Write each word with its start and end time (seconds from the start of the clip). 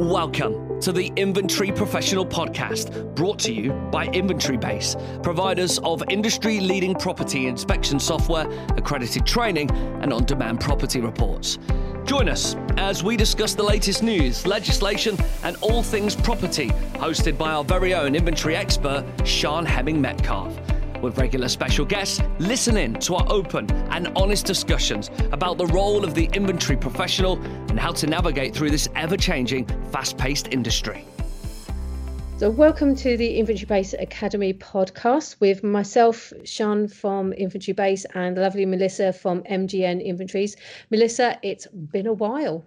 Welcome 0.00 0.80
to 0.80 0.92
the 0.92 1.12
Inventory 1.16 1.70
Professional 1.70 2.24
Podcast, 2.24 3.14
brought 3.14 3.38
to 3.40 3.52
you 3.52 3.72
by 3.92 4.06
Inventory 4.06 4.56
Base, 4.56 4.96
providers 5.22 5.78
of 5.80 6.02
industry 6.08 6.58
leading 6.58 6.94
property 6.94 7.48
inspection 7.48 8.00
software, 8.00 8.48
accredited 8.78 9.26
training, 9.26 9.70
and 10.00 10.10
on 10.10 10.24
demand 10.24 10.58
property 10.58 11.02
reports. 11.02 11.58
Join 12.06 12.30
us 12.30 12.56
as 12.78 13.04
we 13.04 13.14
discuss 13.14 13.54
the 13.54 13.62
latest 13.62 14.02
news, 14.02 14.46
legislation, 14.46 15.18
and 15.42 15.54
all 15.60 15.82
things 15.82 16.16
property, 16.16 16.68
hosted 16.94 17.36
by 17.36 17.50
our 17.50 17.62
very 17.62 17.92
own 17.92 18.14
inventory 18.14 18.56
expert, 18.56 19.04
Sean 19.26 19.66
Hemming 19.66 20.00
Metcalf 20.00 20.69
with 21.02 21.18
regular 21.18 21.48
special 21.48 21.84
guests, 21.84 22.22
listen 22.38 22.76
in 22.76 22.94
to 22.94 23.14
our 23.16 23.26
open 23.28 23.70
and 23.90 24.08
honest 24.16 24.46
discussions 24.46 25.10
about 25.32 25.58
the 25.58 25.66
role 25.66 26.04
of 26.04 26.14
the 26.14 26.28
inventory 26.32 26.76
professional 26.76 27.40
and 27.68 27.78
how 27.78 27.92
to 27.92 28.06
navigate 28.06 28.54
through 28.54 28.70
this 28.70 28.88
ever 28.94 29.16
changing, 29.16 29.66
fast 29.90 30.18
paced 30.18 30.48
industry. 30.48 31.04
So, 32.40 32.48
welcome 32.48 32.94
to 32.96 33.18
the 33.18 33.36
Inventory 33.36 33.66
Base 33.66 33.92
Academy 33.92 34.54
podcast 34.54 35.36
with 35.40 35.62
myself, 35.62 36.32
Sean 36.44 36.88
from 36.88 37.34
Inventory 37.34 37.74
Base, 37.74 38.06
and 38.14 38.34
the 38.34 38.40
lovely 38.40 38.64
Melissa 38.64 39.12
from 39.12 39.42
MGN 39.42 40.02
Inventories. 40.02 40.56
Melissa, 40.88 41.38
it's 41.42 41.66
been 41.66 42.06
a 42.06 42.14
while. 42.14 42.64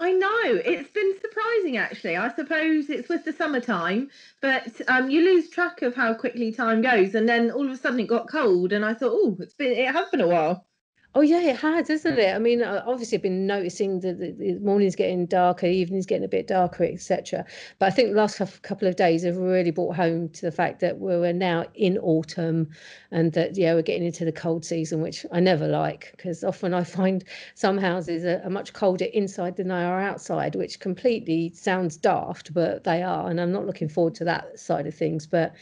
I 0.00 0.12
know 0.12 0.40
it's 0.44 0.90
been 0.90 1.14
surprising 1.20 1.76
actually. 1.76 2.16
I 2.16 2.34
suppose 2.34 2.90
it's 2.90 3.08
with 3.08 3.24
the 3.24 3.32
summertime, 3.32 4.10
but 4.40 4.80
um, 4.88 5.10
you 5.10 5.22
lose 5.22 5.50
track 5.50 5.82
of 5.82 5.94
how 5.94 6.14
quickly 6.14 6.52
time 6.52 6.82
goes, 6.82 7.14
and 7.14 7.28
then 7.28 7.50
all 7.50 7.64
of 7.66 7.70
a 7.72 7.76
sudden 7.76 8.00
it 8.00 8.08
got 8.08 8.28
cold, 8.28 8.72
and 8.72 8.84
I 8.84 8.94
thought, 8.94 9.12
oh, 9.12 9.36
it's 9.40 9.54
been 9.54 9.72
it 9.72 9.92
has 9.92 10.08
been 10.10 10.20
a 10.20 10.28
while. 10.28 10.66
Oh 11.14 11.20
yeah, 11.20 11.40
it 11.40 11.56
has, 11.56 11.90
isn't 11.90 12.18
it? 12.18 12.34
I 12.34 12.38
mean, 12.38 12.62
uh, 12.62 12.82
obviously, 12.86 13.18
I've 13.18 13.22
been 13.22 13.46
noticing 13.46 14.00
that 14.00 14.18
the, 14.18 14.30
the 14.32 14.58
mornings 14.60 14.96
getting 14.96 15.26
darker, 15.26 15.66
evenings 15.66 16.06
getting 16.06 16.24
a 16.24 16.28
bit 16.28 16.46
darker, 16.46 16.84
etc. 16.84 17.44
But 17.78 17.86
I 17.86 17.90
think 17.90 18.10
the 18.10 18.16
last 18.16 18.40
couple 18.62 18.88
of 18.88 18.96
days 18.96 19.22
have 19.24 19.36
really 19.36 19.70
brought 19.72 19.94
home 19.94 20.30
to 20.30 20.40
the 20.40 20.50
fact 20.50 20.80
that 20.80 21.00
we're 21.00 21.34
now 21.34 21.66
in 21.74 21.98
autumn, 21.98 22.70
and 23.10 23.30
that 23.34 23.58
yeah, 23.58 23.74
we're 23.74 23.82
getting 23.82 24.06
into 24.06 24.24
the 24.24 24.32
cold 24.32 24.64
season, 24.64 25.02
which 25.02 25.26
I 25.30 25.40
never 25.40 25.68
like 25.68 26.12
because 26.16 26.42
often 26.42 26.72
I 26.72 26.82
find 26.82 27.22
some 27.56 27.76
houses 27.76 28.24
are, 28.24 28.40
are 28.42 28.50
much 28.50 28.72
colder 28.72 29.04
inside 29.12 29.56
than 29.56 29.68
they 29.68 29.84
are 29.84 30.00
outside, 30.00 30.54
which 30.54 30.80
completely 30.80 31.50
sounds 31.54 31.98
daft, 31.98 32.54
but 32.54 32.84
they 32.84 33.02
are, 33.02 33.28
and 33.28 33.38
I'm 33.38 33.52
not 33.52 33.66
looking 33.66 33.90
forward 33.90 34.14
to 34.14 34.24
that 34.24 34.58
side 34.58 34.86
of 34.86 34.94
things. 34.94 35.26
But 35.26 35.52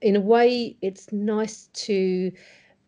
in 0.00 0.16
a 0.16 0.20
way, 0.20 0.76
it's 0.82 1.12
nice 1.12 1.68
to 1.74 2.32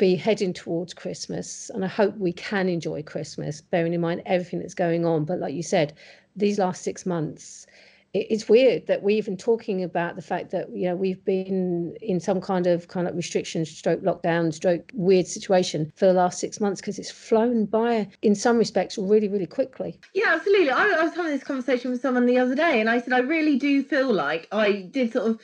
be 0.00 0.16
heading 0.16 0.54
towards 0.54 0.94
Christmas, 0.94 1.70
and 1.74 1.84
I 1.84 1.88
hope 1.88 2.16
we 2.16 2.32
can 2.32 2.70
enjoy 2.70 3.02
Christmas, 3.02 3.60
bearing 3.60 3.92
in 3.92 4.00
mind 4.00 4.22
everything 4.24 4.58
that's 4.58 4.74
going 4.74 5.04
on. 5.04 5.26
But 5.26 5.40
like 5.40 5.52
you 5.52 5.62
said, 5.62 5.92
these 6.34 6.58
last 6.58 6.82
six 6.82 7.04
months, 7.04 7.66
it's 8.14 8.48
weird 8.48 8.86
that 8.86 9.02
we're 9.02 9.16
even 9.16 9.36
talking 9.36 9.84
about 9.84 10.16
the 10.16 10.22
fact 10.22 10.50
that 10.50 10.68
you 10.74 10.88
know 10.88 10.96
we've 10.96 11.22
been 11.24 11.94
in 12.00 12.18
some 12.18 12.40
kind 12.40 12.66
of 12.66 12.88
kind 12.88 13.06
of 13.06 13.14
restriction, 13.14 13.66
stroke 13.66 14.00
lockdown, 14.00 14.54
stroke 14.54 14.90
weird 14.94 15.26
situation 15.26 15.92
for 15.94 16.06
the 16.06 16.14
last 16.14 16.40
six 16.40 16.60
months 16.60 16.80
because 16.80 16.98
it's 16.98 17.10
flown 17.10 17.66
by 17.66 18.08
in 18.22 18.34
some 18.34 18.56
respects 18.56 18.96
really, 18.96 19.28
really 19.28 19.46
quickly. 19.46 20.00
Yeah, 20.14 20.28
absolutely. 20.34 20.70
I, 20.70 20.88
I 20.98 21.04
was 21.04 21.14
having 21.14 21.30
this 21.32 21.44
conversation 21.44 21.90
with 21.90 22.00
someone 22.00 22.24
the 22.24 22.38
other 22.38 22.54
day, 22.54 22.80
and 22.80 22.88
I 22.88 23.02
said 23.02 23.12
I 23.12 23.18
really 23.18 23.58
do 23.58 23.82
feel 23.82 24.12
like 24.12 24.48
I 24.50 24.88
did 24.90 25.12
sort 25.12 25.30
of 25.30 25.40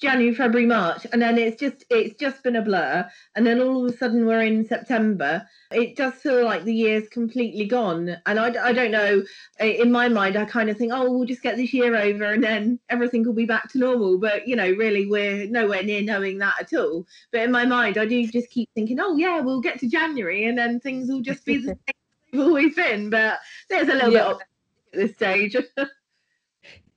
January, 0.00 0.34
February, 0.34 0.66
March, 0.66 1.06
and 1.12 1.22
then 1.22 1.38
it's 1.38 1.58
just 1.58 1.84
it's 1.90 2.18
just 2.18 2.42
been 2.42 2.56
a 2.56 2.62
blur. 2.62 3.08
And 3.34 3.46
then 3.46 3.60
all 3.60 3.84
of 3.84 3.92
a 3.92 3.96
sudden 3.96 4.26
we're 4.26 4.42
in 4.42 4.66
September. 4.66 5.46
It 5.70 5.96
does 5.96 6.14
feel 6.14 6.44
like 6.44 6.64
the 6.64 6.74
year's 6.74 7.08
completely 7.08 7.64
gone. 7.66 8.16
And 8.26 8.38
I, 8.38 8.66
I 8.66 8.72
don't 8.72 8.90
know. 8.90 9.22
In 9.58 9.90
my 9.90 10.08
mind, 10.08 10.36
I 10.36 10.44
kind 10.44 10.68
of 10.68 10.76
think, 10.76 10.92
oh, 10.92 11.10
we'll 11.10 11.26
just 11.26 11.42
get 11.42 11.56
this 11.56 11.72
year 11.72 11.96
over, 11.96 12.24
and 12.24 12.44
then 12.44 12.78
everything 12.90 13.24
will 13.24 13.32
be 13.32 13.46
back 13.46 13.70
to 13.72 13.78
normal. 13.78 14.18
But 14.18 14.46
you 14.46 14.56
know, 14.56 14.70
really, 14.70 15.06
we're 15.06 15.48
nowhere 15.48 15.82
near 15.82 16.02
knowing 16.02 16.38
that 16.38 16.54
at 16.60 16.78
all. 16.78 17.06
But 17.32 17.42
in 17.42 17.50
my 17.50 17.64
mind, 17.64 17.98
I 17.98 18.06
do 18.06 18.26
just 18.26 18.50
keep 18.50 18.68
thinking, 18.74 19.00
oh 19.00 19.16
yeah, 19.16 19.40
we'll 19.40 19.60
get 19.60 19.80
to 19.80 19.88
January, 19.88 20.44
and 20.44 20.58
then 20.58 20.80
things 20.80 21.08
will 21.08 21.22
just 21.22 21.44
be 21.44 21.58
the 21.58 21.68
same 21.68 21.76
they've 22.32 22.40
always 22.40 22.74
been. 22.74 23.10
But 23.10 23.38
there's 23.68 23.88
a 23.88 23.94
little 23.94 24.12
yeah. 24.12 24.32
bit 24.32 24.42
at 24.92 25.08
this 25.08 25.14
stage. 25.14 25.56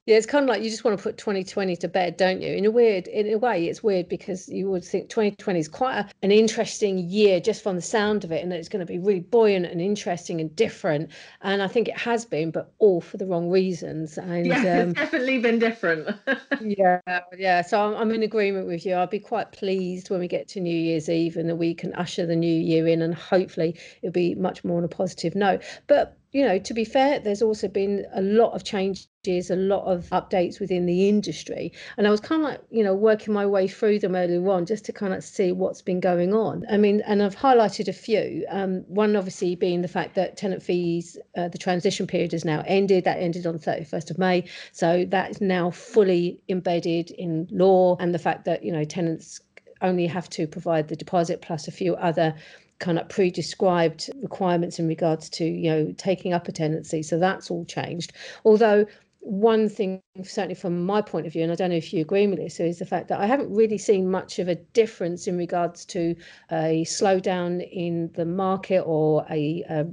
Yeah, 0.10 0.16
it's 0.16 0.26
kind 0.26 0.42
of 0.42 0.50
like 0.50 0.64
you 0.64 0.72
just 0.72 0.84
want 0.84 0.98
to 0.98 1.04
put 1.04 1.20
2020 1.20 1.76
to 1.76 1.88
bed, 1.88 2.18
don't 2.18 2.42
you? 2.42 2.52
In 2.52 2.66
a 2.66 2.72
weird, 2.72 3.08
in 3.08 3.32
a 3.32 3.38
way, 3.38 3.68
it's 3.68 3.84
weird 3.84 4.10
because 4.10 4.50
you 4.50 4.68
would 4.72 4.84
think 4.84 5.08
2020 5.08 5.60
is 5.60 5.68
quite 5.68 6.00
a, 6.00 6.10
an 6.24 6.32
interesting 6.32 6.98
year 6.98 7.40
just 7.40 7.62
from 7.62 7.76
the 7.76 7.82
sound 7.84 8.24
of 8.24 8.32
it, 8.32 8.42
and 8.42 8.52
that 8.52 8.58
it's 8.58 8.70
going 8.70 8.80
to 8.80 8.92
be 8.92 8.98
really 8.98 9.20
buoyant 9.20 9.68
and 9.68 9.80
interesting 9.80 10.42
and 10.42 10.56
different. 10.56 11.12
And 11.44 11.62
I 11.62 11.68
think 11.68 11.90
it 11.90 11.96
has 11.96 12.26
been, 12.26 12.50
but 12.50 12.74
all 12.80 13.02
for 13.02 13.18
the 13.18 13.28
wrong 13.28 13.52
reasons. 13.52 14.18
And 14.18 14.48
yeah, 14.48 14.56
um, 14.82 14.90
it's 14.90 14.94
definitely 14.94 15.38
been 15.38 15.60
different. 15.60 16.10
yeah, 16.60 17.02
yeah. 17.38 17.62
So 17.62 17.80
I'm, 17.80 17.94
I'm 17.94 18.12
in 18.12 18.24
agreement 18.24 18.66
with 18.66 18.88
you. 18.88 18.96
I'll 18.96 19.06
be 19.06 19.20
quite 19.20 19.52
pleased 19.52 20.10
when 20.10 20.20
we 20.20 20.28
get 20.28 20.48
to 20.48 20.60
New 20.60 20.76
Year's 20.76 21.08
Eve 21.08 21.38
and 21.38 21.48
that 21.48 21.58
we 21.58 21.76
can 21.76 21.94
usher 21.94 22.26
the 22.26 22.36
new 22.36 22.60
year 22.60 22.88
in, 22.88 23.04
and 23.04 23.14
hopefully 23.14 23.78
it'll 24.02 24.12
be 24.12 24.34
much 24.34 24.64
more 24.64 24.80
on 24.80 24.84
a 24.84 24.88
positive 24.88 25.36
note. 25.36 25.62
But 25.86 26.19
you 26.32 26.46
know, 26.46 26.60
to 26.60 26.74
be 26.76 26.86
fair, 26.86 27.20
there's 27.20 27.42
also 27.42 27.68
been 27.68 28.06
a 28.14 28.22
lot 28.22 28.54
of 28.54 28.64
changes, 28.64 29.50
a 29.50 29.56
lot 29.56 29.86
of 29.86 30.06
updates 30.10 30.60
within 30.60 30.86
the 30.86 31.10
industry. 31.10 31.74
And 31.98 32.06
I 32.06 32.12
was 32.12 32.20
kind 32.20 32.44
of 32.44 32.50
like, 32.50 32.62
you 32.70 32.84
know, 32.84 32.94
working 32.94 33.34
my 33.34 33.48
way 33.48 33.68
through 33.68 34.00
them 34.00 34.16
earlier 34.16 34.48
on 34.50 34.68
just 34.68 34.86
to 34.86 34.94
kind 34.94 35.14
of 35.14 35.24
see 35.24 35.52
what's 35.52 35.82
been 35.82 36.00
going 36.00 36.34
on. 36.34 36.66
I 36.70 36.78
mean, 36.78 37.02
and 37.08 37.24
I've 37.24 37.36
highlighted 37.36 37.88
a 37.88 37.94
few. 37.94 38.46
Um, 38.50 38.84
one, 38.88 39.16
obviously, 39.16 39.56
being 39.56 39.82
the 39.82 39.88
fact 39.88 40.14
that 40.16 40.38
tenant 40.38 40.62
fees, 40.62 41.18
uh, 41.36 41.48
the 41.48 41.58
transition 41.58 42.06
period 42.06 42.34
has 42.34 42.46
now 42.46 42.64
ended. 42.68 43.06
That 43.06 43.18
ended 43.18 43.48
on 43.48 43.58
31st 43.58 44.12
of 44.12 44.20
May. 44.20 44.46
So 44.72 45.06
that 45.10 45.32
is 45.32 45.42
now 45.42 45.72
fully 45.72 46.42
embedded 46.48 47.10
in 47.10 47.48
law. 47.50 47.98
And 48.00 48.14
the 48.14 48.20
fact 48.20 48.46
that, 48.46 48.64
you 48.64 48.72
know, 48.72 48.84
tenants 48.84 49.42
only 49.82 50.06
have 50.06 50.30
to 50.30 50.46
provide 50.46 50.90
the 50.90 50.96
deposit 50.96 51.42
plus 51.42 51.68
a 51.68 51.72
few 51.72 51.96
other 51.96 52.36
kind 52.80 52.98
of 52.98 53.08
pre-described 53.10 54.10
requirements 54.22 54.80
in 54.80 54.88
regards 54.88 55.30
to 55.30 55.46
you 55.46 55.70
know 55.70 55.94
taking 55.98 56.34
up 56.34 56.48
a 56.48 56.52
tenancy. 56.52 57.04
So 57.04 57.20
that's 57.20 57.52
all 57.52 57.66
changed. 57.66 58.14
Although 58.46 58.86
one 59.22 59.68
thing 59.68 60.02
certainly 60.24 60.56
from 60.56 60.86
my 60.86 61.02
point 61.02 61.28
of 61.28 61.34
view 61.34 61.44
and 61.44 61.52
i 61.52 61.56
don't 61.56 61.70
know 61.70 61.76
if 61.76 61.94
you 61.94 62.02
agree 62.02 62.26
with 62.26 62.40
this 62.40 62.60
is 62.60 62.80
the 62.80 62.86
fact 62.86 63.10
that 63.10 63.20
i 63.20 63.26
haven't 63.26 63.54
really 63.54 63.78
seen 63.78 64.10
much 64.10 64.40
of 64.40 64.48
a 64.48 64.56
difference 64.56 65.28
in 65.28 65.38
regards 65.38 65.84
to 65.84 66.16
a 66.52 66.86
slowdown 66.86 67.68
in 67.72 68.10
the 68.16 68.26
market 68.26 68.80
or 68.80 69.26
a, 69.30 69.64
a 69.70 69.86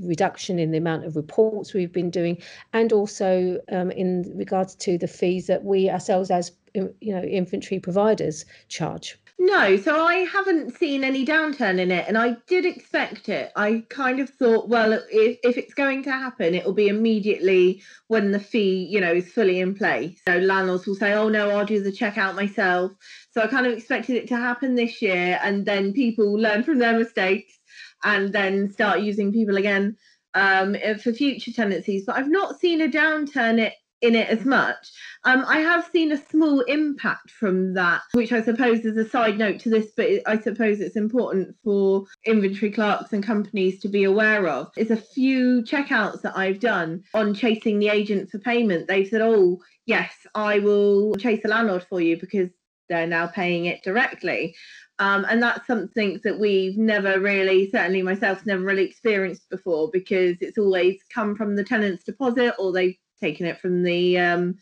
reduction 0.00 0.58
in 0.58 0.70
the 0.70 0.78
amount 0.78 1.04
of 1.04 1.16
reports 1.16 1.72
we've 1.72 1.92
been 1.92 2.10
doing 2.10 2.40
and 2.74 2.92
also 2.92 3.58
um, 3.72 3.90
in 3.90 4.30
regards 4.36 4.74
to 4.74 4.98
the 4.98 5.08
fees 5.08 5.46
that 5.46 5.64
we 5.64 5.88
ourselves 5.88 6.30
as 6.30 6.52
you 6.74 6.92
know 7.02 7.22
inventory 7.22 7.80
providers 7.80 8.44
charge 8.68 9.18
no, 9.38 9.76
so 9.76 10.04
I 10.04 10.16
haven't 10.18 10.76
seen 10.76 11.02
any 11.02 11.26
downturn 11.26 11.80
in 11.80 11.90
it, 11.90 12.06
and 12.06 12.16
I 12.16 12.36
did 12.46 12.64
expect 12.64 13.28
it. 13.28 13.50
I 13.56 13.84
kind 13.88 14.20
of 14.20 14.30
thought, 14.30 14.68
well, 14.68 14.92
if, 14.92 15.38
if 15.42 15.58
it's 15.58 15.74
going 15.74 16.04
to 16.04 16.12
happen, 16.12 16.54
it 16.54 16.64
will 16.64 16.72
be 16.72 16.88
immediately 16.88 17.82
when 18.06 18.30
the 18.30 18.38
fee, 18.38 18.86
you 18.88 19.00
know, 19.00 19.12
is 19.12 19.32
fully 19.32 19.60
in 19.60 19.74
place. 19.74 20.20
So 20.26 20.38
landlords 20.38 20.86
will 20.86 20.94
say, 20.94 21.14
oh 21.14 21.28
no, 21.28 21.50
I'll 21.50 21.66
do 21.66 21.82
the 21.82 21.90
checkout 21.90 22.36
myself. 22.36 22.92
So 23.32 23.42
I 23.42 23.48
kind 23.48 23.66
of 23.66 23.72
expected 23.72 24.16
it 24.16 24.28
to 24.28 24.36
happen 24.36 24.76
this 24.76 25.02
year, 25.02 25.40
and 25.42 25.66
then 25.66 25.92
people 25.92 26.32
learn 26.34 26.62
from 26.62 26.78
their 26.78 26.96
mistakes 26.96 27.58
and 28.04 28.32
then 28.32 28.70
start 28.70 29.00
using 29.00 29.32
people 29.32 29.56
again 29.56 29.96
um, 30.34 30.76
for 31.02 31.12
future 31.12 31.52
tenancies. 31.52 32.04
But 32.06 32.16
I've 32.16 32.30
not 32.30 32.60
seen 32.60 32.80
a 32.80 32.88
downturn 32.88 33.54
in 33.54 33.58
it 33.58 33.74
in 34.04 34.14
it 34.14 34.28
as 34.28 34.44
much. 34.44 34.92
Um, 35.24 35.44
I 35.48 35.58
have 35.60 35.88
seen 35.90 36.12
a 36.12 36.28
small 36.28 36.60
impact 36.60 37.30
from 37.30 37.72
that, 37.74 38.02
which 38.12 38.32
I 38.32 38.42
suppose 38.42 38.84
is 38.84 38.96
a 38.98 39.08
side 39.08 39.38
note 39.38 39.58
to 39.60 39.70
this, 39.70 39.92
but 39.96 40.08
I 40.26 40.38
suppose 40.38 40.80
it's 40.80 40.96
important 40.96 41.56
for 41.64 42.04
inventory 42.26 42.70
clerks 42.70 43.12
and 43.12 43.24
companies 43.24 43.80
to 43.80 43.88
be 43.88 44.04
aware 44.04 44.46
of. 44.46 44.70
Is 44.76 44.90
a 44.90 44.96
few 44.96 45.62
checkouts 45.62 46.20
that 46.22 46.36
I've 46.36 46.60
done 46.60 47.02
on 47.14 47.34
chasing 47.34 47.78
the 47.78 47.88
agent 47.88 48.30
for 48.30 48.38
payment. 48.38 48.86
They've 48.86 49.08
said, 49.08 49.22
"Oh, 49.22 49.60
yes, 49.86 50.12
I 50.34 50.58
will 50.58 51.14
chase 51.14 51.42
the 51.42 51.48
landlord 51.48 51.86
for 51.88 52.00
you 52.00 52.18
because 52.18 52.50
they're 52.90 53.06
now 53.06 53.26
paying 53.26 53.64
it 53.64 53.82
directly." 53.82 54.54
Um, 54.98 55.26
and 55.28 55.42
that's 55.42 55.66
something 55.66 56.20
that 56.22 56.38
we've 56.38 56.78
never 56.78 57.18
really, 57.18 57.68
certainly 57.70 58.02
myself, 58.02 58.46
never 58.46 58.62
really 58.62 58.84
experienced 58.84 59.48
before 59.50 59.90
because 59.92 60.36
it's 60.40 60.58
always 60.58 61.00
come 61.12 61.34
from 61.34 61.56
the 61.56 61.64
tenant's 61.64 62.04
deposit 62.04 62.54
or 62.60 62.72
they've 62.72 62.96
taken 63.20 63.46
it 63.46 63.58
from 63.60 63.82
the 63.82 64.18
um, 64.18 64.58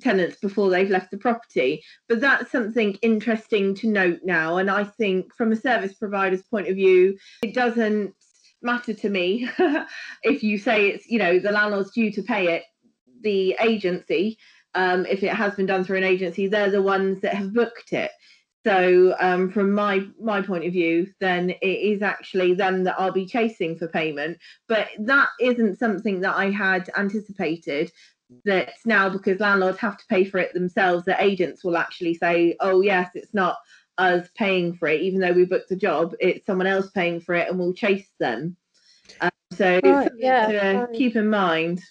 tenants 0.00 0.36
before 0.40 0.70
they've 0.70 0.90
left 0.90 1.10
the 1.10 1.18
property. 1.18 1.82
But 2.08 2.20
that's 2.20 2.50
something 2.50 2.94
interesting 3.02 3.74
to 3.76 3.88
note 3.88 4.20
now. 4.24 4.56
And 4.56 4.70
I 4.70 4.84
think 4.84 5.34
from 5.34 5.52
a 5.52 5.56
service 5.56 5.94
provider's 5.94 6.42
point 6.42 6.68
of 6.68 6.76
view, 6.76 7.16
it 7.42 7.54
doesn't 7.54 8.14
matter 8.62 8.92
to 8.92 9.08
me 9.08 9.48
if 10.22 10.42
you 10.42 10.58
say 10.58 10.88
it's, 10.88 11.06
you 11.08 11.18
know, 11.18 11.38
the 11.38 11.52
landlord's 11.52 11.92
due 11.92 12.12
to 12.12 12.22
pay 12.22 12.54
it, 12.54 12.64
the 13.22 13.56
agency, 13.60 14.38
um, 14.74 15.06
if 15.06 15.22
it 15.22 15.32
has 15.32 15.54
been 15.54 15.66
done 15.66 15.84
through 15.84 15.98
an 15.98 16.04
agency, 16.04 16.46
they're 16.46 16.70
the 16.70 16.82
ones 16.82 17.20
that 17.22 17.34
have 17.34 17.52
booked 17.52 17.92
it. 17.92 18.10
So 18.64 19.16
um, 19.20 19.50
from 19.50 19.72
my 19.72 20.06
my 20.20 20.42
point 20.42 20.66
of 20.66 20.72
view, 20.72 21.08
then 21.18 21.50
it 21.50 21.66
is 21.66 22.02
actually 22.02 22.54
them 22.54 22.84
that 22.84 22.96
I'll 22.98 23.12
be 23.12 23.26
chasing 23.26 23.76
for 23.78 23.88
payment. 23.88 24.38
But 24.68 24.88
that 24.98 25.28
isn't 25.40 25.78
something 25.78 26.20
that 26.20 26.36
I 26.36 26.50
had 26.50 26.90
anticipated 26.96 27.90
that 28.44 28.72
now 28.84 29.08
because 29.08 29.40
landlords 29.40 29.78
have 29.78 29.96
to 29.96 30.06
pay 30.08 30.24
for 30.24 30.38
it 30.38 30.52
themselves, 30.52 31.04
that 31.06 31.22
agents 31.22 31.64
will 31.64 31.76
actually 31.76 32.14
say, 32.14 32.56
"Oh 32.60 32.82
yes, 32.82 33.10
it's 33.14 33.32
not 33.32 33.56
us 33.96 34.28
paying 34.34 34.74
for 34.74 34.88
it, 34.88 35.00
even 35.00 35.20
though 35.20 35.32
we 35.32 35.44
booked 35.44 35.70
the 35.70 35.76
job, 35.76 36.14
it's 36.20 36.46
someone 36.46 36.66
else 36.66 36.90
paying 36.90 37.20
for 37.20 37.34
it, 37.34 37.48
and 37.48 37.58
we'll 37.58 37.74
chase 37.74 38.10
them." 38.18 38.56
Um, 39.22 39.30
so 39.52 39.80
right, 39.82 40.12
yeah, 40.16 40.46
to 40.46 40.78
right. 40.80 40.92
keep 40.92 41.16
in 41.16 41.28
mind. 41.28 41.82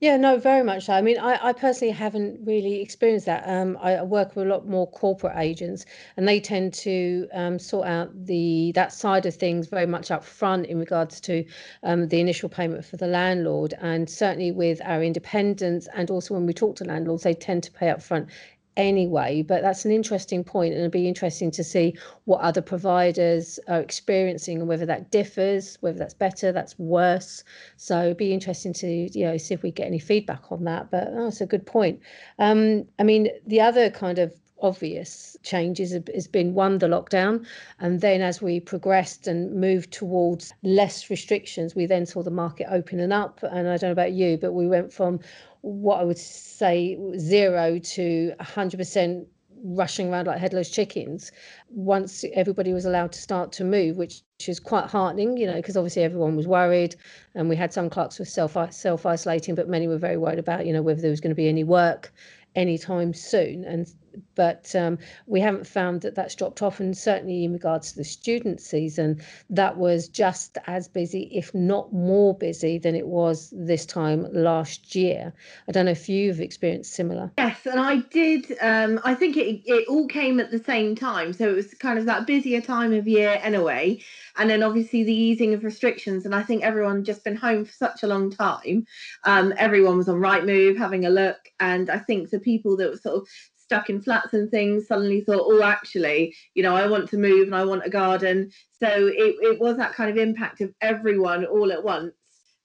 Yeah, 0.00 0.16
no, 0.16 0.38
very 0.38 0.62
much 0.62 0.86
so. 0.86 0.94
I 0.94 1.02
mean, 1.02 1.18
I, 1.18 1.48
I 1.48 1.52
personally 1.52 1.92
haven't 1.92 2.40
really 2.46 2.80
experienced 2.80 3.26
that. 3.26 3.46
Um, 3.46 3.76
I 3.82 4.02
work 4.02 4.34
with 4.34 4.46
a 4.46 4.48
lot 4.50 4.66
more 4.66 4.86
corporate 4.90 5.36
agents, 5.36 5.84
and 6.16 6.26
they 6.26 6.40
tend 6.40 6.72
to 6.74 7.28
um, 7.34 7.58
sort 7.58 7.86
out 7.86 8.10
the 8.26 8.72
that 8.74 8.92
side 8.94 9.26
of 9.26 9.34
things 9.34 9.66
very 9.68 9.84
much 9.86 10.10
up 10.10 10.24
front 10.24 10.66
in 10.66 10.78
regards 10.78 11.20
to 11.22 11.44
um, 11.82 12.08
the 12.08 12.18
initial 12.18 12.48
payment 12.48 12.84
for 12.84 12.96
the 12.96 13.06
landlord. 13.06 13.74
And 13.80 14.08
certainly 14.08 14.52
with 14.52 14.80
our 14.84 15.02
independents, 15.02 15.86
and 15.94 16.10
also 16.10 16.32
when 16.34 16.46
we 16.46 16.54
talk 16.54 16.76
to 16.76 16.84
landlords, 16.84 17.22
they 17.24 17.34
tend 17.34 17.62
to 17.64 17.70
pay 17.72 17.90
up 17.90 18.02
front 18.02 18.30
anyway. 18.76 19.42
But 19.42 19.62
that's 19.62 19.84
an 19.84 19.90
interesting 19.90 20.44
point, 20.44 20.72
and 20.72 20.82
it'll 20.82 20.90
be 20.90 21.08
interesting 21.08 21.50
to 21.52 21.64
see 21.64 21.96
what 22.24 22.40
other 22.40 22.62
providers 22.62 23.58
are 23.68 23.80
experiencing 23.80 24.58
and 24.58 24.68
whether 24.68 24.86
that 24.86 25.10
differs, 25.10 25.76
whether 25.80 25.98
that's 25.98 26.14
better, 26.14 26.52
that's 26.52 26.78
worse. 26.78 27.44
So 27.76 28.00
it'd 28.02 28.16
be 28.16 28.32
interesting 28.32 28.72
to 28.74 29.18
you 29.18 29.26
know 29.26 29.36
see 29.36 29.54
if 29.54 29.62
we 29.62 29.70
get 29.70 29.86
any 29.86 29.98
feedback 29.98 30.50
on 30.50 30.64
that. 30.64 30.90
But 30.90 31.08
oh, 31.12 31.24
that's 31.24 31.40
a 31.40 31.46
good 31.46 31.66
point. 31.66 32.00
Um, 32.38 32.86
I 32.98 33.04
mean, 33.04 33.28
the 33.46 33.60
other 33.60 33.90
kind 33.90 34.18
of 34.18 34.32
obvious 34.62 35.36
changes 35.42 35.96
has 36.14 36.26
been 36.26 36.54
one 36.54 36.78
the 36.78 36.86
lockdown 36.86 37.46
and 37.78 38.00
then 38.00 38.20
as 38.20 38.42
we 38.42 38.60
progressed 38.60 39.26
and 39.26 39.54
moved 39.54 39.90
towards 39.90 40.52
less 40.62 41.10
restrictions 41.10 41.74
we 41.74 41.86
then 41.86 42.04
saw 42.06 42.22
the 42.22 42.30
market 42.30 42.66
opening 42.70 43.12
up 43.12 43.42
and 43.42 43.68
i 43.68 43.76
don't 43.76 43.88
know 43.88 43.92
about 43.92 44.12
you 44.12 44.36
but 44.36 44.52
we 44.52 44.66
went 44.66 44.92
from 44.92 45.18
what 45.62 46.00
I 46.00 46.04
would 46.04 46.18
say 46.18 46.98
zero 47.18 47.78
to 47.78 48.32
100% 48.40 49.26
rushing 49.62 50.10
around 50.10 50.26
like 50.26 50.38
headless 50.38 50.70
chickens 50.70 51.30
once 51.68 52.24
everybody 52.32 52.72
was 52.72 52.84
allowed 52.86 53.12
to 53.12 53.18
start 53.20 53.52
to 53.52 53.64
move, 53.64 53.96
which 53.96 54.22
is 54.46 54.58
quite 54.58 54.86
heartening, 54.86 55.36
you 55.36 55.46
know, 55.46 55.56
because 55.56 55.76
obviously 55.76 56.02
everyone 56.02 56.36
was 56.36 56.46
worried, 56.46 56.96
and 57.34 57.48
we 57.48 57.56
had 57.56 57.72
some 57.72 57.90
clerks 57.90 58.18
were 58.18 58.24
self 58.24 58.56
self 58.72 59.06
isolating, 59.06 59.54
but 59.54 59.68
many 59.68 59.86
were 59.86 59.98
very 59.98 60.16
worried 60.16 60.38
about, 60.38 60.66
you 60.66 60.72
know, 60.72 60.82
whether 60.82 61.00
there 61.00 61.10
was 61.10 61.20
going 61.20 61.30
to 61.30 61.34
be 61.36 61.48
any 61.48 61.64
work 61.64 62.12
anytime 62.54 63.12
soon. 63.12 63.64
And 63.64 63.86
but 64.34 64.74
um, 64.74 64.98
we 65.26 65.40
haven't 65.40 65.66
found 65.66 66.00
that 66.02 66.14
that's 66.14 66.34
dropped 66.34 66.62
off. 66.62 66.80
And 66.80 66.96
certainly 66.96 67.44
in 67.44 67.52
regards 67.52 67.92
to 67.92 67.98
the 67.98 68.04
student 68.04 68.60
season, 68.60 69.20
that 69.50 69.76
was 69.76 70.08
just 70.08 70.58
as 70.66 70.88
busy, 70.88 71.30
if 71.32 71.54
not 71.54 71.92
more 71.92 72.36
busy, 72.36 72.78
than 72.78 72.94
it 72.94 73.06
was 73.06 73.52
this 73.56 73.84
time 73.86 74.26
last 74.32 74.94
year. 74.94 75.32
I 75.68 75.72
don't 75.72 75.84
know 75.84 75.90
if 75.90 76.08
you've 76.08 76.40
experienced 76.40 76.94
similar. 76.94 77.30
Yes, 77.38 77.66
and 77.66 77.80
I 77.80 77.98
did. 78.10 78.56
Um, 78.60 79.00
I 79.04 79.14
think 79.14 79.36
it 79.36 79.62
it 79.66 79.88
all 79.88 80.06
came 80.06 80.40
at 80.40 80.50
the 80.50 80.62
same 80.62 80.94
time, 80.94 81.32
so 81.32 81.48
it 81.48 81.54
was 81.54 81.74
kind 81.74 81.98
of 81.98 82.06
that 82.06 82.26
busier 82.26 82.60
time 82.60 82.92
of 82.92 83.06
year 83.06 83.38
anyway. 83.42 84.00
And 84.36 84.48
then 84.48 84.62
obviously 84.62 85.04
the 85.04 85.14
easing 85.14 85.54
of 85.54 85.64
restrictions, 85.64 86.24
and 86.24 86.34
I 86.34 86.42
think 86.42 86.62
everyone 86.62 87.04
just 87.04 87.24
been 87.24 87.36
home 87.36 87.64
for 87.64 87.72
such 87.72 88.02
a 88.02 88.06
long 88.06 88.30
time. 88.30 88.86
Um, 89.24 89.52
everyone 89.56 89.96
was 89.96 90.08
on 90.08 90.16
Rightmove 90.16 90.78
having 90.78 91.04
a 91.04 91.10
look, 91.10 91.38
and 91.58 91.90
I 91.90 91.98
think 91.98 92.30
the 92.30 92.40
people 92.40 92.76
that 92.76 92.90
were 92.90 92.96
sort 92.96 93.16
of 93.16 93.28
stuck 93.70 93.88
in 93.88 94.02
flats 94.02 94.34
and 94.34 94.50
things 94.50 94.88
suddenly 94.88 95.20
thought, 95.20 95.44
oh, 95.44 95.62
actually, 95.62 96.34
you 96.54 96.62
know, 96.64 96.74
I 96.74 96.88
want 96.88 97.08
to 97.10 97.16
move 97.16 97.46
and 97.46 97.54
I 97.54 97.64
want 97.64 97.86
a 97.86 97.88
garden. 97.88 98.50
So 98.80 98.88
it, 98.88 99.36
it 99.40 99.60
was 99.60 99.76
that 99.76 99.92
kind 99.92 100.10
of 100.10 100.16
impact 100.16 100.60
of 100.60 100.74
everyone 100.80 101.44
all 101.44 101.70
at 101.70 101.84
once. 101.84 102.12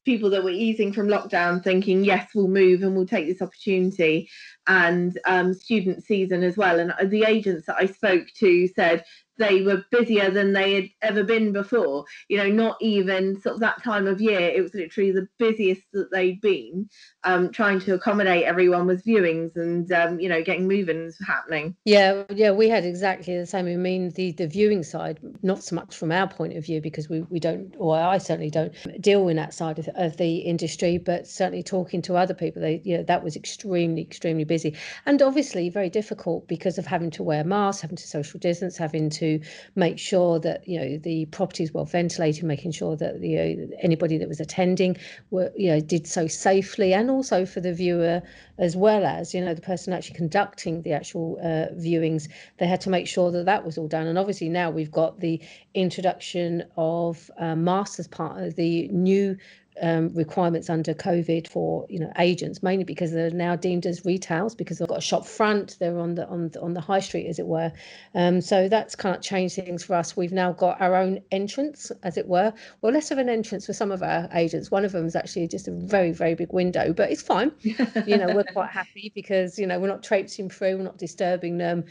People 0.04 0.31
that 0.31 0.44
were 0.44 0.50
easing 0.50 0.92
from 0.92 1.07
lockdown 1.07 1.63
thinking, 1.63 2.04
yes, 2.04 2.30
we'll 2.34 2.48
move 2.48 2.81
and 2.81 2.96
we'll 2.96 3.06
take 3.06 3.28
this 3.28 3.42
opportunity, 3.42 4.28
and 4.66 5.19
um, 5.28 5.54
student 5.54 6.04
season 6.04 6.42
as 6.42 6.57
well. 6.57 6.80
And 6.80 6.92
the 7.12 7.24
agents 7.24 7.68
that 7.68 7.78
I 7.80 7.86
spoke 7.86 8.25
to 8.38 8.68
said 8.69 9.04
they 9.38 9.62
were 9.62 9.84
busier 9.92 10.30
than 10.30 10.54
they 10.54 10.74
had 10.74 10.90
ever 11.02 11.24
been 11.24 11.52
before. 11.52 12.06
You 12.30 12.38
know, 12.38 12.50
not 12.50 12.78
even 12.82 13.40
sort 13.42 13.56
of 13.56 13.62
that 13.62 13.84
time 13.84 14.08
of 14.08 14.22
year. 14.22 14.40
It 14.40 14.62
was 14.62 14.74
literally 14.74 15.12
the 15.12 15.28
busiest 15.40 15.82
that 15.94 16.12
they'd 16.12 16.42
been, 16.42 16.90
um, 17.24 17.52
trying 17.52 17.80
to 17.82 17.94
accommodate 17.94 18.44
everyone 18.44 18.88
with 18.88 19.06
viewings 19.06 19.56
and 19.56 19.92
um, 19.92 20.20
you 20.20 20.30
know 20.30 20.44
getting 20.44 20.68
movings 20.68 21.18
happening. 21.26 21.76
Yeah, 21.86 22.24
yeah, 22.30 22.52
we 22.52 22.70
had 22.70 22.86
exactly 22.86 23.38
the 23.38 23.46
same. 23.46 23.68
I 23.68 23.76
mean, 23.76 24.10
the 24.12 24.32
the 24.32 24.48
viewing 24.48 24.84
side, 24.84 25.20
not 25.44 25.64
so 25.64 25.76
much 25.76 25.96
from 25.96 26.12
our 26.12 26.28
point 26.28 26.56
of 26.58 26.66
view 26.66 26.82
because 26.82 27.10
we 27.10 27.22
we 27.30 27.40
don't, 27.40 27.74
or 27.78 27.98
I 27.98 28.18
certainly 28.18 28.50
don't 28.50 28.74
deal 29.02 29.28
in 29.28 29.38
that 29.38 29.54
side 29.54 29.80
of, 29.80 29.88
of 29.96 30.18
the 30.18 30.38
industry, 30.38 30.98
but 30.98 31.28
certainly 31.28 31.64
talking 31.64 32.02
to 32.04 32.16
other 32.16 32.34
people, 32.34 32.62
they 32.62 32.82
you 32.84 32.98
know 32.98 33.04
that 33.04 33.24
was 33.24 33.36
extremely 33.36 34.02
extremely 34.02 34.44
busy 34.44 34.76
and 35.06 35.22
obviously 35.22 35.70
very 35.70 35.90
difficult 35.90 36.48
because 36.48 36.78
of 36.78 36.86
having 36.86 37.12
to 37.12 37.24
wear 37.24 37.44
masks, 37.44 37.82
having 37.82 37.98
to 37.98 38.08
social 38.08 38.40
distance, 38.40 38.78
having 38.78 39.10
to 39.10 39.25
to 39.25 39.39
make 39.75 39.98
sure 40.00 40.39
that 40.39 40.68
you 40.68 40.80
know 40.80 40.98
the 40.98 41.25
property 41.27 41.63
is 41.63 41.74
well 41.74 41.86
ventilated, 41.86 42.44
making 42.44 42.72
sure 42.72 42.95
that 42.98 43.22
you 43.22 43.38
know 43.38 43.68
anybody 43.81 44.18
that 44.18 44.27
was 44.27 44.39
attending 44.39 44.98
were 45.31 45.51
you 45.56 45.69
know 45.72 45.80
did 45.80 46.07
so 46.07 46.27
safely, 46.27 46.94
and 46.94 47.10
also 47.10 47.45
for 47.45 47.62
the 47.62 47.74
viewer 47.74 48.22
as 48.57 48.75
well 48.75 49.06
as 49.06 49.33
you 49.33 49.42
know 49.44 49.54
the 49.54 49.62
person 49.62 49.94
actually 49.94 50.16
conducting 50.16 50.81
the 50.83 50.94
actual 50.94 51.38
uh, 51.42 51.74
viewings. 51.75 52.30
They 52.57 52.68
had 52.68 52.81
to 52.81 52.89
make 52.89 53.07
sure 53.07 53.31
that 53.31 53.45
that 53.45 53.66
was 53.66 53.77
all 53.77 53.88
done, 53.88 54.07
and 54.07 54.18
obviously 54.18 54.50
now 54.50 54.69
we've 54.69 54.92
got 54.92 55.19
the 55.19 55.42
introduction 55.74 56.63
of 56.77 57.30
uh, 57.38 57.56
masks 57.56 58.00
as 58.00 58.07
part 58.07 58.42
of 58.42 58.56
the 58.56 58.88
new 58.89 59.38
um, 59.81 60.13
requirements 60.13 60.69
under 60.69 60.94
COVID 60.94 61.48
for 61.48 61.86
you 61.89 62.00
know 62.00 62.12
agents, 62.18 62.63
mainly 62.63 62.83
because 62.83 63.12
they're 63.12 63.30
now 63.30 63.56
deemed 63.56 63.86
as 63.86 64.06
retails 64.06 64.56
because 64.56 64.80
they've 64.80 64.88
got 64.88 64.98
a 64.98 65.01
shop 65.01 65.25
front, 65.25 65.77
they're 65.80 66.00
on 66.00 66.16
the 66.16 66.27
on 66.27 66.50
the, 66.50 66.62
on 66.62 66.74
the 66.74 66.81
high 66.81 67.00
street 67.00 67.27
as 67.27 67.39
it 67.39 67.48
were. 67.48 67.72
Um, 68.13 68.42
so 68.42 68.69
that's 68.69 68.95
kind 68.95 69.16
of 69.16 69.22
changed 69.22 69.56
things 69.56 69.83
for 69.83 69.95
us. 69.95 70.16
We've 70.16 70.31
now 70.31 70.54
got 70.54 70.80
our 70.81 70.95
own 70.95 71.19
entrance, 71.31 71.92
as 72.04 72.18
it 72.18 72.27
were. 72.27 72.54
Well, 72.81 72.94
less 72.94 73.12
of 73.12 73.18
an 73.18 73.30
entrance 73.30 73.66
for 73.66 73.74
some 73.74 73.92
of 73.92 74.01
our 74.01 74.30
agents. 74.33 74.72
One 74.72 74.86
of 74.86 74.92
them 74.92 75.06
is 75.06 75.16
actually 75.16 75.48
just 75.48 75.68
a 75.68 75.72
very 75.72 76.12
very 76.12 76.36
big 76.36 76.54
window, 76.54 76.94
but 76.94 77.12
it's 77.12 77.22
fine. 77.22 77.51
you 77.62 78.18
know, 78.18 78.33
we're 78.33 78.44
quite 78.44 78.69
happy 78.69 79.12
because 79.13 79.60
you 79.60 79.68
know 79.68 79.80
we're 79.80 79.88
not 79.88 80.04
traipsing 80.04 80.50
through, 80.50 80.77
we're 80.77 80.83
not 80.83 80.98
disturbing 80.98 81.57
them 81.57 81.86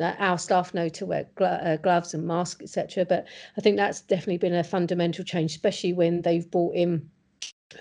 our 0.00 0.36
staff 0.38 0.74
know 0.74 0.88
to 0.88 1.06
wear 1.06 1.26
uh, 1.40 1.76
gloves 1.76 2.12
and 2.12 2.26
masks, 2.26 2.62
etc. 2.62 3.04
But 3.04 3.26
I 3.56 3.60
think 3.60 3.76
that's 3.76 4.00
definitely 4.02 4.38
been 4.38 4.54
a 4.54 4.64
fundamental 4.64 5.24
change, 5.24 5.52
especially 5.52 5.92
when 5.92 6.22
they've 6.22 6.50
brought 6.50 6.74
in 6.74 7.08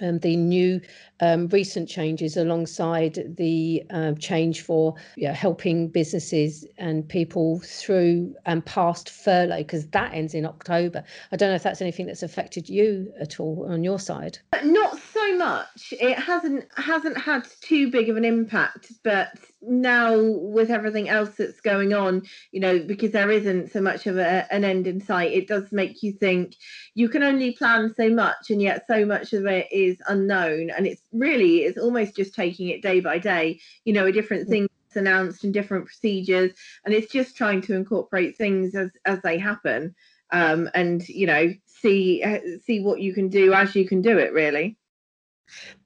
um, 0.01 0.19
the 0.19 0.35
new 0.35 0.81
um, 1.19 1.47
recent 1.47 1.87
changes 1.87 2.37
alongside 2.37 3.35
the 3.37 3.83
uh, 3.89 4.13
change 4.13 4.61
for 4.61 4.95
helping 5.33 5.87
businesses 5.87 6.65
and 6.77 7.07
people 7.07 7.59
through 7.59 8.35
and 8.45 8.65
past 8.65 9.09
furlough 9.09 9.57
because 9.57 9.87
that 9.87 10.13
ends 10.13 10.33
in 10.33 10.45
October. 10.45 11.03
I 11.31 11.35
don't 11.35 11.49
know 11.49 11.55
if 11.55 11.63
that's 11.63 11.81
anything 11.81 12.05
that's 12.05 12.23
affected 12.23 12.69
you 12.69 13.13
at 13.19 13.39
all 13.39 13.65
on 13.69 13.83
your 13.83 13.99
side. 13.99 14.39
Not 14.63 14.97
so 14.99 15.37
much. 15.37 15.93
It 15.99 16.17
hasn't 16.17 16.65
hasn't 16.75 17.17
had 17.17 17.47
too 17.61 17.89
big 17.89 18.09
of 18.09 18.17
an 18.17 18.25
impact, 18.25 18.91
but 19.03 19.29
now 19.61 20.19
with 20.21 20.69
everything 20.69 21.09
else 21.09 21.31
that's 21.37 21.59
going 21.61 21.93
on, 21.93 22.23
you 22.51 22.59
know, 22.59 22.79
because 22.79 23.11
there 23.11 23.31
isn't 23.31 23.71
so 23.71 23.81
much 23.81 24.07
of 24.07 24.17
a, 24.17 24.51
an 24.53 24.63
end 24.63 24.87
in 24.87 25.01
sight, 25.01 25.31
it 25.31 25.47
does 25.47 25.71
make 25.71 26.03
you 26.03 26.11
think 26.13 26.55
you 26.93 27.09
can 27.09 27.23
only 27.23 27.51
plan 27.53 27.93
so 27.95 28.09
much, 28.09 28.49
and 28.49 28.61
yet 28.61 28.85
so 28.87 29.05
much 29.05 29.33
of 29.33 29.45
it 29.45 29.67
is 29.71 29.97
unknown, 30.07 30.69
and 30.69 30.85
it's 30.85 31.01
really 31.11 31.59
it's 31.59 31.77
almost 31.77 32.15
just 32.15 32.33
taking 32.33 32.69
it 32.69 32.81
day 32.81 32.99
by 32.99 33.17
day. 33.17 33.59
You 33.85 33.93
know, 33.93 34.05
a 34.05 34.11
different 34.11 34.47
thing 34.47 34.67
announced 34.95 35.43
and 35.43 35.53
different 35.53 35.85
procedures, 35.85 36.51
and 36.85 36.93
it's 36.93 37.11
just 37.11 37.35
trying 37.35 37.61
to 37.61 37.75
incorporate 37.75 38.37
things 38.37 38.75
as 38.75 38.91
as 39.05 39.19
they 39.21 39.37
happen, 39.37 39.95
um, 40.31 40.69
and 40.73 41.07
you 41.07 41.27
know, 41.27 41.53
see 41.65 42.23
see 42.63 42.79
what 42.81 43.01
you 43.01 43.13
can 43.13 43.29
do 43.29 43.53
as 43.53 43.75
you 43.75 43.87
can 43.87 44.01
do 44.01 44.17
it. 44.17 44.33
Really. 44.33 44.77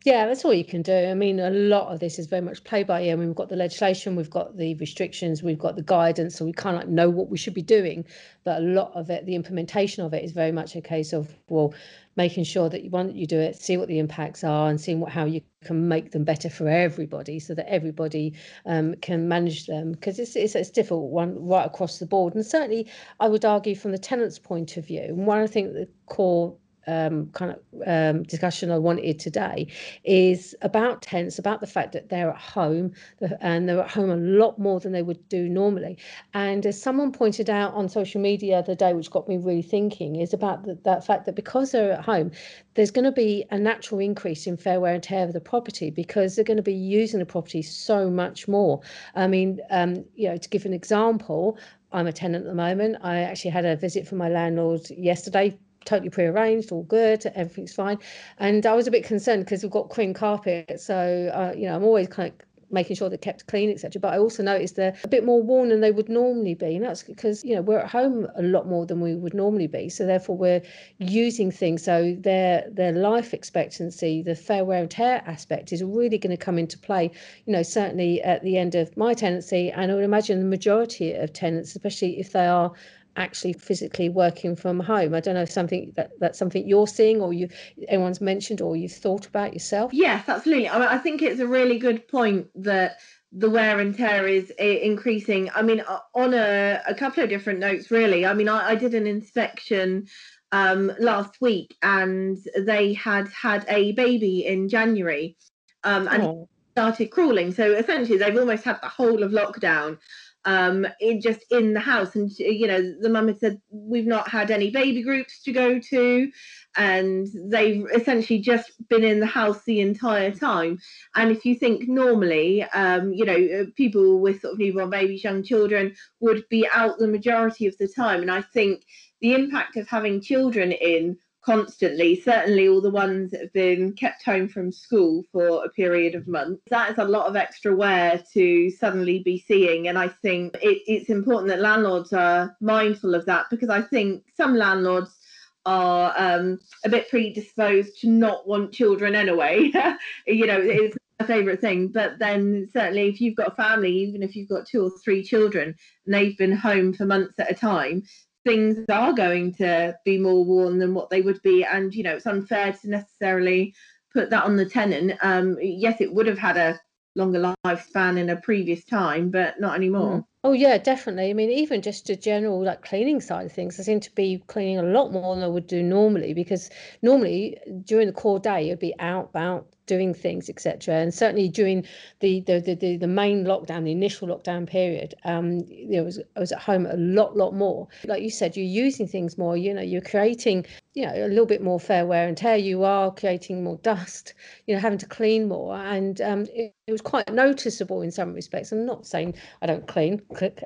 Yeah, 0.06 0.28
that's 0.28 0.46
all 0.46 0.54
you 0.54 0.64
can 0.64 0.82
do. 0.82 0.94
I 0.94 1.14
mean, 1.14 1.40
a 1.40 1.50
lot 1.50 1.92
of 1.94 2.00
this 2.00 2.20
is 2.20 2.28
very 2.28 2.42
much 2.42 2.64
play 2.64 2.84
by 2.84 3.02
ear. 3.02 3.14
I 3.14 3.16
mean, 3.18 3.28
we've 3.28 3.36
got 3.36 3.50
the 3.50 3.58
legislation, 3.58 4.16
we've 4.16 4.30
got 4.30 4.56
the 4.56 4.76
restrictions, 4.76 5.44
we've 5.44 5.60
got 5.60 5.76
the 5.76 5.84
guidance, 5.84 6.38
so 6.38 6.46
we 6.46 6.54
kind 6.54 6.78
of 6.78 6.84
like 6.84 6.90
know 6.90 7.10
what 7.10 7.30
we 7.30 7.38
should 7.38 7.54
be 7.54 7.62
doing. 7.62 8.06
But 8.46 8.62
a 8.62 8.66
lot 8.66 8.94
of 8.96 9.10
it, 9.10 9.26
the 9.26 9.36
implementation 9.36 10.06
of 10.06 10.14
it, 10.14 10.24
is 10.24 10.32
very 10.32 10.54
much 10.54 10.76
a 10.76 10.82
case 10.82 11.12
of 11.12 11.36
well, 11.50 11.74
making 12.16 12.46
sure 12.46 12.70
that 12.70 12.84
you 12.84 12.90
want 12.90 13.14
you 13.14 13.28
do 13.28 13.40
it, 13.40 13.58
see 13.58 13.76
what 13.76 13.90
the 13.90 14.00
impacts 14.00 14.44
are, 14.44 14.70
and 14.70 14.80
seeing 14.80 15.02
what 15.02 15.12
how 15.12 15.26
you 15.26 15.42
can 15.66 15.90
make 15.90 16.12
them 16.12 16.24
better 16.24 16.50
for 16.50 16.70
everybody, 16.70 17.38
so 17.38 17.54
that 17.54 17.70
everybody 17.70 18.34
um, 18.66 18.96
can 19.02 19.28
manage 19.28 19.66
them. 19.66 19.92
Because 19.92 20.18
it's, 20.18 20.38
it's 20.38 20.56
it's 20.56 20.70
difficult 20.70 21.12
one 21.12 21.36
right 21.46 21.66
across 21.66 22.00
the 22.00 22.06
board, 22.06 22.36
and 22.36 22.46
certainly 22.46 22.88
I 23.20 23.28
would 23.28 23.44
argue 23.44 23.76
from 23.76 23.92
the 23.92 23.98
tenant's 23.98 24.40
point 24.40 24.78
of 24.78 24.88
view. 24.88 25.14
One 25.14 25.40
I 25.40 25.48
think 25.48 25.74
the 25.74 25.90
core 26.06 26.56
um, 26.90 27.30
kind 27.32 27.52
of 27.52 27.60
um, 27.86 28.24
discussion 28.24 28.72
I 28.72 28.78
wanted 28.78 29.20
today 29.20 29.68
is 30.04 30.56
about 30.62 31.02
tenants, 31.02 31.40
about 31.40 31.62
the 31.62 31.68
fact 31.68 31.92
that 31.94 32.10
they're 32.10 32.32
at 32.32 32.38
home 32.38 32.94
and 33.42 33.70
they're 33.70 33.82
at 33.82 33.92
home 33.92 34.10
a 34.10 34.18
lot 34.18 34.58
more 34.58 34.80
than 34.80 34.92
they 34.92 35.04
would 35.04 35.28
do 35.30 35.48
normally. 35.48 35.98
And 36.34 36.66
as 36.66 36.82
someone 36.82 37.12
pointed 37.12 37.50
out 37.50 37.74
on 37.74 37.90
social 37.90 38.22
media 38.22 38.50
the 38.50 38.56
other 38.56 38.76
day, 38.76 38.94
which 38.94 39.12
got 39.12 39.28
me 39.28 39.38
really 39.38 39.62
thinking, 39.62 40.16
is 40.16 40.34
about 40.34 40.64
the, 40.64 40.78
that 40.84 41.06
fact 41.06 41.26
that 41.26 41.36
because 41.36 41.72
they're 41.72 41.94
at 41.94 42.04
home, 42.04 42.32
there's 42.74 42.92
going 42.92 43.06
to 43.06 43.12
be 43.12 43.46
a 43.52 43.60
natural 43.60 44.00
increase 44.00 44.48
in 44.48 44.58
fair 44.58 44.80
wear 44.80 44.94
and 44.94 45.04
tear 45.04 45.26
of 45.26 45.34
the 45.34 45.42
property 45.42 45.90
because 45.92 46.36
they're 46.36 46.46
going 46.46 46.58
to 46.58 46.64
be 46.64 46.74
using 46.74 47.20
the 47.20 47.26
property 47.26 47.62
so 47.62 48.10
much 48.10 48.48
more. 48.48 48.82
I 49.16 49.28
mean, 49.28 49.60
um, 49.70 50.06
you 50.16 50.30
know, 50.30 50.38
to 50.38 50.50
give 50.50 50.66
an 50.66 50.74
example, 50.74 51.58
I'm 51.92 52.08
a 52.08 52.14
tenant 52.14 52.46
at 52.46 52.50
the 52.50 52.56
moment. 52.56 52.98
I 53.02 53.22
actually 53.22 53.52
had 53.52 53.66
a 53.66 53.76
visit 53.76 54.08
from 54.08 54.18
my 54.18 54.30
landlord 54.30 54.90
yesterday 54.92 55.58
totally 55.90 56.10
pre-arranged, 56.10 56.72
all 56.72 56.84
good, 56.84 57.26
everything's 57.36 57.74
fine. 57.74 57.98
And 58.38 58.66
I 58.66 58.74
was 58.74 58.88
a 58.88 58.92
bit 58.92 59.04
concerned 59.04 59.46
because 59.46 59.64
we've 59.64 59.72
got 59.72 59.90
cream 59.90 60.14
carpet, 60.14 60.80
so 60.80 61.32
uh, 61.34 61.54
you 61.58 61.66
know 61.68 61.76
I'm 61.76 61.84
always 61.84 62.08
kind 62.08 62.32
of 62.32 62.46
making 62.72 62.96
sure 62.96 63.10
they're 63.10 63.18
kept 63.18 63.48
clean, 63.48 63.72
etc. 63.72 64.00
But 64.00 64.14
I 64.14 64.20
also 64.20 64.44
noticed 64.44 64.76
they're 64.76 64.96
a 65.04 65.08
bit 65.08 65.26
more 65.26 65.42
worn 65.42 65.70
than 65.70 65.82
they 65.82 65.92
would 65.92 66.10
normally 66.10 66.54
be, 66.54 66.76
and 66.76 66.86
that's 66.86 67.04
because 67.04 67.44
you 67.44 67.56
know 67.56 67.62
we're 67.62 67.80
at 67.80 67.90
home 67.90 68.28
a 68.36 68.44
lot 68.44 68.68
more 68.68 68.86
than 68.86 69.02
we 69.02 69.16
would 69.16 69.34
normally 69.34 69.68
be. 69.68 69.90
So 69.90 70.06
therefore, 70.06 70.38
we're 70.38 70.62
using 71.00 71.52
things. 71.52 71.84
So 71.84 72.16
their 72.20 72.66
their 72.72 72.92
life 72.92 73.34
expectancy, 73.34 74.22
the 74.22 74.36
fair 74.36 74.64
wear 74.66 74.82
and 74.82 74.92
tear 74.92 75.24
aspect, 75.26 75.74
is 75.74 75.84
really 75.84 76.18
going 76.18 76.36
to 76.38 76.46
come 76.46 76.60
into 76.60 76.78
play. 76.78 77.12
You 77.46 77.54
know, 77.54 77.64
certainly 77.64 78.22
at 78.22 78.44
the 78.44 78.58
end 78.58 78.76
of 78.76 78.96
my 78.96 79.14
tenancy, 79.14 79.72
and 79.72 79.92
I 79.92 79.96
would 79.96 80.04
imagine 80.04 80.40
the 80.40 80.46
majority 80.46 81.14
of 81.14 81.34
tenants, 81.34 81.76
especially 81.76 82.20
if 82.20 82.32
they 82.32 82.48
are 82.48 82.72
actually 83.20 83.54
physically 83.54 84.10
working 84.10 84.56
from 84.56 84.80
home. 84.80 85.14
I 85.14 85.20
don't 85.20 85.36
know 85.36 85.42
if 85.42 85.52
something 85.52 85.92
that 85.96 86.12
that's 86.20 86.40
something 86.40 86.68
you're 86.68 86.88
seeing 86.88 87.22
or 87.22 87.34
you 87.34 87.50
anyone's 87.88 88.22
mentioned 88.22 88.62
or 88.62 88.76
you've 88.76 88.94
thought 88.94 89.28
about 89.28 89.54
yourself. 89.54 89.94
Yes, 89.94 90.28
absolutely. 90.28 90.70
I, 90.70 90.80
mean, 90.80 90.88
I 90.88 90.98
think 90.98 91.22
it's 91.22 91.40
a 91.40 91.48
really 91.48 91.78
good 91.78 92.08
point 92.08 92.48
that 92.56 92.98
the 93.32 93.50
wear 93.50 93.80
and 93.80 93.96
tear 93.96 94.28
is 94.28 94.50
increasing. 94.58 95.52
I 95.54 95.62
mean, 95.62 95.84
on 96.16 96.34
a, 96.34 96.82
a 96.88 96.96
couple 96.96 97.24
of 97.24 97.30
different 97.30 97.60
notes, 97.60 97.92
really. 97.92 98.26
I 98.26 98.34
mean, 98.34 98.50
I, 98.50 98.70
I 98.70 98.76
did 98.76 98.96
an 98.96 99.06
inspection 99.06 100.08
um, 100.52 100.92
last 101.00 101.40
week 101.42 101.76
and 101.84 102.38
they 102.58 102.94
had 102.94 103.28
had 103.30 103.66
a 103.68 103.92
baby 103.92 104.46
in 104.48 104.68
January 104.68 105.38
um, 105.84 106.08
and 106.08 106.24
oh. 106.24 106.50
started 106.72 107.12
crawling. 107.12 107.54
So 107.54 107.74
essentially, 107.74 108.18
they've 108.18 108.36
almost 108.36 108.64
had 108.64 108.80
the 108.82 108.90
whole 108.90 109.22
of 109.22 109.32
lockdown 109.32 110.00
um, 110.46 110.88
in 111.00 111.22
just 111.22 111.44
in 111.52 111.74
the 111.74 111.80
house. 111.80 112.16
And 112.16 112.32
you 112.38 112.68
know, 112.68 112.94
the 113.00 113.10
mum 113.10 113.28
had 113.28 113.40
said 113.40 113.62
we've 113.70 114.08
not 114.08 114.28
had 114.28 114.52
any 114.52 114.72
baby 114.72 115.04
groups 115.04 115.42
to 115.44 115.52
go 115.52 115.80
to, 115.80 116.32
and 116.78 117.28
they've 117.46 117.86
essentially 117.94 118.40
just 118.40 118.72
been 118.90 119.04
in 119.04 119.20
the 119.20 119.26
house 119.26 119.64
the 119.64 119.82
entire 119.82 120.32
time. 120.32 120.80
And 121.16 121.32
if 121.32 121.46
you 121.46 121.56
think 121.56 121.88
normally, 121.88 122.64
um, 122.64 123.14
you 123.14 123.26
know, 123.26 123.62
uh, 123.62 123.66
people 123.76 124.20
with 124.20 124.42
sort 124.42 124.54
of 124.54 124.60
newborn 124.60 124.90
babies, 124.90 125.24
young 125.24 125.44
children 125.44 125.96
would 126.20 126.48
be 126.50 126.68
out 126.74 126.98
the 126.98 127.08
majority 127.08 127.68
of 127.68 127.78
the 127.78 127.88
time. 127.88 128.22
And 128.22 128.32
I 128.32 128.42
think 128.42 128.86
the 129.22 129.34
impact 129.34 129.76
of 129.78 129.88
having 129.88 130.22
children 130.22 130.72
in 130.72 131.18
constantly, 131.42 132.20
certainly 132.20 132.68
all 132.68 132.82
the 132.82 132.90
ones 132.90 133.32
that 133.32 133.42
have 133.42 133.54
been 133.54 133.94
kept 133.94 134.24
home 134.24 134.48
from 134.48 134.72
school 134.72 135.24
for 135.32 135.64
a 135.64 135.70
period 135.70 136.16
of 136.16 136.28
months. 136.28 136.62
That 136.70 136.92
is 136.92 136.98
a 136.98 137.06
lot 137.06 137.28
of 137.28 137.36
extra 137.36 137.76
wear 137.76 138.22
to 138.34 138.70
suddenly 138.72 139.20
be 139.20 139.40
seeing. 139.40 139.88
And 139.88 139.98
I 139.98 140.10
think 140.10 140.56
it, 140.62 140.82
it's 140.88 141.10
important 141.10 141.50
that 141.50 141.62
landlords 141.62 142.14
are 142.14 142.56
mindful 142.60 143.16
of 143.16 143.26
that 143.26 143.46
because 143.50 143.70
I 143.70 143.82
think 143.82 144.24
some 144.36 144.56
landlords 144.56 145.18
are 145.66 146.14
um, 146.18 146.60
a 146.84 146.90
bit 146.90 147.10
predisposed 147.10 148.00
to 148.02 148.10
not 148.10 148.48
want 148.48 148.74
children 148.74 149.16
anyway. 149.16 149.72
you 150.28 150.46
know, 150.46 150.60
it's 150.60 150.98
my 151.20 151.26
favourite 151.26 151.62
thing. 151.62 151.90
But 151.90 152.20
then 152.20 152.68
certainly 152.74 153.08
if 153.08 153.22
you've 153.22 153.36
got 153.36 153.54
a 153.54 153.56
family, 153.56 153.92
even 153.92 154.24
if 154.24 154.36
you've 154.36 154.50
got 154.50 154.66
two 154.66 154.84
or 154.84 154.92
three 155.04 155.24
children 155.24 155.76
and 156.06 156.14
they've 156.14 156.38
been 156.38 156.56
home 156.56 156.94
for 156.94 157.06
months 157.06 157.36
at 157.40 157.52
a 157.52 157.56
time, 157.56 158.04
things 158.46 158.86
are 158.90 159.14
going 159.14 159.54
to 159.54 159.96
be 160.06 160.18
more 160.18 160.46
worn 160.46 160.80
than 160.80 160.94
what 160.94 161.10
they 161.10 161.22
would 161.22 161.42
be 161.42 161.64
and 161.64 161.94
you 161.94 162.04
know 162.04 162.16
it's 162.16 162.26
unfair 162.26 162.74
to 162.74 162.90
necessarily 162.90 163.74
put 164.14 164.30
that 164.30 164.46
on 164.46 164.56
the 164.56 164.66
tenant 164.66 165.14
um 165.22 165.58
yes 165.62 166.00
it 166.00 166.14
would 166.14 166.28
have 166.28 166.38
had 166.38 166.58
a 166.58 166.80
longer 167.16 167.54
lifespan 167.66 168.18
in 168.18 168.30
a 168.30 168.38
previous 168.38 168.86
time 168.86 169.30
but 169.30 169.60
not 169.60 169.76
anymore 169.76 170.20
mm. 170.20 170.26
Oh 170.44 170.54
yeah, 170.54 170.78
definitely. 170.78 171.30
I 171.30 171.34
mean, 171.34 171.50
even 171.50 171.82
just 171.82 172.10
a 172.10 172.16
general 172.16 172.64
like 172.64 172.82
cleaning 172.82 173.20
side 173.20 173.46
of 173.46 173.52
things, 173.52 173.78
I 173.80 173.84
seem 173.84 174.00
to 174.00 174.12
be 174.16 174.42
cleaning 174.48 174.78
a 174.78 174.84
lot 174.84 175.12
more 175.12 175.36
than 175.36 175.44
I 175.44 175.48
would 175.48 175.68
do 175.68 175.84
normally 175.84 176.34
because 176.34 176.70
normally 177.02 177.58
during 177.84 178.08
the 178.08 178.14
core 178.14 178.40
day 178.40 178.68
you'd 178.70 178.80
be 178.80 178.96
out 179.00 179.30
about 179.32 179.68
doing 179.86 180.14
things, 180.14 180.50
etc. 180.50 180.96
And 180.96 181.14
certainly 181.14 181.50
during 181.50 181.86
the 182.22 182.40
the, 182.42 182.60
the 182.62 182.76
the 182.76 182.96
the 182.98 183.08
main 183.08 183.44
lockdown, 183.44 183.84
the 183.84 183.92
initial 183.92 184.30
lockdown 184.30 184.66
period, 184.66 185.14
um, 185.26 185.60
you 185.68 185.98
know, 185.98 186.04
was 186.04 186.20
I 186.38 186.40
was 186.40 186.54
at 186.54 186.60
home 186.60 186.86
a 186.86 186.96
lot, 186.96 187.36
lot 187.36 187.54
more. 187.54 187.90
Like 188.06 188.22
you 188.22 188.30
said, 188.30 188.56
you're 188.56 188.66
using 188.86 189.08
things 189.08 189.38
more. 189.38 189.58
You 189.58 189.74
know, 189.74 189.82
you're 189.82 190.00
creating, 190.02 190.66
you 190.94 191.06
know, 191.06 191.14
a 191.16 191.28
little 191.28 191.46
bit 191.48 191.62
more 191.62 191.80
fair 191.82 192.06
wear 192.06 192.28
and 192.30 192.38
tear. 192.38 192.56
You 192.56 192.84
are 192.84 193.12
creating 193.14 193.62
more 193.64 193.78
dust. 193.78 194.34
You 194.68 194.76
know, 194.76 194.82
having 194.82 195.00
to 195.00 195.08
clean 195.08 195.48
more, 195.48 195.76
and 195.76 196.22
um, 196.22 196.42
it, 196.54 196.76
it 196.86 196.92
was 196.92 197.02
quite 197.02 197.32
noticeable 197.34 198.04
in 198.04 198.12
some 198.12 198.34
respects. 198.34 198.72
I'm 198.72 198.86
not 198.86 199.08
saying 199.08 199.34
I 199.64 199.66
don't 199.66 199.88
clean 199.88 200.22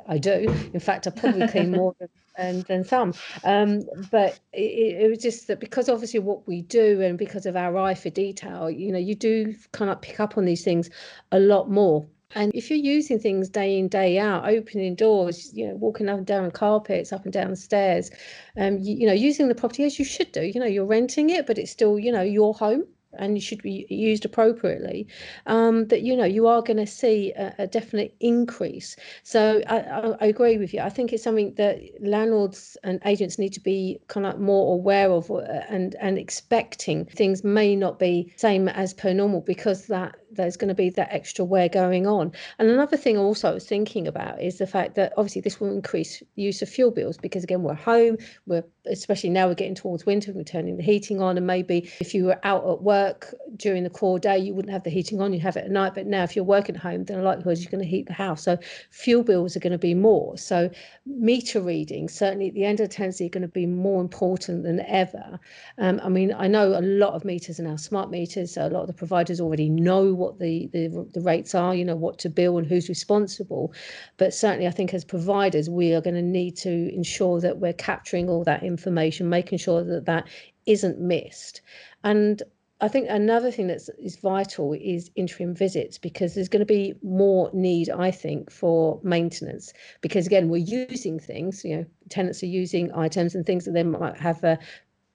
I 0.08 0.18
do. 0.18 0.54
In 0.74 0.80
fact, 0.80 1.08
I 1.08 1.12
probably 1.12 1.48
clean 1.48 1.72
more 1.78 1.96
than, 2.00 2.10
than, 2.38 2.62
than 2.68 2.84
some. 2.84 3.14
Um, 3.44 3.84
but 4.12 4.40
it, 4.52 5.04
it, 5.04 5.10
was 5.10 5.20
just 5.20 5.48
that 5.48 5.60
because 5.60 5.90
obviously 5.90 6.20
what 6.20 6.48
we 6.48 6.62
do 6.62 7.02
and 7.02 7.18
because 7.18 7.46
of 7.46 7.56
our 7.56 7.78
eye 7.78 7.94
for 7.94 8.10
detail, 8.10 8.70
you 8.70 8.92
know, 8.92 9.00
you 9.00 9.16
do 9.16 9.56
kind 9.72 9.90
of 9.90 10.02
pick 10.02 10.20
up 10.20 10.38
on 10.38 10.46
these 10.46 10.64
things 10.64 10.90
a 11.32 11.40
lot 11.40 11.70
more. 11.70 12.06
And 12.36 12.52
if 12.56 12.70
you're 12.70 12.80
using 12.80 13.20
things 13.20 13.48
day 13.48 13.78
in, 13.78 13.88
day 13.88 14.18
out, 14.18 14.50
opening 14.50 14.96
doors, 14.96 15.52
you 15.54 15.68
know, 15.68 15.76
walking 15.76 16.10
up 16.10 16.18
and 16.18 16.26
down 16.26 16.50
carpets, 16.50 17.14
up 17.14 17.26
and 17.26 17.32
down 17.32 17.56
stairs, 17.56 18.10
um, 18.58 18.80
you, 18.80 18.96
you 18.98 19.08
know, 19.08 19.14
using 19.14 19.50
the 19.50 19.56
property 19.56 19.84
as 19.84 20.00
you 20.00 20.06
should 20.06 20.32
do. 20.32 20.42
You 20.42 20.60
know, 20.60 20.66
you're 20.66 20.86
renting 20.86 21.30
it, 21.30 21.46
but 21.46 21.60
it's 21.60 21.72
still, 21.72 22.00
you 22.00 22.12
know, 22.12 22.24
your 22.24 22.56
home 22.56 22.86
and 23.18 23.36
you 23.36 23.42
should 23.42 23.62
be 23.62 23.86
used 23.90 24.26
appropriately, 24.26 25.08
um, 25.46 25.88
that 25.88 26.02
you 26.02 26.16
know 26.16 26.26
you 26.26 26.48
are 26.48 26.62
going 26.62 26.78
to 26.78 26.88
see 26.88 27.32
a, 27.34 27.54
a, 27.60 27.68
definite 27.68 28.16
increase. 28.20 28.96
So 29.24 29.62
I, 29.68 29.78
I, 29.80 30.16
I, 30.22 30.26
agree 30.26 30.58
with 30.58 30.74
you. 30.74 30.82
I 30.82 30.90
think 30.90 31.14
it's 31.14 31.24
something 31.24 31.54
that 31.56 31.80
landlords 32.02 32.78
and 32.84 33.02
agents 33.06 33.38
need 33.38 33.54
to 33.54 33.60
be 33.60 34.00
kind 34.08 34.26
of 34.26 34.40
more 34.40 34.74
aware 34.74 35.12
of 35.12 35.30
uh, 35.32 35.42
and 35.70 35.96
and 36.00 36.18
expecting 36.18 37.06
things 37.06 37.44
may 37.44 37.76
not 37.76 38.00
be 38.00 38.34
same 38.38 38.68
as 38.70 38.94
per 38.94 39.14
normal 39.14 39.42
because 39.42 39.88
that 39.88 40.16
there's 40.36 40.58
going 40.58 40.70
to 40.70 40.76
be 40.76 40.90
that 40.92 41.10
extra 41.12 41.46
wear 41.46 41.70
going 41.70 42.08
on. 42.08 42.32
And 42.60 42.70
another 42.70 42.98
thing 42.98 43.18
also 43.18 43.50
I 43.50 43.54
was 43.54 43.66
thinking 43.66 44.08
about 44.08 44.42
is 44.42 44.58
the 44.58 44.68
fact 44.68 44.96
that 44.96 45.14
obviously 45.18 45.42
this 45.42 45.60
will 45.60 45.72
increase 45.72 46.22
use 46.36 46.62
of 46.62 46.70
fuel 46.70 46.92
bills 46.92 47.18
because 47.18 47.44
again 47.44 47.64
we're 47.64 47.74
home, 47.74 48.18
we're 48.46 48.64
especially 48.86 49.30
now 49.30 49.48
we're 49.48 49.54
getting 49.54 49.76
towards 49.76 50.06
winter, 50.06 50.32
we're 50.34 50.44
turning 50.44 50.78
the 50.78 50.84
heating 50.84 51.22
on, 51.22 51.38
and 51.38 51.48
maybe 51.48 51.90
if 52.00 52.14
you 52.14 52.26
were 52.26 52.40
out 52.44 52.68
at 52.70 52.82
work 52.82 53.34
during 53.56 53.84
the 53.84 53.90
core 53.90 54.20
day, 54.20 54.38
you 54.38 54.54
wouldn't 54.54 54.74
have 54.74 54.84
the 54.84 54.90
heating 54.90 55.22
on, 55.22 55.32
you'd 55.34 55.42
have 55.42 55.56
it 55.56 55.66
at 55.66 55.72
night. 55.72 55.96
But 55.96 56.08
now 56.08 56.24
if 56.24 56.36
you're 56.36 56.46
working 56.46 56.76
at 56.76 56.82
home, 56.82 57.06
then 57.06 57.18
the 57.18 57.24
likelihood 57.24 57.60
you're 57.60 57.72
going 57.72 57.84
to 57.84 57.90
heat 57.90 58.08
the 58.08 58.14
house. 58.14 58.44
So 58.44 58.58
fuel 58.92 59.24
bills 59.24 59.56
are 59.56 59.60
going 59.60 59.72
to 59.72 59.78
be 59.78 59.94
more. 59.94 60.38
So 60.38 60.70
meter 61.06 61.62
reading, 61.62 62.10
certainly 62.10 62.50
at 62.50 62.54
the 62.54 62.66
end 62.66 62.80
of 62.80 62.90
the 62.90 62.94
tenancy, 62.94 63.26
are 63.26 63.30
going 63.30 63.42
to 63.42 63.48
be 63.48 63.66
more 63.66 64.02
important 64.02 64.64
than 64.64 64.82
ever. 64.82 65.40
Um, 65.78 66.00
I 66.04 66.10
mean, 66.10 66.34
I 66.38 66.48
know 66.48 66.78
a 66.78 66.82
lot 66.82 67.14
of 67.14 67.24
meters 67.26 67.60
are 67.60 67.64
now 67.64 67.76
smart 67.76 68.10
meters, 68.12 68.54
so 68.54 68.68
a 68.68 68.70
lot 68.70 68.82
of 68.82 68.88
the 68.88 68.94
providers 68.94 69.40
already 69.40 69.70
know 69.70 70.14
what 70.24 70.40
the, 70.40 70.68
the, 70.74 71.08
the 71.14 71.22
rates 71.22 71.54
are, 71.54 71.76
you 71.76 71.86
know, 71.86 71.96
what 71.96 72.18
to 72.20 72.30
bill 72.30 72.58
and 72.58 72.68
who's 72.68 72.90
responsible. 72.90 73.74
But 74.18 74.34
certainly, 74.34 74.68
I 74.68 74.72
think 74.72 74.94
as 74.94 75.06
providers, 75.06 75.70
we 75.70 75.94
are 75.94 76.02
going 76.02 76.16
to 76.16 76.22
need 76.22 76.56
to 76.58 76.94
ensure 76.94 77.42
that 77.42 77.60
we're 77.60 77.74
capturing 77.74 78.30
all 78.30 78.44
that 78.46 78.64
information, 78.64 79.30
making 79.30 79.58
sure 79.58 79.84
that 79.84 80.06
that 80.06 80.28
isn't 80.66 81.00
missed. 81.00 81.62
And 82.04 82.42
I 82.84 82.90
think 82.90 83.08
another 83.10 83.50
thing 83.50 83.68
that 83.68 83.82
is 83.98 84.18
vital 84.18 84.74
is 84.74 85.10
interim 85.16 85.56
visits 85.56 85.98
because 85.98 86.36
there's 86.36 86.50
going 86.50 86.60
to 86.60 86.66
be 86.66 86.96
more 87.02 87.50
need, 87.54 87.90
I 87.90 88.12
think, 88.12 88.52
for 88.52 89.00
maintenance. 89.04 89.72
Because 90.02 90.28
again, 90.28 90.50
we're 90.50 90.58
using 90.58 91.18
things, 91.18 91.64
you 91.64 91.78
know, 91.78 91.86
tenants 92.10 92.44
are 92.44 92.48
using 92.48 92.92
items 92.94 93.36
and 93.36 93.46
things 93.46 93.64
that 93.66 93.72
they 93.72 93.84
might 93.84 94.18
have 94.18 94.44
a 94.44 94.60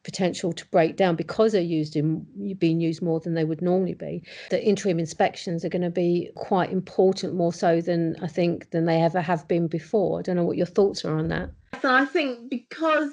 potential 0.09 0.55
to 0.55 0.65
break 0.69 0.97
down 0.97 1.17
because 1.17 1.53
they're 1.53 1.61
used 1.61 1.95
in 1.95 2.27
being 2.55 2.81
used 2.81 3.03
more 3.03 3.21
than 3.21 3.35
they 3.35 3.45
would 3.45 3.61
normally 3.61 3.93
be. 3.93 4.23
The 4.49 4.65
interim 4.67 4.99
inspections 4.99 5.67
are 5.67 5.69
going 5.69 5.83
to 5.83 5.91
be 5.91 6.31
quite 6.35 6.73
important, 6.73 7.35
more 7.35 7.53
so 7.53 7.83
than 7.83 8.17
I 8.23 8.27
think 8.27 8.71
than 8.71 8.87
they 8.87 9.03
ever 9.03 9.21
have 9.21 9.47
been 9.47 9.67
before. 9.67 10.19
I 10.19 10.23
don't 10.23 10.37
know 10.37 10.45
what 10.45 10.57
your 10.57 10.65
thoughts 10.65 11.05
are 11.05 11.15
on 11.15 11.29
that. 11.29 11.50
So 11.83 11.95
I 11.95 12.07
think 12.07 12.49
because 12.49 13.12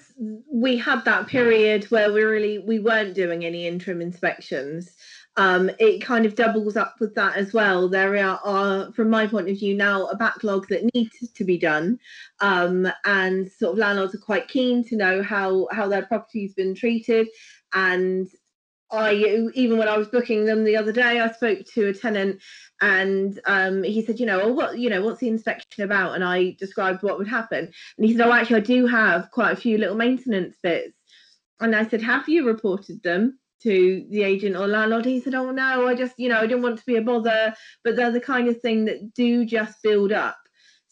we 0.50 0.78
had 0.78 1.04
that 1.04 1.28
period 1.28 1.84
where 1.92 2.14
we 2.14 2.24
really 2.24 2.60
we 2.60 2.80
weren't 2.80 3.14
doing 3.14 3.44
any 3.44 3.68
interim 3.68 4.02
inspections, 4.02 4.96
um, 5.38 5.70
it 5.80 6.02
kind 6.02 6.26
of 6.26 6.36
doubles 6.36 6.78
up 6.78 6.96
with 7.00 7.14
that 7.16 7.36
as 7.36 7.54
well. 7.54 7.90
There 7.90 8.16
are, 8.18 8.40
are, 8.44 8.92
from 8.94 9.10
my 9.10 9.28
point 9.28 9.50
of 9.50 9.58
view, 9.58 9.76
now 9.76 10.06
a 10.08 10.16
backlog 10.16 10.68
that 10.70 10.90
needs 10.94 11.32
to 11.34 11.44
be 11.44 11.58
done, 11.58 12.00
um, 12.40 12.88
and 13.04 13.52
sort 13.52 13.74
of 13.74 13.78
landlords 13.78 14.16
are 14.16 14.20
quite 14.20 14.48
keen 14.48 14.84
to 14.86 14.96
know 14.96 15.22
how 15.22 15.68
how 15.72 15.88
their 15.88 16.06
property's 16.06 16.54
been 16.54 16.74
treated, 16.74 17.28
and 17.74 18.30
I 18.92 19.14
even 19.56 19.78
when 19.78 19.90
I 19.90 19.98
was 19.98 20.08
booking 20.08 20.46
them 20.46 20.64
the 20.64 20.78
other 20.78 20.94
day, 20.94 21.20
I 21.20 21.32
spoke 21.32 21.66
to 21.74 21.88
a 21.88 21.94
tenant 21.94 22.42
and 22.82 23.40
um, 23.46 23.84
he 23.84 24.06
said, 24.06 24.20
you 24.20 24.26
know, 24.26 24.42
oh, 24.42 24.54
what 24.54 24.78
you 24.78 24.90
know, 24.90 25.04
what's 25.04 25.20
the 25.20 25.28
inspection 25.28 25.84
about? 25.84 26.16
And 26.16 26.24
I 26.24 26.56
described 26.60 27.04
what 27.04 27.18
would 27.18 27.28
happen, 27.28 27.72
and 27.98 28.06
he 28.06 28.16
said, 28.16 28.26
oh, 28.26 28.32
actually, 28.32 28.58
I 28.58 28.60
do 28.62 28.88
have 28.88 29.32
quite 29.32 29.52
a 29.52 29.58
few 29.58 29.78
little 29.78 29.96
maintenance 29.96 30.56
bits. 30.64 30.94
And 31.60 31.76
I 31.76 31.88
said, 31.88 32.02
have 32.02 32.28
you 32.28 32.46
reported 32.46 33.02
them 33.02 33.40
to 33.64 34.06
the 34.10 34.24
agent 34.24 34.56
or 34.56 34.68
landlord? 34.68 35.06
He 35.06 35.20
said, 35.20 35.36
oh 35.36 35.52
no, 35.52 35.88
I 35.88 35.96
just, 35.96 36.18
you 36.18 36.30
know, 36.30 36.40
I 36.40 36.48
didn't 36.48 36.64
want 36.64 36.80
to 36.80 36.86
be 36.86 36.98
a 36.98 37.02
bother, 37.02 37.54
but 37.84 37.96
they're 37.96 38.12
the 38.12 38.20
kind 38.20 38.48
of 38.48 38.62
thing 38.62 38.86
that 38.86 39.14
do 39.14 39.46
just 39.46 39.82
build 39.84 40.12
up. 40.12 40.38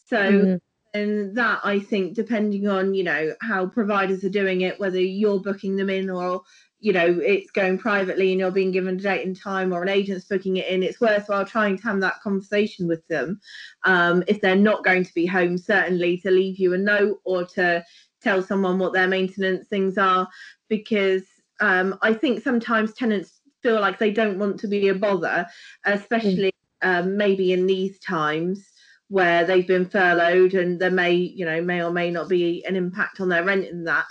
So. 0.08 0.18
Mm-hmm 0.18 0.56
and 0.96 1.36
that 1.36 1.60
I 1.64 1.80
think, 1.80 2.14
depending 2.14 2.68
on 2.68 2.94
you 2.94 3.04
know 3.04 3.34
how 3.42 3.66
providers 3.66 4.24
are 4.24 4.30
doing 4.30 4.62
it, 4.62 4.80
whether 4.80 5.02
you're 5.02 5.40
booking 5.40 5.76
them 5.76 5.90
in 5.90 6.08
or 6.08 6.44
you 6.84 6.92
know 6.92 7.18
it's 7.24 7.50
going 7.50 7.78
privately 7.78 8.32
and 8.32 8.40
you're 8.40 8.52
being 8.52 8.72
given 8.72 8.98
a 8.98 9.02
date 9.02 9.26
and 9.26 9.40
time 9.40 9.74
or 9.74 9.82
an 9.82 9.88
agent's 9.88 10.26
booking 10.26 10.58
it 10.58 10.68
in 10.68 10.84
it's 10.84 11.00
worthwhile 11.00 11.46
trying 11.46 11.78
to 11.78 11.84
have 11.84 12.02
that 12.02 12.20
conversation 12.22 12.90
with 12.90 13.08
them 13.08 13.40
um, 13.86 14.22
if 14.28 14.42
they're 14.42 14.56
not 14.56 14.84
going 14.84 15.04
to 15.04 15.14
be 15.14 15.26
home 15.26 15.58
certainly 15.58 16.18
to 16.18 16.30
leave 16.30 16.60
you 16.60 16.74
a 16.74 16.78
note 16.78 17.22
or 17.24 17.46
to 17.46 17.82
tell 18.22 18.44
someone 18.44 18.78
what 18.78 18.92
their 18.92 19.08
maintenance 19.08 19.66
things 19.70 19.98
are 19.98 20.28
because 20.68 21.24
um, 21.60 21.98
i 22.02 22.14
think 22.14 22.44
sometimes 22.44 22.94
tenants 22.94 23.42
feel 23.62 23.80
like 23.80 23.98
they 23.98 24.12
don't 24.12 24.40
want 24.40 24.60
to 24.60 24.68
be 24.68 24.90
a 24.90 24.96
bother 24.96 25.46
especially 25.86 26.54
mm. 26.84 27.00
um, 27.00 27.18
maybe 27.18 27.54
in 27.54 27.66
these 27.66 28.00
times 28.00 28.70
where 29.10 29.46
they've 29.46 29.68
been 29.68 29.86
furloughed 29.86 30.54
and 30.54 30.80
there 30.80 30.92
may 30.92 31.14
you 31.14 31.46
know 31.46 31.62
may 31.62 31.82
or 31.82 31.92
may 31.92 32.10
not 32.10 32.28
be 32.28 32.64
an 32.66 32.76
impact 32.76 33.22
on 33.22 33.30
their 33.30 33.44
rent 33.44 33.66
in 33.66 33.84
that 33.84 34.06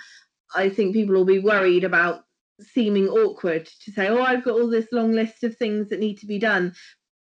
i 0.54 0.68
think 0.68 0.94
people 0.94 1.14
will 1.14 1.24
be 1.24 1.38
worried 1.38 1.84
about 1.84 2.24
seeming 2.62 3.08
awkward 3.08 3.68
to 3.84 3.92
say, 3.92 4.08
oh, 4.08 4.22
I've 4.22 4.44
got 4.44 4.54
all 4.54 4.68
this 4.68 4.88
long 4.92 5.12
list 5.12 5.44
of 5.44 5.56
things 5.56 5.88
that 5.88 6.00
need 6.00 6.18
to 6.18 6.26
be 6.26 6.38
done. 6.38 6.74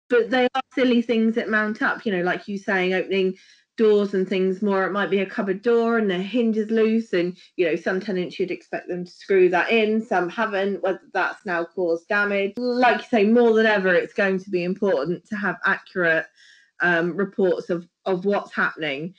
But 0.09 0.29
they 0.29 0.47
are 0.55 0.61
silly 0.73 1.01
things 1.01 1.35
that 1.35 1.49
mount 1.49 1.81
up, 1.81 2.05
you 2.05 2.11
know, 2.11 2.23
like 2.23 2.47
you 2.47 2.57
saying, 2.57 2.93
opening 2.93 3.35
doors 3.77 4.13
and 4.13 4.27
things 4.27 4.61
more. 4.61 4.85
It 4.85 4.91
might 4.91 5.09
be 5.09 5.19
a 5.19 5.25
cupboard 5.25 5.61
door 5.61 5.97
and 5.97 6.09
the 6.09 6.17
hinge 6.17 6.57
is 6.57 6.69
loose, 6.69 7.13
and 7.13 7.37
you 7.55 7.65
know, 7.65 7.75
some 7.75 7.99
tenants 7.99 8.37
you'd 8.39 8.51
expect 8.51 8.87
them 8.87 9.05
to 9.05 9.11
screw 9.11 9.49
that 9.49 9.71
in, 9.71 10.05
some 10.05 10.29
haven't, 10.29 10.83
whether 10.83 11.01
that's 11.13 11.45
now 11.45 11.63
caused 11.63 12.07
damage. 12.07 12.53
Like 12.57 12.99
you 12.99 13.07
say, 13.09 13.23
more 13.23 13.53
than 13.53 13.65
ever, 13.65 13.93
it's 13.93 14.13
going 14.13 14.39
to 14.39 14.49
be 14.49 14.63
important 14.63 15.25
to 15.29 15.35
have 15.35 15.57
accurate 15.65 16.25
um, 16.81 17.15
reports 17.15 17.69
of, 17.69 17.87
of 18.05 18.25
what's 18.25 18.53
happening. 18.53 19.13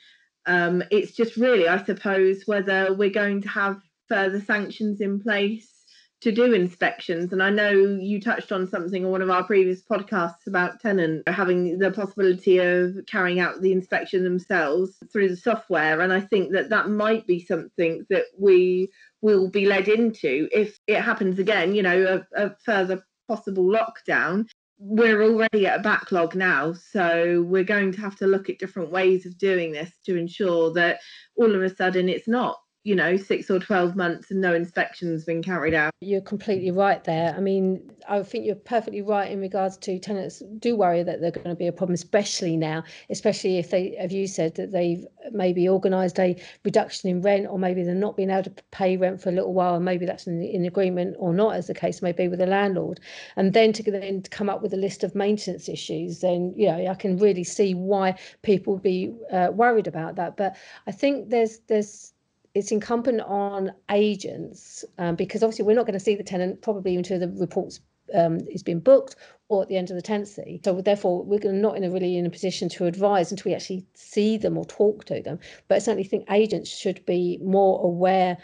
Um, 0.45 0.83
it's 0.91 1.11
just 1.11 1.37
really, 1.37 1.67
I 1.67 1.83
suppose, 1.83 2.43
whether 2.45 2.93
we're 2.93 3.09
going 3.09 3.41
to 3.41 3.49
have 3.49 3.81
further 4.07 4.41
sanctions 4.41 5.01
in 5.01 5.19
place 5.21 5.78
to 6.21 6.31
do 6.31 6.53
inspections. 6.53 7.31
And 7.31 7.41
I 7.41 7.49
know 7.49 7.71
you 7.71 8.19
touched 8.19 8.51
on 8.51 8.67
something 8.67 9.05
on 9.05 9.11
one 9.11 9.21
of 9.21 9.29
our 9.29 9.43
previous 9.43 9.81
podcasts 9.81 10.47
about 10.47 10.79
tenant 10.81 11.27
having 11.27 11.79
the 11.79 11.91
possibility 11.91 12.57
of 12.59 12.97
carrying 13.07 13.39
out 13.39 13.61
the 13.61 13.71
inspection 13.71 14.23
themselves 14.23 14.97
through 15.11 15.29
the 15.29 15.37
software. 15.37 16.01
And 16.01 16.11
I 16.11 16.19
think 16.19 16.51
that 16.51 16.69
that 16.69 16.89
might 16.89 17.25
be 17.25 17.39
something 17.39 18.05
that 18.09 18.25
we 18.37 18.91
will 19.21 19.49
be 19.49 19.65
led 19.65 19.87
into 19.87 20.49
if 20.51 20.77
it 20.87 21.01
happens 21.01 21.39
again, 21.39 21.73
you 21.73 21.83
know, 21.83 22.23
a, 22.35 22.45
a 22.45 22.55
further 22.65 23.03
possible 23.27 23.65
lockdown. 23.65 24.45
We're 24.77 25.23
already 25.23 25.67
at 25.67 25.79
a 25.79 25.83
backlog 25.83 26.35
now, 26.35 26.71
so 26.71 27.43
we're 27.45 27.65
going 27.65 27.91
to 27.91 28.01
have 28.01 28.15
to 28.17 28.27
look 28.27 28.49
at 28.49 28.59
different 28.59 28.91
ways 28.91 29.25
of 29.25 29.37
doing 29.37 29.73
this 29.73 29.91
to 30.05 30.17
ensure 30.17 30.71
that 30.73 30.99
all 31.35 31.53
of 31.53 31.61
a 31.61 31.75
sudden 31.75 32.07
it's 32.07 32.29
not 32.29 32.57
you 32.89 32.95
know 32.95 33.15
six 33.15 33.51
or 33.51 33.59
12 33.59 33.95
months 33.95 34.31
and 34.31 34.41
no 34.41 34.55
inspections 34.55 35.23
been 35.23 35.43
carried 35.43 35.75
out. 35.75 35.91
You're 36.01 36.21
completely 36.21 36.71
right 36.71 37.03
there. 37.03 37.35
I 37.37 37.39
mean 37.39 37.91
i 38.09 38.23
think 38.23 38.45
you're 38.45 38.55
perfectly 38.55 39.01
right 39.01 39.31
in 39.31 39.39
regards 39.39 39.77
to 39.77 39.99
tenants 39.99 40.41
do 40.57 40.75
worry 40.75 41.03
that 41.03 41.21
they're 41.21 41.31
going 41.31 41.49
to 41.49 41.55
be 41.55 41.67
a 41.67 41.71
problem 41.71 41.93
especially 41.93 42.57
now 42.57 42.83
especially 43.09 43.57
if 43.57 43.69
they 43.69 43.95
have 43.99 44.11
you 44.11 44.27
said 44.27 44.55
that 44.55 44.71
they've 44.71 45.05
maybe 45.31 45.69
organised 45.69 46.19
a 46.19 46.35
reduction 46.65 47.09
in 47.09 47.21
rent 47.21 47.45
or 47.47 47.59
maybe 47.59 47.83
they're 47.83 47.93
not 47.93 48.17
being 48.17 48.31
able 48.31 48.43
to 48.43 48.53
pay 48.71 48.97
rent 48.97 49.21
for 49.21 49.29
a 49.29 49.31
little 49.31 49.53
while 49.53 49.75
and 49.75 49.85
maybe 49.85 50.05
that's 50.05 50.27
in, 50.27 50.41
in 50.41 50.65
agreement 50.65 51.15
or 51.19 51.33
not 51.33 51.55
as 51.55 51.67
the 51.67 51.73
case 51.73 52.01
may 52.01 52.11
be 52.11 52.27
with 52.27 52.39
the 52.39 52.45
landlord. 52.45 52.99
And 53.35 53.53
then 53.53 53.73
to 53.73 53.83
then 53.83 54.23
come 54.23 54.49
up 54.49 54.61
with 54.61 54.73
a 54.73 54.77
list 54.77 55.03
of 55.03 55.13
maintenance 55.13 55.69
issues 55.69 56.19
then 56.19 56.53
you 56.55 56.67
know 56.67 56.87
i 56.87 56.95
can 56.95 57.17
really 57.17 57.43
see 57.43 57.73
why 57.73 58.17
people 58.41 58.73
would 58.73 58.83
be 58.83 59.13
uh, 59.31 59.49
worried 59.53 59.87
about 59.87 60.15
that. 60.15 60.35
But 60.35 60.55
i 60.87 60.91
think 60.91 61.29
there's 61.29 61.59
there's 61.67 62.13
it's 62.53 62.71
incumbent 62.71 63.21
on 63.21 63.71
agents 63.91 64.83
um, 64.97 65.15
because 65.15 65.43
obviously 65.43 65.65
we're 65.65 65.75
not 65.75 65.85
going 65.85 65.97
to 65.97 65.99
see 65.99 66.15
the 66.15 66.23
tenant 66.23 66.61
probably 66.61 66.95
until 66.95 67.19
the 67.19 67.27
reports 67.29 67.79
um, 68.13 68.39
is 68.49 68.63
being 68.63 68.79
booked 68.79 69.15
or 69.49 69.61
at 69.61 69.67
the 69.67 69.77
end 69.77 69.89
of 69.89 69.95
the 69.95 70.01
tenancy. 70.01 70.59
So 70.63 70.81
therefore, 70.81 71.23
we're 71.23 71.51
not 71.51 71.77
in 71.77 71.83
a 71.83 71.89
really 71.89 72.17
in 72.17 72.25
a 72.25 72.29
position 72.29 72.69
to 72.69 72.85
advise 72.85 73.31
until 73.31 73.51
we 73.51 73.55
actually 73.55 73.85
see 73.93 74.37
them 74.37 74.57
or 74.57 74.65
talk 74.65 75.05
to 75.05 75.21
them. 75.21 75.39
But 75.67 75.75
I 75.75 75.79
certainly 75.79 76.03
think 76.03 76.25
agents 76.31 76.69
should 76.69 77.05
be 77.05 77.39
more 77.43 77.83
aware 77.83 78.37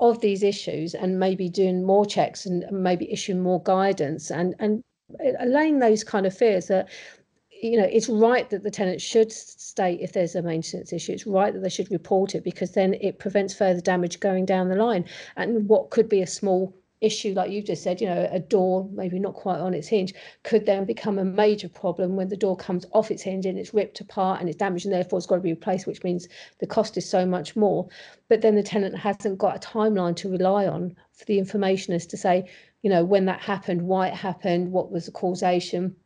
of 0.00 0.20
these 0.20 0.42
issues 0.42 0.94
and 0.94 1.20
maybe 1.20 1.48
doing 1.48 1.84
more 1.84 2.04
checks 2.04 2.46
and 2.46 2.64
maybe 2.70 3.10
issuing 3.10 3.40
more 3.40 3.62
guidance 3.62 4.30
and 4.30 4.54
and 4.58 4.82
allaying 5.38 5.78
those 5.78 6.02
kind 6.02 6.26
of 6.26 6.36
fears 6.36 6.66
that 6.66 6.88
you 7.62 7.78
know, 7.78 7.88
it's 7.90 8.08
right 8.08 8.48
that 8.50 8.62
the 8.62 8.70
tenant 8.70 9.00
should 9.00 9.32
state 9.32 10.00
if 10.00 10.12
there's 10.12 10.34
a 10.34 10.42
maintenance 10.42 10.92
issue. 10.92 11.12
It's 11.12 11.26
right 11.26 11.52
that 11.52 11.60
they 11.60 11.68
should 11.68 11.90
report 11.90 12.34
it 12.34 12.44
because 12.44 12.72
then 12.72 12.94
it 12.94 13.18
prevents 13.18 13.54
further 13.54 13.80
damage 13.80 14.20
going 14.20 14.44
down 14.44 14.68
the 14.68 14.76
line. 14.76 15.04
And 15.36 15.68
what 15.68 15.90
could 15.90 16.08
be 16.08 16.22
a 16.22 16.26
small 16.26 16.74
issue, 17.00 17.34
like 17.34 17.50
you 17.50 17.62
just 17.62 17.82
said, 17.82 18.00
you 18.00 18.06
know, 18.06 18.28
a 18.30 18.40
door 18.40 18.88
maybe 18.92 19.18
not 19.18 19.34
quite 19.34 19.60
on 19.60 19.74
its 19.74 19.88
hinge, 19.88 20.14
could 20.42 20.66
then 20.66 20.84
become 20.84 21.18
a 21.18 21.24
major 21.24 21.68
problem 21.68 22.16
when 22.16 22.28
the 22.28 22.36
door 22.36 22.56
comes 22.56 22.86
off 22.92 23.10
its 23.10 23.22
hinge 23.22 23.46
and 23.46 23.58
it's 23.58 23.74
ripped 23.74 24.00
apart 24.00 24.40
and 24.40 24.48
it's 24.48 24.58
damaged 24.58 24.86
and 24.86 24.94
therefore 24.94 25.18
it's 25.18 25.26
got 25.26 25.36
to 25.36 25.42
be 25.42 25.52
replaced, 25.52 25.86
which 25.86 26.04
means 26.04 26.28
the 26.60 26.66
cost 26.66 26.96
is 26.96 27.08
so 27.08 27.26
much 27.26 27.56
more. 27.56 27.88
But 28.28 28.42
then 28.42 28.54
the 28.54 28.62
tenant 28.62 28.96
hasn't 28.96 29.38
got 29.38 29.56
a 29.56 29.68
timeline 29.68 30.16
to 30.16 30.30
rely 30.30 30.66
on 30.66 30.96
for 31.12 31.24
the 31.26 31.38
information 31.38 31.94
as 31.94 32.06
to 32.06 32.16
say, 32.16 32.48
you 32.82 32.90
know, 32.90 33.04
when 33.04 33.26
that 33.26 33.40
happened, 33.40 33.82
why 33.82 34.08
it 34.08 34.14
happened, 34.14 34.72
what 34.72 34.90
was 34.90 35.06
the 35.06 35.12
causation 35.12 35.96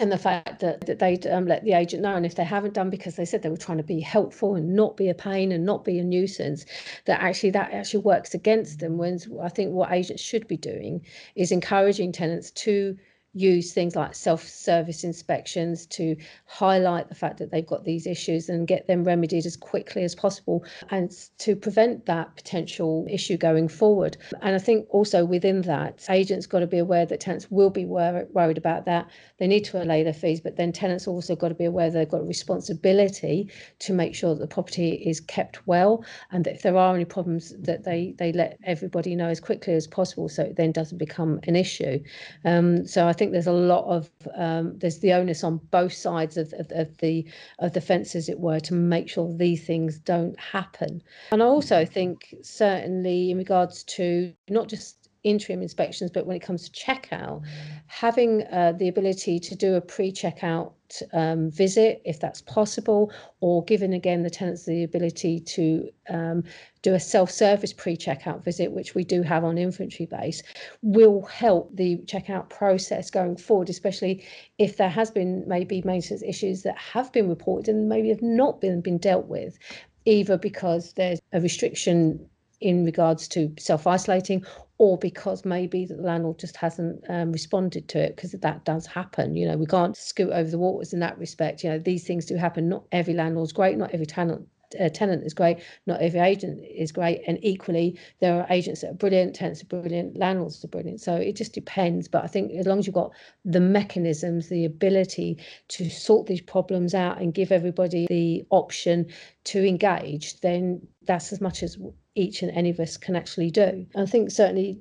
and 0.00 0.10
the 0.10 0.18
fact 0.18 0.60
that, 0.60 0.80
that 0.86 0.98
they'd 0.98 1.26
um, 1.26 1.46
let 1.46 1.64
the 1.64 1.72
agent 1.72 2.02
know 2.02 2.14
and 2.14 2.26
if 2.26 2.34
they 2.34 2.44
haven't 2.44 2.74
done 2.74 2.90
because 2.90 3.16
they 3.16 3.24
said 3.24 3.42
they 3.42 3.48
were 3.48 3.56
trying 3.56 3.78
to 3.78 3.84
be 3.84 4.00
helpful 4.00 4.54
and 4.54 4.74
not 4.74 4.96
be 4.96 5.08
a 5.08 5.14
pain 5.14 5.52
and 5.52 5.64
not 5.64 5.84
be 5.84 5.98
a 5.98 6.04
nuisance 6.04 6.64
that 7.04 7.20
actually 7.20 7.50
that 7.50 7.72
actually 7.72 8.00
works 8.00 8.34
against 8.34 8.80
them. 8.80 8.98
When 8.98 9.18
i 9.42 9.48
think 9.48 9.72
what 9.72 9.92
agents 9.92 10.22
should 10.22 10.48
be 10.48 10.56
doing 10.56 11.04
is 11.36 11.52
encouraging 11.52 12.12
tenants 12.12 12.50
to 12.50 12.96
use 13.34 13.72
things 13.72 13.96
like 13.96 14.14
self-service 14.14 15.02
inspections 15.02 15.86
to 15.86 16.16
highlight 16.46 17.08
the 17.08 17.14
fact 17.14 17.38
that 17.38 17.50
they've 17.50 17.66
got 17.66 17.84
these 17.84 18.06
issues 18.06 18.48
and 18.48 18.68
get 18.68 18.86
them 18.86 19.02
remedied 19.04 19.44
as 19.44 19.56
quickly 19.56 20.04
as 20.04 20.14
possible 20.14 20.64
and 20.90 21.10
to 21.38 21.56
prevent 21.56 22.06
that 22.06 22.34
potential 22.36 23.06
issue 23.10 23.36
going 23.36 23.66
forward. 23.68 24.16
And 24.40 24.54
i 24.54 24.58
think 24.58 24.86
also 24.90 25.24
within 25.24 25.62
that 25.62 26.06
agents 26.08 26.46
got 26.46 26.60
to 26.60 26.66
be 26.66 26.78
aware 26.78 27.06
that 27.06 27.20
tenants 27.20 27.50
will 27.50 27.70
be 27.70 27.84
wor- 27.84 28.26
worried 28.32 28.58
about 28.58 28.84
that. 28.86 29.10
They 29.38 29.48
need 29.48 29.64
to 29.64 29.82
allay 29.82 30.04
their 30.04 30.12
fees 30.12 30.40
but 30.40 30.56
then 30.56 30.70
tenants 30.72 31.08
also 31.08 31.34
got 31.34 31.48
to 31.48 31.54
be 31.54 31.64
aware 31.64 31.90
they've 31.90 32.08
got 32.08 32.20
a 32.20 32.24
responsibility 32.24 33.50
to 33.80 33.92
make 33.92 34.14
sure 34.14 34.34
that 34.34 34.40
the 34.40 34.46
property 34.46 34.92
is 34.92 35.20
kept 35.20 35.66
well 35.66 36.04
and 36.30 36.44
that 36.44 36.54
if 36.54 36.62
there 36.62 36.76
are 36.76 36.94
any 36.94 37.04
problems 37.04 37.52
that 37.58 37.84
they 37.84 38.14
they 38.18 38.32
let 38.32 38.58
everybody 38.64 39.16
know 39.16 39.28
as 39.28 39.40
quickly 39.40 39.74
as 39.74 39.88
possible 39.88 40.28
so 40.28 40.42
it 40.42 40.56
then 40.56 40.70
doesn't 40.70 40.98
become 40.98 41.40
an 41.44 41.56
issue. 41.56 41.98
Um, 42.44 42.86
so 42.86 43.08
i 43.08 43.12
think 43.12 43.23
think 43.24 43.32
there's 43.32 43.46
a 43.46 43.52
lot 43.52 43.84
of 43.86 44.10
um, 44.36 44.78
there's 44.78 44.98
the 44.98 45.14
onus 45.14 45.42
on 45.42 45.56
both 45.70 45.94
sides 45.94 46.36
of, 46.36 46.52
of, 46.58 46.70
of, 46.72 46.98
the 46.98 47.24
of 47.58 47.72
the 47.72 47.80
fence, 47.80 48.14
as 48.14 48.28
it 48.28 48.38
were, 48.38 48.60
to 48.60 48.74
make 48.74 49.08
sure 49.08 49.34
these 49.34 49.64
things 49.64 49.98
don't 49.98 50.38
happen. 50.38 51.02
And 51.32 51.42
I 51.42 51.46
also 51.46 51.86
think 51.86 52.34
certainly 52.42 53.30
in 53.30 53.38
regards 53.38 53.82
to 53.84 54.34
not 54.50 54.68
just 54.68 55.03
interim 55.24 55.62
inspections, 55.62 56.10
but 56.10 56.26
when 56.26 56.36
it 56.36 56.40
comes 56.40 56.68
to 56.68 56.84
checkout, 56.84 57.42
having 57.86 58.42
uh, 58.52 58.72
the 58.72 58.88
ability 58.88 59.40
to 59.40 59.56
do 59.56 59.74
a 59.74 59.80
pre-checkout 59.80 60.72
um, 61.12 61.50
visit, 61.50 62.02
if 62.04 62.20
that's 62.20 62.42
possible, 62.42 63.10
or 63.40 63.64
giving 63.64 63.94
again 63.94 64.22
the 64.22 64.30
tenants 64.30 64.66
the 64.66 64.84
ability 64.84 65.40
to 65.40 65.88
um, 66.10 66.44
do 66.82 66.94
a 66.94 67.00
self-service 67.00 67.72
pre-checkout 67.72 68.44
visit, 68.44 68.70
which 68.70 68.94
we 68.94 69.02
do 69.02 69.22
have 69.22 69.42
on 69.42 69.56
inventory 69.56 70.06
base, 70.06 70.42
will 70.82 71.22
help 71.22 71.74
the 71.74 71.96
checkout 72.04 72.48
process 72.50 73.10
going 73.10 73.36
forward, 73.36 73.70
especially 73.70 74.24
if 74.58 74.76
there 74.76 74.90
has 74.90 75.10
been 75.10 75.42
maybe 75.48 75.82
maintenance 75.84 76.22
issues 76.22 76.62
that 76.62 76.76
have 76.76 77.10
been 77.12 77.28
reported 77.28 77.74
and 77.74 77.88
maybe 77.88 78.10
have 78.10 78.22
not 78.22 78.60
been 78.60 78.80
been 78.80 78.98
dealt 78.98 79.26
with 79.26 79.58
either 80.06 80.36
because 80.36 80.92
there's 80.94 81.20
a 81.32 81.40
restriction 81.40 82.28
in 82.64 82.84
regards 82.84 83.28
to 83.28 83.52
self-isolating 83.58 84.42
or 84.78 84.96
because 84.98 85.44
maybe 85.44 85.84
the 85.84 85.94
landlord 85.96 86.38
just 86.38 86.56
hasn't 86.56 86.98
um, 87.10 87.30
responded 87.30 87.86
to 87.88 87.98
it 87.98 88.16
because 88.16 88.32
that 88.32 88.64
does 88.64 88.86
happen 88.86 89.36
you 89.36 89.46
know 89.46 89.56
we 89.56 89.66
can't 89.66 89.96
scoot 89.96 90.32
over 90.32 90.50
the 90.50 90.58
waters 90.58 90.92
in 90.94 91.00
that 91.00 91.16
respect 91.18 91.62
you 91.62 91.68
know 91.68 91.78
these 91.78 92.06
things 92.06 92.24
do 92.24 92.36
happen 92.36 92.68
not 92.68 92.82
every 92.90 93.12
landlord's 93.12 93.52
great 93.52 93.76
not 93.76 93.90
every 93.92 94.06
tenant 94.06 94.48
uh, 94.80 94.88
tenant 94.88 95.24
is 95.24 95.34
great, 95.34 95.58
not 95.86 96.00
every 96.00 96.20
agent 96.20 96.64
is 96.64 96.92
great, 96.92 97.22
and 97.26 97.38
equally 97.42 97.98
there 98.20 98.40
are 98.40 98.46
agents 98.50 98.80
that 98.80 98.90
are 98.90 98.94
brilliant, 98.94 99.34
tenants 99.34 99.62
are 99.62 99.66
brilliant, 99.66 100.16
landlords 100.16 100.64
are 100.64 100.68
brilliant. 100.68 101.00
So 101.00 101.14
it 101.14 101.36
just 101.36 101.52
depends. 101.52 102.08
But 102.08 102.24
I 102.24 102.26
think 102.26 102.52
as 102.52 102.66
long 102.66 102.78
as 102.78 102.86
you've 102.86 102.94
got 102.94 103.12
the 103.44 103.60
mechanisms, 103.60 104.48
the 104.48 104.64
ability 104.64 105.38
to 105.68 105.88
sort 105.88 106.26
these 106.26 106.40
problems 106.40 106.94
out 106.94 107.20
and 107.20 107.34
give 107.34 107.52
everybody 107.52 108.06
the 108.08 108.44
option 108.50 109.06
to 109.44 109.64
engage, 109.64 110.40
then 110.40 110.86
that's 111.06 111.32
as 111.32 111.40
much 111.40 111.62
as 111.62 111.78
each 112.14 112.42
and 112.42 112.50
any 112.52 112.70
of 112.70 112.80
us 112.80 112.96
can 112.96 113.16
actually 113.16 113.50
do. 113.50 113.86
I 113.96 114.06
think 114.06 114.30
certainly 114.30 114.80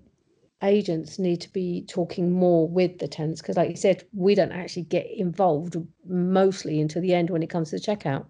agents 0.62 1.20
need 1.20 1.42
to 1.42 1.52
be 1.52 1.86
talking 1.90 2.32
more 2.32 2.68
with 2.68 2.98
the 3.00 3.08
tenants 3.08 3.42
because 3.42 3.58
like 3.58 3.70
you 3.70 3.76
said 3.76 4.06
we 4.14 4.34
don't 4.34 4.54
actually 4.54 4.84
get 4.84 5.06
involved 5.12 5.76
mostly 6.08 6.80
until 6.80 7.02
the 7.02 7.14
end 7.14 7.30
when 7.30 7.44
it 7.44 7.50
comes 7.50 7.70
to 7.70 7.76
the 7.78 7.82
checkout. 7.82 8.26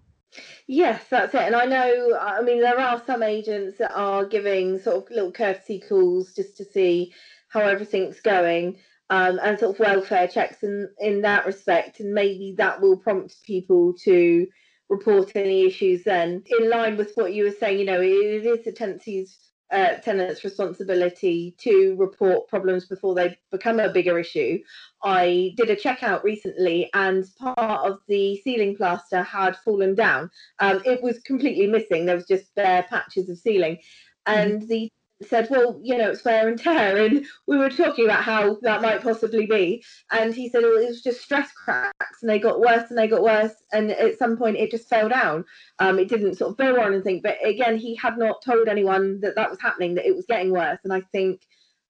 Yes 0.65 1.03
that's 1.11 1.35
it. 1.35 1.41
And 1.41 1.55
i 1.55 1.65
know 1.65 2.17
i 2.19 2.41
mean 2.41 2.59
there 2.59 2.79
are 2.79 3.03
some 3.05 3.21
agents 3.21 3.77
that 3.77 3.93
are 3.93 4.25
giving 4.25 4.79
sort 4.79 4.95
of 4.95 5.11
little 5.11 5.31
courtesy 5.31 5.79
calls 5.87 6.33
just 6.33 6.57
to 6.57 6.65
see 6.65 7.13
how 7.49 7.59
everything's 7.59 8.19
going 8.19 8.79
um, 9.09 9.39
and 9.43 9.59
sort 9.59 9.75
of 9.75 9.79
welfare 9.79 10.27
checks 10.27 10.63
in 10.63 10.89
in 10.99 11.21
that 11.21 11.45
respect. 11.45 11.99
And 11.99 12.13
maybe 12.13 12.55
that 12.57 12.81
will 12.81 12.97
prompt 12.97 13.43
people 13.43 13.93
to 14.03 14.47
report 14.93 15.31
any 15.35 15.65
issues 15.65 16.03
then 16.03 16.43
in 16.59 16.69
line 16.69 16.95
with 16.97 17.11
what 17.15 17.33
you 17.33 17.43
were 17.43 17.57
saying 17.59 17.79
you 17.79 17.85
know 17.85 18.01
it 18.01 18.45
is 18.45 18.63
the 18.63 18.71
tenancies 18.71 19.51
uh, 19.73 19.95
tenants' 19.97 20.43
responsibility 20.43 21.55
to 21.57 21.95
report 21.97 22.47
problems 22.47 22.85
before 22.85 23.15
they 23.15 23.35
become 23.51 23.79
a 23.79 23.91
bigger 23.91 24.19
issue. 24.19 24.59
I 25.03 25.53
did 25.57 25.71
a 25.71 25.75
checkout 25.75 26.23
recently, 26.23 26.89
and 26.93 27.25
part 27.39 27.89
of 27.89 27.97
the 28.07 28.39
ceiling 28.43 28.75
plaster 28.77 29.23
had 29.23 29.57
fallen 29.57 29.95
down. 29.95 30.29
Um, 30.59 30.81
it 30.85 31.01
was 31.01 31.19
completely 31.19 31.65
missing. 31.65 32.05
There 32.05 32.15
was 32.15 32.27
just 32.27 32.53
bare 32.55 32.85
patches 32.87 33.29
of 33.29 33.39
ceiling, 33.39 33.77
mm-hmm. 33.77 34.39
and 34.39 34.53
mm-hmm. 34.61 34.67
the 34.67 34.91
said, 35.21 35.47
well, 35.49 35.79
you 35.81 35.97
know, 35.97 36.11
it's 36.11 36.25
wear 36.25 36.47
and 36.47 36.59
tear. 36.59 37.05
And 37.05 37.25
we 37.47 37.57
were 37.57 37.69
talking 37.69 38.05
about 38.05 38.23
how 38.23 38.57
that 38.61 38.81
might 38.81 39.01
possibly 39.01 39.45
be. 39.45 39.83
And 40.11 40.33
he 40.33 40.49
said, 40.49 40.63
well, 40.63 40.77
it 40.77 40.87
was 40.87 41.01
just 41.01 41.21
stress 41.21 41.51
cracks 41.51 42.21
and 42.21 42.29
they 42.29 42.39
got 42.39 42.59
worse 42.59 42.89
and 42.89 42.97
they 42.97 43.07
got 43.07 43.23
worse. 43.23 43.53
And 43.71 43.91
at 43.91 44.17
some 44.17 44.37
point 44.37 44.57
it 44.57 44.71
just 44.71 44.89
fell 44.89 45.09
down. 45.09 45.45
Um, 45.79 45.99
it 45.99 46.09
didn't 46.09 46.35
sort 46.35 46.51
of 46.51 46.57
go 46.57 46.81
on 46.81 46.93
anything. 46.93 47.21
But 47.23 47.37
again, 47.45 47.77
he 47.77 47.95
had 47.95 48.17
not 48.17 48.43
told 48.43 48.67
anyone 48.67 49.19
that 49.21 49.35
that 49.35 49.49
was 49.49 49.61
happening, 49.61 49.95
that 49.95 50.07
it 50.07 50.15
was 50.15 50.25
getting 50.25 50.51
worse. 50.51 50.79
And 50.83 50.93
I 50.93 51.01
think 51.11 51.41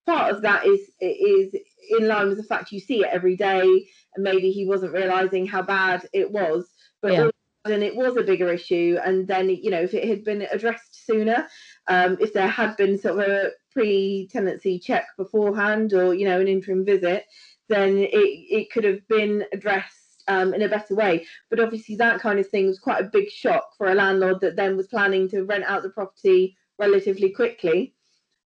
part 0.06 0.34
of 0.34 0.42
that 0.42 0.66
is 0.66 0.82
is 1.00 1.56
in 1.90 2.08
line 2.08 2.28
with 2.28 2.38
the 2.38 2.44
fact 2.44 2.72
you 2.72 2.80
see 2.80 3.02
it 3.02 3.10
every 3.12 3.36
day. 3.36 3.88
And 4.16 4.24
maybe 4.24 4.52
he 4.52 4.66
wasn't 4.66 4.94
realizing 4.94 5.48
how 5.48 5.62
bad 5.62 6.08
it 6.14 6.32
was. 6.32 6.70
But 7.02 7.14
yeah. 7.14 7.30
then 7.66 7.84
it 7.84 7.96
was 7.96 8.16
a 8.16 8.24
bigger 8.24 8.52
issue. 8.52 8.98
And 9.04 9.28
then, 9.28 9.50
you 9.50 9.72
know, 9.72 9.82
if 9.82 9.94
it 9.94 10.08
had 10.08 10.24
been 10.24 10.44
addressed 10.52 11.06
sooner, 11.06 11.48
um, 11.88 12.18
if 12.20 12.34
there 12.34 12.48
had 12.48 12.76
been 12.78 12.98
sort 12.98 13.20
of 13.20 13.28
a 13.28 13.52
pre-tenancy 13.72 14.80
check 14.80 15.08
beforehand 15.18 15.94
or 15.94 16.14
you 16.14 16.26
know 16.26 16.40
an 16.40 16.48
interim 16.48 16.86
visit 16.86 17.26
then 17.70 17.98
it, 17.98 18.10
it 18.12 18.72
could 18.72 18.84
have 18.84 19.08
been 19.08 19.44
addressed 19.54 20.24
um, 20.28 20.54
in 20.54 20.62
a 20.62 20.70
better 20.70 20.96
way. 20.96 21.26
But 21.50 21.60
obviously 21.60 21.96
that 21.98 22.20
kind 22.20 22.40
of 22.40 22.48
thing 22.48 22.68
was 22.68 22.80
quite 22.80 23.02
a 23.02 23.10
big 23.12 23.30
shock 23.30 23.76
for 23.78 23.88
a 23.88 23.96
landlord 23.96 24.42
that 24.42 24.56
then 24.56 24.78
was 24.78 24.88
planning 24.88 25.30
to 25.30 25.44
rent 25.44 25.64
out 25.66 25.84
the 25.84 25.90
property 25.90 26.58
relatively 26.80 27.30
quickly 27.30 27.94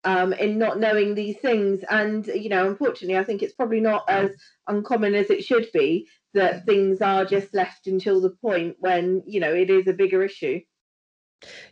um, 0.03 0.33
in 0.33 0.57
not 0.57 0.79
knowing 0.79 1.15
these 1.15 1.37
things. 1.37 1.83
And 1.89 2.25
you 2.27 2.49
know 2.49 2.67
unfortunately 2.67 3.17
i 3.17 3.23
think 3.23 3.41
it's 3.41 3.53
probably 3.53 3.79
not 3.79 4.03
as 4.09 4.31
uncommon 4.67 5.15
as 5.15 5.29
it 5.29 5.43
should 5.43 5.67
be 5.73 6.07
that 6.33 6.65
things 6.65 7.01
are 7.01 7.25
just 7.25 7.53
left 7.53 7.87
until 7.87 8.19
the 8.19 8.31
point 8.31 8.75
when 8.79 9.21
you 9.25 9.39
know 9.39 9.53
it 9.53 9.69
is 9.69 9.87
a 9.87 9.93
bigger 9.93 10.23
issue 10.23 10.59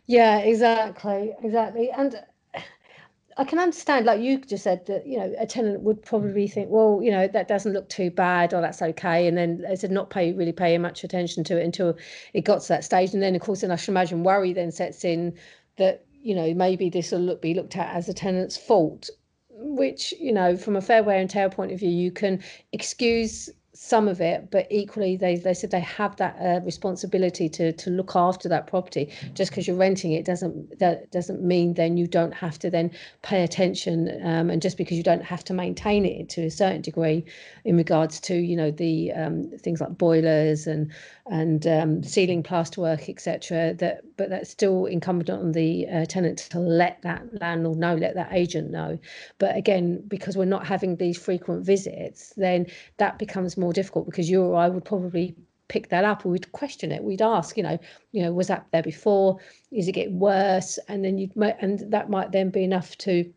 yeah, 0.06 0.38
exactly, 0.38 1.34
exactly. 1.42 1.90
And 1.90 2.22
I 3.38 3.44
can 3.44 3.58
understand, 3.58 4.04
like 4.04 4.20
you 4.20 4.38
just 4.38 4.64
said, 4.64 4.84
that 4.86 5.06
you 5.06 5.18
know 5.18 5.32
a 5.38 5.46
tenant 5.46 5.80
would 5.80 6.02
probably 6.02 6.46
think, 6.46 6.68
well, 6.70 7.00
you 7.02 7.10
know, 7.10 7.26
that 7.28 7.48
doesn't 7.48 7.72
look 7.72 7.88
too 7.88 8.10
bad, 8.10 8.52
or 8.52 8.60
that's 8.60 8.82
okay, 8.82 9.26
and 9.26 9.36
then 9.36 9.62
they 9.62 9.76
said 9.76 9.90
not 9.90 10.10
pay 10.10 10.32
really 10.32 10.52
paying 10.52 10.82
much 10.82 11.04
attention 11.04 11.42
to 11.44 11.58
it 11.60 11.64
until 11.64 11.96
it 12.34 12.44
got 12.44 12.60
to 12.62 12.68
that 12.68 12.84
stage, 12.84 13.14
and 13.14 13.22
then 13.22 13.34
of 13.34 13.40
course, 13.40 13.62
then 13.62 13.70
I 13.70 13.76
should 13.76 13.90
imagine 13.90 14.22
worry 14.22 14.52
then 14.52 14.70
sets 14.70 15.04
in 15.04 15.34
that 15.78 16.04
you 16.12 16.34
know 16.34 16.52
maybe 16.54 16.90
this 16.90 17.10
will 17.12 17.20
look, 17.20 17.42
be 17.42 17.54
looked 17.54 17.76
at 17.76 17.94
as 17.94 18.08
a 18.08 18.14
tenant's 18.14 18.56
fault, 18.56 19.08
which 19.50 20.12
you 20.20 20.32
know 20.32 20.56
from 20.56 20.76
a 20.76 20.82
fair 20.82 21.02
wear 21.02 21.18
and 21.18 21.30
tear 21.30 21.48
point 21.48 21.72
of 21.72 21.78
view, 21.80 21.90
you 21.90 22.10
can 22.10 22.42
excuse 22.72 23.48
some 23.74 24.06
of 24.06 24.20
it, 24.20 24.50
but 24.50 24.66
equally 24.70 25.16
they, 25.16 25.36
they 25.36 25.54
said 25.54 25.70
they 25.70 25.80
have 25.80 26.14
that 26.16 26.36
uh, 26.38 26.60
responsibility 26.64 27.48
to 27.48 27.72
to 27.72 27.90
look 27.90 28.14
after 28.14 28.48
that 28.48 28.66
property. 28.66 29.10
Just 29.34 29.50
because 29.50 29.66
you're 29.66 29.76
renting 29.76 30.12
it 30.12 30.26
doesn't 30.26 30.78
that 30.78 31.10
doesn't 31.10 31.42
mean 31.42 31.74
then 31.74 31.96
you 31.96 32.06
don't 32.06 32.34
have 32.34 32.58
to 32.58 32.70
then 32.70 32.90
pay 33.22 33.42
attention, 33.42 34.20
um, 34.24 34.50
and 34.50 34.60
just 34.60 34.76
because 34.76 34.96
you 34.98 35.02
don't 35.02 35.24
have 35.24 35.42
to 35.44 35.54
maintain 35.54 36.04
it 36.04 36.28
to 36.30 36.42
a 36.42 36.50
certain 36.50 36.82
degree, 36.82 37.24
in 37.64 37.76
regards 37.76 38.20
to 38.20 38.34
you 38.34 38.56
know 38.56 38.70
the 38.70 39.10
um, 39.12 39.50
things 39.58 39.80
like 39.80 39.96
boilers 39.96 40.66
and 40.66 40.92
and 41.26 41.66
um, 41.66 42.02
ceiling 42.02 42.42
plasterwork, 42.42 43.08
etc. 43.08 43.72
That 43.74 44.02
but 44.16 44.28
that's 44.28 44.50
still 44.50 44.84
incumbent 44.84 45.30
on 45.30 45.52
the 45.52 45.86
uh, 45.88 46.04
tenant 46.04 46.38
to 46.50 46.58
let 46.58 47.00
that 47.02 47.40
landlord 47.40 47.78
know, 47.78 47.94
let 47.94 48.14
that 48.16 48.32
agent 48.32 48.70
know. 48.70 48.98
But 49.38 49.56
again, 49.56 50.02
because 50.08 50.36
we're 50.36 50.44
not 50.44 50.66
having 50.66 50.96
these 50.96 51.16
frequent 51.16 51.64
visits, 51.64 52.34
then 52.36 52.66
that 52.98 53.18
becomes 53.18 53.56
more 53.56 53.71
difficult 53.72 54.06
because 54.06 54.30
you 54.30 54.42
or 54.42 54.56
I 54.56 54.68
would 54.68 54.84
probably 54.84 55.34
pick 55.68 55.88
that 55.88 56.04
up 56.04 56.26
or 56.26 56.30
we'd 56.30 56.52
question 56.52 56.92
it. 56.92 57.02
We'd 57.02 57.22
ask 57.22 57.56
you 57.56 57.62
know 57.62 57.78
you 58.12 58.22
know 58.22 58.32
was 58.32 58.48
that 58.48 58.66
there 58.72 58.82
before? 58.82 59.38
Is 59.70 59.88
it 59.88 59.92
getting 59.92 60.18
worse? 60.18 60.78
And 60.88 61.04
then 61.04 61.18
you 61.18 61.30
might 61.34 61.56
and 61.60 61.90
that 61.90 62.10
might 62.10 62.32
then 62.32 62.50
be 62.50 62.64
enough 62.64 62.96
to 62.98 63.32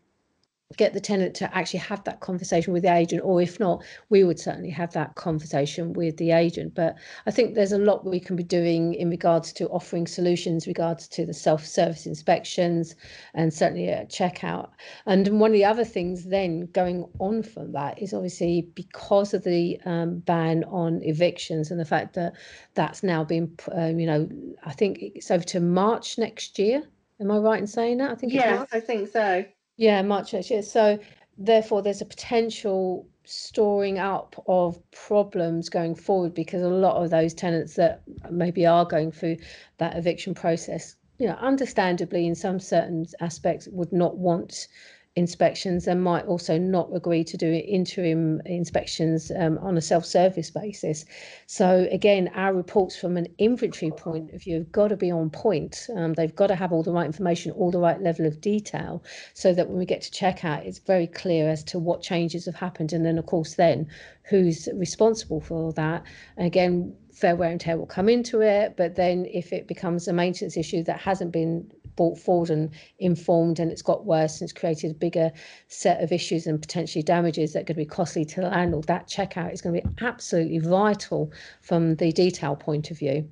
get 0.76 0.92
the 0.92 1.00
tenant 1.00 1.34
to 1.36 1.56
actually 1.56 1.78
have 1.78 2.02
that 2.04 2.18
conversation 2.20 2.72
with 2.72 2.82
the 2.82 2.92
agent 2.92 3.22
or 3.24 3.40
if 3.40 3.60
not 3.60 3.84
we 4.08 4.24
would 4.24 4.38
certainly 4.38 4.70
have 4.70 4.92
that 4.92 5.14
conversation 5.14 5.92
with 5.92 6.16
the 6.16 6.32
agent. 6.32 6.74
But 6.74 6.96
i 7.26 7.30
think 7.30 7.54
there's 7.54 7.72
a 7.72 7.78
lot 7.78 8.04
we 8.04 8.18
can 8.18 8.34
be 8.34 8.42
doing 8.42 8.94
in 8.94 9.08
regards 9.08 9.52
to 9.54 9.68
offering 9.68 10.06
solutions 10.06 10.66
regards 10.66 11.06
to 11.08 11.24
the 11.24 11.32
self-service 11.32 12.06
inspections 12.06 12.96
and 13.34 13.54
certainly 13.54 13.88
a 13.88 14.06
checkout. 14.06 14.70
And 15.06 15.38
one 15.38 15.50
of 15.50 15.54
the 15.54 15.64
other 15.64 15.84
things 15.84 16.24
then 16.24 16.66
going 16.72 17.08
on 17.20 17.44
from 17.44 17.72
that 17.72 18.02
is 18.02 18.12
obviously 18.12 18.68
because 18.74 19.34
of 19.34 19.44
the 19.44 19.80
um, 19.84 20.18
ban 20.18 20.64
on 20.64 21.00
evictions 21.02 21.70
and 21.70 21.78
the 21.78 21.84
fact 21.84 22.14
that 22.14 22.34
that's 22.74 23.04
now 23.04 23.22
been 23.22 23.56
um, 23.72 24.00
you 24.00 24.06
know 24.06 24.28
i 24.64 24.72
think 24.72 24.98
it's 25.00 25.30
over 25.30 25.44
to 25.44 25.60
march 25.60 26.18
next 26.18 26.58
year. 26.58 26.82
Am 27.20 27.30
i 27.30 27.38
right 27.38 27.60
in 27.60 27.66
saying 27.68 27.98
that? 27.98 28.10
I 28.10 28.14
think 28.16 28.32
yes 28.32 28.66
i 28.72 28.80
think 28.80 29.08
so 29.08 29.44
yeah, 29.76 30.02
much 30.02 30.32
next. 30.32 30.70
So 30.70 30.98
therefore, 31.38 31.82
there's 31.82 32.00
a 32.00 32.06
potential 32.06 33.06
storing 33.24 33.98
up 33.98 34.42
of 34.46 34.80
problems 34.92 35.68
going 35.68 35.94
forward 35.94 36.32
because 36.34 36.62
a 36.62 36.68
lot 36.68 37.02
of 37.02 37.10
those 37.10 37.34
tenants 37.34 37.74
that 37.74 38.02
maybe 38.30 38.64
are 38.64 38.84
going 38.84 39.10
through 39.10 39.36
that 39.78 39.96
eviction 39.96 40.34
process, 40.34 40.96
you 41.18 41.26
know, 41.26 41.34
understandably 41.34 42.26
in 42.26 42.34
some 42.34 42.60
certain 42.60 43.06
aspects 43.20 43.68
would 43.72 43.92
not 43.92 44.16
want 44.16 44.68
inspections 45.16 45.88
and 45.88 46.04
might 46.04 46.26
also 46.26 46.58
not 46.58 46.94
agree 46.94 47.24
to 47.24 47.36
do 47.38 47.50
interim 47.50 48.40
inspections 48.44 49.32
um, 49.38 49.56
on 49.58 49.76
a 49.76 49.80
self-service 49.80 50.50
basis. 50.50 51.06
So 51.46 51.88
again, 51.90 52.30
our 52.34 52.52
reports 52.52 52.98
from 52.98 53.16
an 53.16 53.26
inventory 53.38 53.90
point 53.90 54.34
of 54.34 54.42
view 54.42 54.58
have 54.58 54.72
got 54.72 54.88
to 54.88 54.96
be 54.96 55.10
on 55.10 55.30
point. 55.30 55.88
Um, 55.96 56.12
they've 56.12 56.36
got 56.36 56.48
to 56.48 56.54
have 56.54 56.70
all 56.70 56.82
the 56.82 56.92
right 56.92 57.06
information, 57.06 57.52
all 57.52 57.70
the 57.70 57.78
right 57.78 58.00
level 58.00 58.26
of 58.26 58.42
detail, 58.42 59.02
so 59.32 59.54
that 59.54 59.68
when 59.68 59.78
we 59.78 59.86
get 59.86 60.02
to 60.02 60.10
checkout, 60.10 60.66
it's 60.66 60.78
very 60.78 61.06
clear 61.06 61.48
as 61.48 61.64
to 61.64 61.78
what 61.78 62.02
changes 62.02 62.44
have 62.44 62.54
happened, 62.54 62.92
and 62.92 63.04
then 63.06 63.16
of 63.16 63.24
course 63.24 63.54
then 63.54 63.88
who's 64.28 64.68
responsible 64.74 65.40
for 65.40 65.72
that. 65.72 66.04
And 66.36 66.46
again, 66.46 66.94
fair 67.16 67.34
wear 67.34 67.50
and 67.50 67.60
tear 67.60 67.78
will 67.78 67.86
come 67.86 68.10
into 68.10 68.42
it, 68.42 68.76
but 68.76 68.94
then 68.94 69.26
if 69.32 69.50
it 69.50 69.66
becomes 69.66 70.06
a 70.06 70.12
maintenance 70.12 70.56
issue 70.56 70.82
that 70.84 71.00
hasn't 71.00 71.32
been 71.32 71.66
brought 71.96 72.18
forward 72.18 72.50
and 72.50 72.70
informed 72.98 73.58
and 73.58 73.72
it's 73.72 73.80
got 73.80 74.04
worse 74.04 74.38
and 74.38 74.42
it's 74.46 74.58
created 74.58 74.90
a 74.90 74.94
bigger 74.94 75.32
set 75.68 76.02
of 76.02 76.12
issues 76.12 76.46
and 76.46 76.60
potentially 76.60 77.02
damages 77.02 77.54
that 77.54 77.66
could 77.66 77.74
be 77.74 77.86
costly 77.86 78.22
to 78.22 78.42
the 78.42 78.48
landlord, 78.48 78.84
that 78.84 79.08
checkout 79.08 79.50
is 79.50 79.62
going 79.62 79.74
to 79.74 79.80
be 79.80 80.04
absolutely 80.04 80.58
vital 80.58 81.32
from 81.62 81.94
the 81.96 82.12
detail 82.12 82.54
point 82.54 82.90
of 82.90 82.98
view. 82.98 83.26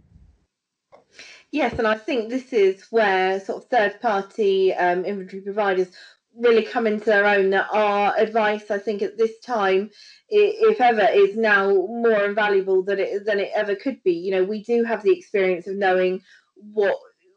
Yes, 1.51 1.79
and 1.79 1.87
I 1.87 1.97
think 1.97 2.31
this 2.31 2.55
is 2.55 2.87
where 2.90 3.38
sort 3.38 3.62
of 3.62 3.68
third 3.68 4.01
party 4.01 4.73
um, 4.73 5.05
inventory 5.05 5.42
providers 5.42 5.88
really 6.37 6.64
come 6.64 6.87
into 6.87 7.05
their 7.05 7.27
own 7.27 7.51
that 7.51 7.68
our 7.73 8.16
advice 8.16 8.70
i 8.70 8.79
think 8.79 9.03
at 9.03 9.16
this 9.16 9.38
time 9.40 9.90
if 10.29 10.81
ever 10.81 11.09
is 11.12 11.37
now 11.37 11.68
more 11.70 12.25
invaluable 12.25 12.83
than 12.83 12.99
it 12.99 13.25
than 13.25 13.38
it 13.38 13.51
ever 13.55 13.75
could 13.75 14.03
be. 14.03 14.12
You 14.12 14.33
know 14.33 14.44
we 14.44 14.62
do 14.62 14.85
have 14.85 15.03
the 15.03 15.16
experience 15.16 15.66
of 15.66 15.77
knowing 15.77 16.20
what 16.57 16.97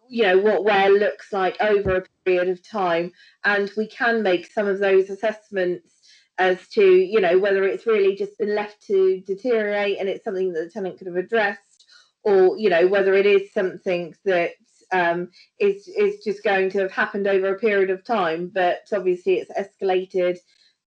you 0.10 0.23
know 0.23 0.38
what 0.38 0.63
wear 0.63 0.89
looks 0.89 1.33
like 1.33 1.57
over 1.62 1.97
a 1.97 2.03
period 2.25 2.49
of 2.49 2.67
time 2.67 3.12
and 3.43 3.71
we 3.77 3.88
can 3.88 4.23
make 4.23 4.51
some 4.51 4.67
of 4.67 4.79
those 4.79 5.10
assessments 5.10 5.93
as 6.38 6.67
to 6.69 6.83
you 6.83 7.19
know 7.19 7.38
whether 7.38 7.63
it's 7.63 7.86
really 7.86 8.15
just 8.15 8.38
been 8.38 8.55
left 8.55 8.81
to 8.88 9.21
deteriorate 9.27 9.97
and 9.99 10.07
it's 10.07 10.23
something 10.23 10.53
that 10.53 10.65
the 10.65 10.69
tenant 10.69 10.97
could 10.97 11.07
have 11.07 11.17
addressed 11.17 11.86
or 12.23 12.57
you 12.57 12.69
know 12.69 12.88
whether 12.88 13.13
it 13.13 13.25
is 13.25 13.51
something 13.53 14.15
that 14.23 14.51
um, 14.91 15.30
is 15.60 15.88
is 15.88 16.23
just 16.23 16.43
going 16.43 16.69
to 16.71 16.80
have 16.80 16.91
happened 16.91 17.28
over 17.28 17.54
a 17.54 17.60
period 17.60 17.89
of 17.89 18.04
time. 18.04 18.52
But 18.54 18.88
obviously, 18.93 19.36
it's 19.36 19.52
escalated 19.52 20.38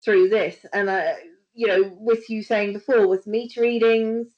through 0.04 0.28
this, 0.28 0.64
and 0.72 0.88
uh, 0.88 1.12
you 1.54 1.66
know, 1.66 1.96
with 1.98 2.30
you 2.30 2.42
saying 2.42 2.72
before, 2.72 3.06
with 3.06 3.26
meter 3.26 3.62
readings, 3.62 4.28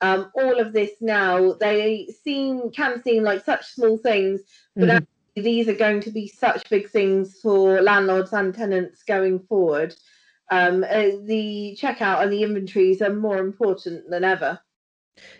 um, 0.00 0.30
all 0.34 0.60
of 0.60 0.72
this 0.72 0.90
now, 1.00 1.54
they 1.54 2.08
seem 2.22 2.70
can 2.70 3.02
seem 3.02 3.22
like 3.22 3.44
such 3.44 3.66
small 3.66 3.96
things, 3.98 4.42
but 4.74 4.88
mm-hmm. 4.88 5.42
these 5.42 5.68
are 5.68 5.74
going 5.74 6.00
to 6.02 6.10
be 6.10 6.28
such 6.28 6.68
big 6.68 6.90
things 6.90 7.38
for 7.42 7.80
landlords 7.80 8.32
and 8.32 8.54
tenants 8.54 9.02
going 9.02 9.40
forward. 9.40 9.94
Um, 10.50 10.84
uh, 10.84 11.10
the 11.24 11.76
checkout 11.80 12.22
and 12.22 12.32
the 12.32 12.42
inventories 12.42 13.02
are 13.02 13.12
more 13.12 13.38
important 13.38 14.08
than 14.10 14.22
ever. 14.22 14.60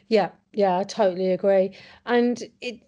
Yeah, 0.09 0.31
yeah, 0.53 0.79
I 0.79 0.85
totally 0.85 1.33
agree. 1.33 1.77
And 2.07 2.43
it 2.61 2.81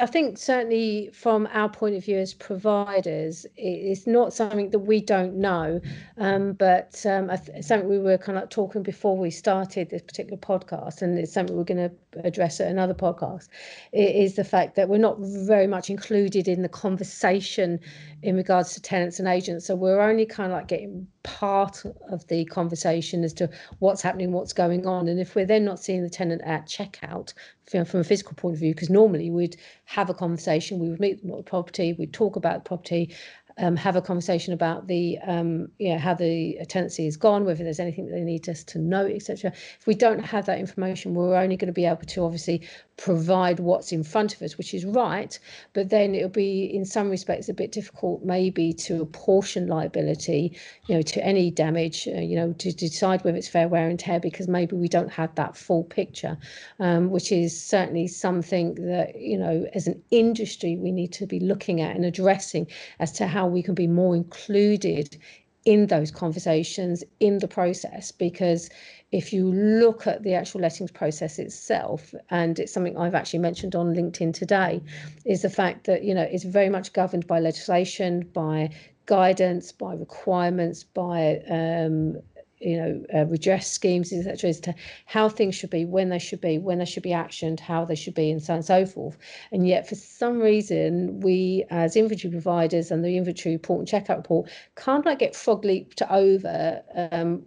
I 0.00 0.06
think 0.06 0.38
certainly 0.38 1.10
from 1.12 1.46
our 1.52 1.68
point 1.68 1.94
of 1.94 2.04
view 2.04 2.16
as 2.16 2.32
providers, 2.32 3.44
it's 3.56 4.06
not 4.06 4.32
something 4.32 4.70
that 4.70 4.78
we 4.78 5.00
don't 5.00 5.36
know, 5.36 5.80
um, 6.16 6.54
but 6.54 7.04
um, 7.04 7.30
something 7.60 7.88
we 7.88 7.98
were 7.98 8.16
kind 8.16 8.38
of 8.38 8.48
talking 8.48 8.82
before 8.82 9.16
we 9.16 9.30
started 9.30 9.90
this 9.90 10.00
particular 10.00 10.38
podcast, 10.38 11.02
and 11.02 11.18
it's 11.18 11.32
something 11.32 11.54
we're 11.54 11.64
going 11.64 11.90
to 11.90 12.26
address 12.26 12.60
at 12.60 12.70
another 12.70 12.94
podcast. 12.94 13.48
Is 13.92 14.36
the 14.36 14.44
fact 14.44 14.74
that 14.76 14.88
we're 14.88 14.98
not 14.98 15.18
very 15.20 15.66
much 15.66 15.90
included 15.90 16.48
in 16.48 16.62
the 16.62 16.68
conversation 16.68 17.78
in 18.22 18.36
regards 18.36 18.72
to 18.74 18.80
tenants 18.80 19.18
and 19.18 19.28
agents, 19.28 19.66
so 19.66 19.74
we're 19.74 20.00
only 20.00 20.24
kind 20.24 20.50
of 20.50 20.56
like 20.56 20.68
getting 20.68 21.06
part 21.24 21.82
of 22.10 22.26
the 22.28 22.44
conversation 22.44 23.24
as 23.24 23.32
to 23.32 23.50
what's 23.80 24.02
happening, 24.02 24.30
what's 24.30 24.52
going 24.52 24.86
on, 24.86 25.08
and 25.08 25.18
if 25.18 25.34
we're 25.34 25.46
then 25.46 25.64
not 25.64 25.80
seeing 25.80 26.02
the 26.02 26.10
tenant 26.10 26.42
at 26.44 26.66
checkout, 26.66 27.32
from 27.66 28.00
a 28.00 28.04
physical 28.04 28.34
point 28.34 28.54
of 28.54 28.60
view 28.60 28.74
because 28.74 28.90
normally 28.90 29.30
we'd 29.30 29.56
have 29.86 30.10
a 30.10 30.14
conversation 30.14 30.78
we 30.78 30.88
would 30.90 31.00
meet 31.00 31.20
them 31.22 31.30
at 31.30 31.38
the 31.38 31.42
property 31.42 31.94
we'd 31.94 32.12
talk 32.12 32.36
about 32.36 32.62
the 32.62 32.68
property 32.68 33.14
um, 33.58 33.76
have 33.76 33.96
a 33.96 34.02
conversation 34.02 34.52
about 34.52 34.88
the 34.88 35.18
um, 35.26 35.68
you 35.78 35.92
know 35.92 35.98
how 35.98 36.14
the 36.14 36.58
tenancy 36.68 37.06
is 37.06 37.16
gone, 37.16 37.44
whether 37.44 37.62
there's 37.62 37.80
anything 37.80 38.06
that 38.06 38.12
they 38.12 38.24
need 38.24 38.48
us 38.48 38.64
to 38.64 38.78
know, 38.78 39.06
etc. 39.06 39.52
If 39.78 39.86
we 39.86 39.94
don't 39.94 40.20
have 40.20 40.46
that 40.46 40.58
information, 40.58 41.14
we're 41.14 41.36
only 41.36 41.56
going 41.56 41.68
to 41.68 41.72
be 41.72 41.86
able 41.86 42.06
to 42.06 42.24
obviously 42.24 42.66
provide 42.96 43.58
what's 43.58 43.90
in 43.92 44.04
front 44.04 44.34
of 44.34 44.42
us, 44.42 44.56
which 44.56 44.72
is 44.72 44.84
right, 44.84 45.38
but 45.72 45.90
then 45.90 46.14
it'll 46.14 46.28
be 46.28 46.64
in 46.64 46.84
some 46.84 47.10
respects 47.10 47.48
a 47.48 47.54
bit 47.54 47.72
difficult 47.72 48.24
maybe 48.24 48.72
to 48.72 49.02
apportion 49.02 49.66
liability, 49.66 50.56
you 50.86 50.94
know, 50.94 51.02
to 51.02 51.24
any 51.24 51.50
damage, 51.50 52.06
uh, 52.08 52.20
you 52.20 52.36
know, 52.36 52.52
to 52.54 52.72
decide 52.72 53.24
whether 53.24 53.36
it's 53.36 53.48
fair 53.48 53.68
wear 53.68 53.88
and 53.88 53.98
tear 53.98 54.20
because 54.20 54.48
maybe 54.48 54.76
we 54.76 54.88
don't 54.88 55.10
have 55.10 55.34
that 55.34 55.56
full 55.56 55.84
picture, 55.84 56.38
um, 56.80 57.10
which 57.10 57.32
is 57.32 57.60
certainly 57.60 58.06
something 58.06 58.74
that 58.74 59.20
you 59.20 59.38
know 59.38 59.66
as 59.74 59.86
an 59.86 60.00
industry 60.10 60.76
we 60.76 60.92
need 60.92 61.12
to 61.12 61.26
be 61.26 61.40
looking 61.40 61.80
at 61.80 61.96
and 61.96 62.04
addressing 62.04 62.66
as 63.00 63.12
to 63.12 63.26
how 63.26 63.43
how 63.44 63.48
we 63.48 63.62
can 63.62 63.74
be 63.74 63.86
more 63.86 64.16
included 64.16 65.18
in 65.66 65.86
those 65.86 66.10
conversations 66.10 67.04
in 67.20 67.38
the 67.38 67.48
process 67.48 68.10
because 68.10 68.70
if 69.12 69.32
you 69.32 69.52
look 69.52 70.06
at 70.06 70.22
the 70.22 70.34
actual 70.34 70.60
lettings 70.60 70.90
process 70.90 71.38
itself 71.38 72.14
and 72.30 72.58
it's 72.58 72.72
something 72.72 72.96
I've 72.96 73.14
actually 73.14 73.40
mentioned 73.40 73.74
on 73.74 73.94
LinkedIn 73.94 74.32
today 74.32 74.82
is 75.26 75.42
the 75.42 75.50
fact 75.50 75.84
that 75.86 76.04
you 76.04 76.14
know 76.14 76.22
it's 76.22 76.44
very 76.44 76.70
much 76.70 76.92
governed 76.92 77.26
by 77.26 77.38
legislation 77.40 78.22
by 78.32 78.70
guidance 79.06 79.72
by 79.72 79.94
requirements 79.94 80.84
by 80.84 81.40
um, 81.50 82.16
you 82.64 82.76
know, 82.76 83.04
uh, 83.14 83.26
redress 83.26 83.70
schemes, 83.70 84.12
etc., 84.12 84.48
as 84.48 84.60
to 84.60 84.74
how 85.06 85.28
things 85.28 85.54
should 85.54 85.70
be, 85.70 85.84
when 85.84 86.08
they 86.08 86.18
should 86.18 86.40
be, 86.40 86.58
when 86.58 86.78
they 86.78 86.84
should 86.84 87.02
be 87.02 87.10
actioned, 87.10 87.60
how 87.60 87.84
they 87.84 87.94
should 87.94 88.14
be, 88.14 88.30
and 88.30 88.42
so 88.42 88.54
on 88.54 88.56
and 88.58 88.66
so 88.66 88.86
forth. 88.86 89.18
And 89.52 89.68
yet, 89.68 89.88
for 89.88 89.94
some 89.94 90.40
reason, 90.40 91.20
we 91.20 91.64
as 91.70 91.96
inventory 91.96 92.32
providers 92.32 92.90
and 92.90 93.04
the 93.04 93.16
inventory 93.16 93.54
report 93.54 93.80
and 93.80 93.88
checkout 93.88 94.16
report 94.16 94.50
can't 94.76 95.04
like 95.04 95.18
get 95.18 95.36
frog 95.36 95.64
leaped 95.64 96.00
over. 96.10 96.82
Um, 97.12 97.42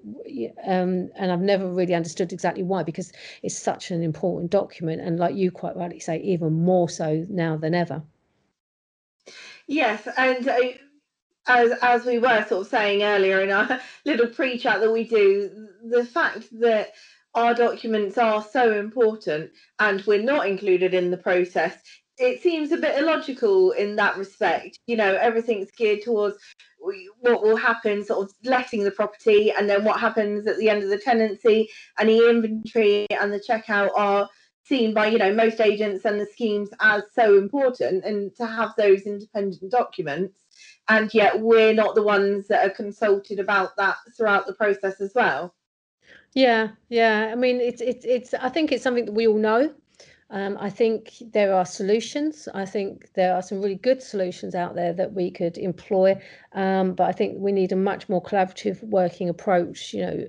um, 0.66 1.10
and 1.16 1.32
I've 1.32 1.42
never 1.42 1.68
really 1.68 1.96
understood 1.96 2.32
exactly 2.32 2.64
why, 2.64 2.84
because 2.84 3.12
it's 3.42 3.58
such 3.58 3.92
an 3.92 4.04
important 4.04 4.52
document, 4.52 5.02
and 5.02 5.20
like 5.20 5.36
you 5.36 5.52
quite 5.52 5.76
rightly 5.76 6.00
say, 6.00 6.20
even 6.22 6.54
more 6.54 6.90
so 6.90 7.26
now 7.30 7.58
than 7.58 7.74
ever. 7.74 8.04
Yes, 9.66 10.08
and. 10.16 10.48
Uh, 10.48 10.60
as 11.48 11.72
as 11.82 12.06
we 12.06 12.20
were 12.20 12.46
sort 12.48 12.66
of 12.66 12.68
saying 12.68 13.04
earlier 13.04 13.42
in 13.42 13.52
our 13.52 13.80
little 14.06 14.28
pre-chat 14.28 14.82
that 14.82 14.92
we 14.92 15.04
do, 15.04 15.68
the 15.90 16.06
fact 16.06 16.48
that 16.60 16.94
our 17.36 17.54
documents 17.54 18.18
are 18.18 18.44
so 18.44 18.78
important 18.78 19.52
and 19.80 20.02
we're 20.06 20.22
not 20.22 20.48
included 20.48 20.94
in 20.94 21.12
the 21.12 21.18
process, 21.18 21.78
it 22.18 22.42
seems 22.42 22.72
a 22.72 22.78
bit 22.78 22.98
illogical 22.98 23.72
in 23.72 23.96
that 23.96 24.18
respect. 24.18 24.80
You 24.88 24.96
know, 24.96 25.16
everything's 25.16 25.72
geared 25.72 26.02
towards 26.02 26.38
what 27.20 27.44
will 27.44 27.58
happen, 27.58 28.04
sort 28.04 28.28
of 28.28 28.34
letting 28.44 28.84
the 28.84 28.92
property, 28.92 29.52
and 29.52 29.70
then 29.70 29.84
what 29.84 30.00
happens 30.00 30.48
at 30.48 30.58
the 30.58 30.70
end 30.70 30.84
of 30.84 30.90
the 30.90 30.98
tenancy, 30.98 31.70
and 32.00 32.10
the 32.10 32.30
inventory 32.30 33.06
and 33.12 33.32
the 33.32 33.44
checkout 33.48 33.90
are 33.96 34.30
seen 34.68 34.94
by 34.94 35.08
you 35.08 35.18
know 35.18 35.34
most 35.34 35.62
agents 35.62 36.06
and 36.06 36.20
the 36.20 36.26
schemes 36.26 36.70
as 36.80 37.04
so 37.14 37.38
important 37.38 38.04
and 38.04 38.36
to 38.36 38.46
have 38.46 38.74
those 38.78 39.02
independent 39.02 39.72
documents. 39.72 40.44
And 40.90 41.14
yet 41.14 41.40
we're 41.40 41.74
not 41.74 41.96
the 41.96 42.04
ones 42.04 42.48
that 42.48 42.66
are 42.66 42.74
consulted 42.74 43.40
about 43.40 43.76
that 43.78 43.98
throughout 44.16 44.48
the 44.48 44.54
process 44.54 45.02
as 45.02 45.14
well. 45.14 45.54
Yeah 46.34 46.70
yeah. 46.90 47.30
I 47.32 47.36
mean 47.36 47.60
it's 47.60 47.82
it's 47.82 48.06
it's 48.06 48.34
i 48.34 48.50
think 48.50 48.72
it's 48.72 48.84
something 48.84 49.06
that 49.06 49.14
we 49.14 49.28
all 49.28 49.38
know. 49.38 49.74
Um, 50.30 50.58
I 50.60 50.70
think 50.70 51.14
there 51.32 51.54
are 51.54 51.66
solutions. 51.66 52.50
I 52.54 52.66
think 52.66 53.14
there 53.14 53.34
are 53.34 53.42
some 53.42 53.62
really 53.62 53.76
good 53.76 54.04
solutions 54.04 54.56
out 54.56 54.76
there 54.76 54.92
that 54.92 55.14
we 55.14 55.32
could 55.32 55.58
employ, 55.58 56.22
um, 56.52 56.96
but 56.96 57.08
I 57.08 57.14
think 57.14 57.38
we 57.38 57.54
need 57.54 57.72
a 57.72 57.78
much 57.78 58.10
more 58.10 58.22
collaborative 58.22 58.84
working 58.84 59.30
approach. 59.30 59.94
You 59.94 60.06
know, 60.06 60.28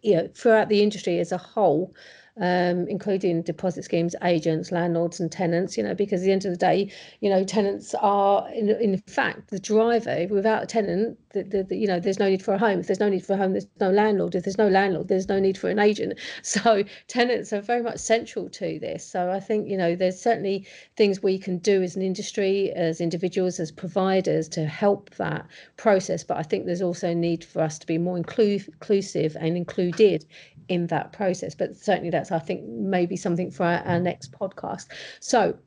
you 0.00 0.16
know, 0.16 0.28
throughout 0.34 0.70
the 0.70 0.82
industry 0.82 1.18
as 1.18 1.30
a 1.30 1.36
whole, 1.36 1.94
um, 2.40 2.88
including 2.88 3.42
deposit 3.42 3.84
schemes, 3.84 4.16
agents, 4.24 4.72
landlords, 4.72 5.20
and 5.20 5.30
tenants. 5.30 5.76
You 5.76 5.84
know, 5.84 5.94
because 5.94 6.22
at 6.22 6.24
the 6.24 6.32
end 6.32 6.44
of 6.44 6.52
the 6.52 6.58
day, 6.58 6.90
you 7.20 7.30
know, 7.30 7.44
tenants 7.44 7.94
are 8.00 8.48
in, 8.52 8.70
in 8.70 8.98
fact 9.06 9.50
the 9.50 9.58
driver. 9.58 10.26
Without 10.30 10.62
a 10.62 10.66
tenant, 10.66 11.18
the, 11.32 11.42
the, 11.44 11.62
the, 11.64 11.76
you 11.76 11.86
know, 11.86 12.00
there's 12.00 12.18
no 12.18 12.28
need 12.28 12.42
for 12.42 12.54
a 12.54 12.58
home. 12.58 12.80
If 12.80 12.86
there's 12.86 13.00
no 13.00 13.08
need 13.08 13.24
for 13.24 13.34
a 13.34 13.36
home, 13.36 13.52
there's 13.52 13.66
no 13.80 13.90
landlord. 13.90 14.34
If 14.34 14.44
there's 14.44 14.58
no 14.58 14.68
landlord, 14.68 15.08
there's 15.08 15.28
no 15.28 15.38
need 15.38 15.56
for 15.56 15.68
an 15.68 15.78
agent. 15.78 16.18
So 16.42 16.82
tenants 17.06 17.52
are 17.52 17.60
very 17.60 17.82
much 17.82 17.98
central 17.98 18.48
to 18.50 18.78
this. 18.80 19.04
So 19.04 19.30
I 19.30 19.40
think 19.40 19.68
you 19.68 19.76
know, 19.76 19.94
there's 19.94 20.20
certainly 20.20 20.66
things 20.96 21.22
we 21.22 21.38
can 21.38 21.58
do 21.58 21.82
as 21.82 21.96
an 21.96 22.02
industry, 22.02 22.72
as 22.72 23.00
individuals, 23.00 23.60
as 23.60 23.70
providers 23.70 24.48
to 24.50 24.66
help 24.66 25.10
that 25.16 25.46
process. 25.76 26.24
But 26.24 26.38
I 26.38 26.42
think 26.42 26.66
there's 26.66 26.82
also 26.82 27.10
a 27.10 27.14
need 27.14 27.44
for 27.44 27.62
us 27.62 27.78
to 27.78 27.86
be 27.86 27.98
more 27.98 28.18
inclu- 28.18 28.66
inclusive 28.66 29.36
and 29.38 29.56
included 29.56 30.26
in 30.70 30.86
that 30.86 31.12
process. 31.12 31.54
But 31.54 31.76
certainly, 31.76 32.10
that's 32.10 32.32
I 32.32 32.38
think 32.38 32.64
maybe 32.66 33.16
something 33.16 33.50
for 33.50 33.64
our, 33.64 33.82
our 33.84 34.00
next 34.00 34.32
podcast. 34.32 34.86
So 35.20 35.58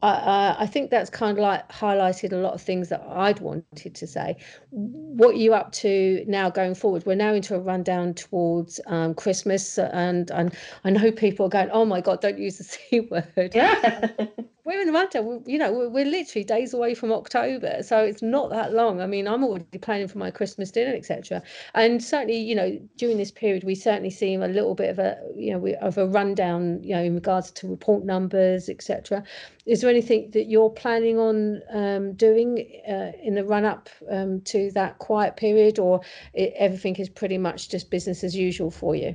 uh, 0.00 0.54
I 0.56 0.66
think 0.66 0.90
that's 0.90 1.10
kind 1.10 1.36
of 1.36 1.42
like 1.42 1.68
highlighted 1.70 2.32
a 2.32 2.36
lot 2.36 2.54
of 2.54 2.62
things 2.62 2.88
that 2.88 3.02
I'd 3.08 3.40
wanted 3.40 3.96
to 3.96 4.06
say. 4.06 4.36
What 4.70 5.34
are 5.34 5.38
you 5.38 5.54
up 5.54 5.72
to 5.72 6.24
now 6.28 6.50
going 6.50 6.76
forward? 6.76 7.04
We're 7.04 7.16
now 7.16 7.34
into 7.34 7.56
a 7.56 7.58
rundown 7.58 8.14
towards 8.14 8.78
um, 8.86 9.14
Christmas, 9.14 9.76
and, 9.76 10.30
and 10.30 10.56
I 10.84 10.90
know 10.90 11.10
people 11.10 11.46
are 11.46 11.50
going, 11.50 11.70
"Oh 11.72 11.84
my 11.84 12.00
God, 12.00 12.20
don't 12.20 12.38
use 12.38 12.58
the 12.58 12.64
c 12.64 13.00
word." 13.00 13.52
Yeah. 13.54 14.10
we're 14.68 14.82
in 14.82 14.86
the 14.86 14.92
winter. 14.92 15.40
you 15.46 15.56
know, 15.56 15.72
we're, 15.72 15.88
we're, 15.88 16.04
literally 16.04 16.44
days 16.44 16.74
away 16.74 16.94
from 16.94 17.10
October, 17.10 17.82
so 17.82 18.04
it's 18.04 18.20
not 18.20 18.50
that 18.50 18.74
long. 18.74 19.00
I 19.00 19.06
mean, 19.06 19.26
I'm 19.26 19.42
already 19.42 19.78
planning 19.78 20.08
for 20.08 20.18
my 20.18 20.30
Christmas 20.30 20.70
dinner, 20.70 20.94
etc. 20.94 21.42
And 21.74 22.04
certainly, 22.04 22.36
you 22.36 22.54
know, 22.54 22.78
during 22.98 23.16
this 23.16 23.30
period, 23.30 23.64
we 23.64 23.74
certainly 23.74 24.10
see 24.10 24.34
a 24.34 24.46
little 24.46 24.74
bit 24.74 24.90
of 24.90 24.98
a, 24.98 25.16
you 25.34 25.52
know, 25.56 25.74
of 25.80 25.96
a 25.96 26.06
rundown, 26.06 26.82
you 26.84 26.94
know, 26.94 27.02
in 27.02 27.14
regards 27.14 27.50
to 27.52 27.66
report 27.66 28.04
numbers, 28.04 28.68
etc. 28.68 29.24
Is 29.64 29.80
there 29.80 29.88
anything 29.88 30.30
that 30.32 30.50
you're 30.50 30.70
planning 30.70 31.18
on 31.18 31.62
um, 31.72 32.12
doing 32.12 32.70
uh, 32.86 33.12
in 33.22 33.36
the 33.36 33.44
run 33.44 33.64
up 33.64 33.88
um, 34.10 34.42
to 34.42 34.70
that 34.72 34.98
quiet 34.98 35.36
period, 35.36 35.78
or 35.78 36.02
it, 36.34 36.52
everything 36.56 36.96
is 36.96 37.08
pretty 37.08 37.38
much 37.38 37.70
just 37.70 37.90
business 37.90 38.22
as 38.22 38.36
usual 38.36 38.70
for 38.70 38.94
you? 38.94 39.14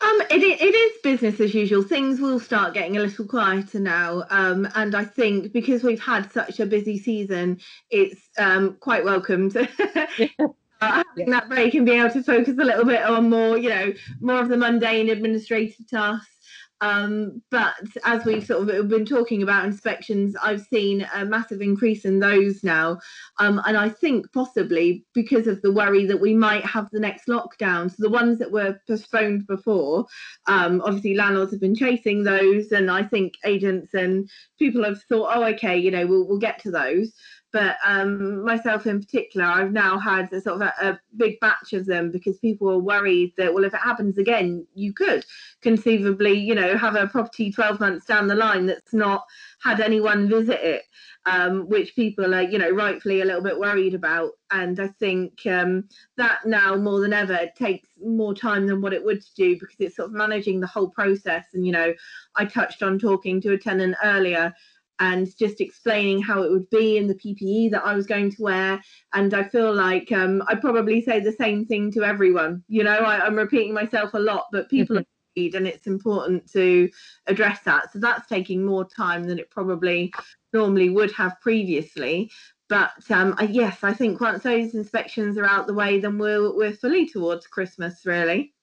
Um, 0.00 0.20
it, 0.30 0.42
it 0.42 0.74
is 0.74 0.98
business 1.02 1.40
as 1.40 1.54
usual. 1.54 1.82
Things 1.82 2.20
will 2.20 2.38
start 2.38 2.74
getting 2.74 2.98
a 2.98 3.00
little 3.00 3.26
quieter 3.26 3.80
now. 3.80 4.24
Um, 4.28 4.68
and 4.74 4.94
I 4.94 5.04
think 5.04 5.52
because 5.52 5.82
we've 5.82 6.02
had 6.02 6.30
such 6.32 6.60
a 6.60 6.66
busy 6.66 6.98
season, 6.98 7.60
it's 7.90 8.20
um, 8.38 8.76
quite 8.80 9.04
welcomed. 9.04 9.52
to 9.52 9.68
uh, 10.80 11.02
having 11.16 11.30
that 11.30 11.48
break 11.48 11.74
and 11.74 11.86
being 11.86 12.00
able 12.00 12.12
to 12.12 12.22
focus 12.22 12.54
a 12.58 12.64
little 12.64 12.84
bit 12.84 13.02
on 13.02 13.30
more, 13.30 13.56
you 13.56 13.70
know, 13.70 13.92
more 14.20 14.40
of 14.40 14.50
the 14.50 14.56
mundane 14.56 15.08
administrative 15.08 15.88
tasks. 15.88 16.35
Um, 16.80 17.42
but 17.50 17.74
as 18.04 18.24
we've 18.24 18.44
sort 18.44 18.68
of 18.68 18.88
been 18.88 19.06
talking 19.06 19.42
about 19.42 19.64
inspections, 19.64 20.36
I've 20.42 20.62
seen 20.62 21.06
a 21.14 21.24
massive 21.24 21.60
increase 21.60 22.04
in 22.04 22.18
those 22.18 22.62
now. 22.62 22.98
Um, 23.38 23.60
and 23.66 23.76
I 23.76 23.88
think 23.88 24.32
possibly 24.32 25.04
because 25.14 25.46
of 25.46 25.62
the 25.62 25.72
worry 25.72 26.04
that 26.06 26.20
we 26.20 26.34
might 26.34 26.64
have 26.64 26.88
the 26.92 27.00
next 27.00 27.28
lockdown. 27.28 27.90
So 27.90 27.96
the 27.98 28.10
ones 28.10 28.38
that 28.38 28.52
were 28.52 28.78
postponed 28.86 29.46
before, 29.46 30.06
um, 30.46 30.82
obviously 30.84 31.14
landlords 31.14 31.52
have 31.52 31.60
been 31.60 31.74
chasing 31.74 32.24
those. 32.24 32.72
And 32.72 32.90
I 32.90 33.02
think 33.02 33.34
agents 33.44 33.94
and 33.94 34.28
people 34.58 34.84
have 34.84 35.02
thought, 35.04 35.32
oh, 35.34 35.44
okay, 35.44 35.78
you 35.78 35.90
know, 35.90 36.06
we'll, 36.06 36.28
we'll 36.28 36.38
get 36.38 36.58
to 36.60 36.70
those 36.70 37.12
but 37.56 37.78
um, 37.86 38.44
myself 38.44 38.86
in 38.86 39.00
particular, 39.00 39.46
I've 39.46 39.72
now 39.72 39.98
had 39.98 40.30
a 40.30 40.42
sort 40.42 40.60
of 40.60 40.68
a, 40.68 40.88
a, 40.88 41.00
big 41.16 41.40
batch 41.40 41.72
of 41.72 41.86
them 41.86 42.10
because 42.10 42.36
people 42.36 42.68
are 42.68 42.78
worried 42.78 43.32
that, 43.38 43.54
well, 43.54 43.64
if 43.64 43.72
it 43.72 43.80
happens 43.80 44.18
again, 44.18 44.66
you 44.74 44.92
could 44.92 45.24
conceivably, 45.62 46.34
you 46.34 46.54
know, 46.54 46.76
have 46.76 46.96
a 46.96 47.06
property 47.06 47.50
12 47.50 47.80
months 47.80 48.04
down 48.04 48.26
the 48.26 48.34
line 48.34 48.66
that's 48.66 48.92
not 48.92 49.24
had 49.62 49.80
anyone 49.80 50.28
visit 50.28 50.60
it, 50.62 50.82
um, 51.24 51.66
which 51.70 51.96
people 51.96 52.34
are, 52.34 52.42
you 52.42 52.58
know, 52.58 52.68
rightfully 52.68 53.22
a 53.22 53.24
little 53.24 53.40
bit 53.42 53.58
worried 53.58 53.94
about. 53.94 54.32
And 54.50 54.78
I 54.78 54.88
think 54.88 55.40
um, 55.46 55.88
that 56.18 56.40
now 56.44 56.76
more 56.76 57.00
than 57.00 57.14
ever 57.14 57.48
takes 57.56 57.88
more 58.04 58.34
time 58.34 58.66
than 58.66 58.82
what 58.82 58.92
it 58.92 59.02
would 59.02 59.24
do 59.34 59.54
because 59.58 59.76
it's 59.78 59.96
sort 59.96 60.10
of 60.10 60.14
managing 60.14 60.60
the 60.60 60.66
whole 60.66 60.90
process. 60.90 61.46
And, 61.54 61.64
you 61.64 61.72
know, 61.72 61.94
I 62.34 62.44
touched 62.44 62.82
on 62.82 62.98
talking 62.98 63.40
to 63.40 63.54
a 63.54 63.58
tenant 63.58 63.96
earlier 64.04 64.54
and 64.98 65.36
just 65.36 65.60
explaining 65.60 66.22
how 66.22 66.42
it 66.42 66.50
would 66.50 66.68
be 66.70 66.96
in 66.96 67.06
the 67.06 67.14
PPE 67.14 67.70
that 67.72 67.84
I 67.84 67.94
was 67.94 68.06
going 68.06 68.30
to 68.32 68.42
wear. 68.42 68.82
And 69.12 69.34
I 69.34 69.44
feel 69.44 69.74
like 69.74 70.10
um, 70.12 70.42
I 70.46 70.54
probably 70.54 71.02
say 71.02 71.20
the 71.20 71.32
same 71.32 71.66
thing 71.66 71.92
to 71.92 72.04
everyone. 72.04 72.64
You 72.68 72.84
know, 72.84 72.98
I, 72.98 73.26
am 73.26 73.36
repeating 73.36 73.74
myself 73.74 74.14
a 74.14 74.18
lot, 74.18 74.46
but 74.52 74.70
people 74.70 74.96
mm-hmm. 74.96 75.56
and 75.56 75.66
it's 75.66 75.86
important 75.86 76.50
to 76.52 76.88
address 77.26 77.60
that. 77.64 77.92
So 77.92 77.98
that's 77.98 78.28
taking 78.28 78.64
more 78.64 78.86
time 78.86 79.24
than 79.24 79.38
it 79.38 79.50
probably 79.50 80.12
normally 80.52 80.88
would 80.88 81.12
have 81.12 81.40
previously. 81.40 82.30
But 82.68 82.92
um, 83.10 83.36
yes, 83.48 83.84
I 83.84 83.92
think 83.92 84.20
once 84.20 84.42
those 84.42 84.74
inspections 84.74 85.38
are 85.38 85.46
out 85.46 85.66
the 85.66 85.74
way, 85.74 86.00
then 86.00 86.18
we're 86.18 86.54
we're 86.56 86.72
fully 86.72 87.06
towards 87.06 87.46
Christmas, 87.46 88.04
really. 88.04 88.54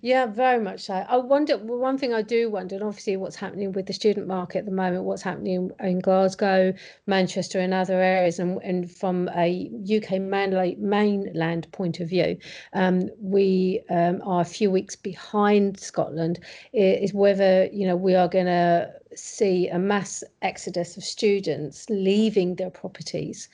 Yeah, 0.00 0.26
very 0.26 0.62
much 0.62 0.82
so. 0.82 0.94
I 0.94 1.16
wonder, 1.16 1.56
one 1.56 1.98
thing 1.98 2.14
I 2.14 2.22
do 2.22 2.50
wonder, 2.50 2.76
and 2.76 2.84
obviously 2.84 3.16
what's 3.16 3.36
happening 3.36 3.72
with 3.72 3.86
the 3.86 3.92
student 3.92 4.26
market 4.26 4.58
at 4.58 4.64
the 4.66 4.70
moment, 4.70 5.04
what's 5.04 5.22
happening 5.22 5.70
in 5.80 5.98
Glasgow, 6.00 6.72
Manchester, 7.06 7.58
and 7.60 7.74
other 7.74 8.00
areas, 8.00 8.38
and, 8.38 8.60
and 8.62 8.90
from 8.90 9.28
a 9.36 9.70
UK 9.84 10.20
mainland, 10.20 10.78
mainland 10.78 11.70
point 11.72 12.00
of 12.00 12.08
view, 12.08 12.36
um, 12.72 13.08
we 13.20 13.82
um, 13.90 14.20
are 14.24 14.42
a 14.42 14.44
few 14.44 14.70
weeks 14.70 14.96
behind 14.96 15.78
Scotland, 15.80 16.40
is 16.72 17.12
whether, 17.12 17.66
you 17.72 17.86
know, 17.86 17.96
we 17.96 18.14
are 18.14 18.28
going 18.28 18.46
to 18.46 18.92
see 19.14 19.68
a 19.68 19.78
mass 19.78 20.22
exodus 20.42 20.96
of 20.96 21.02
students 21.02 21.86
leaving 21.90 22.54
their 22.54 22.70
properties. 22.70 23.48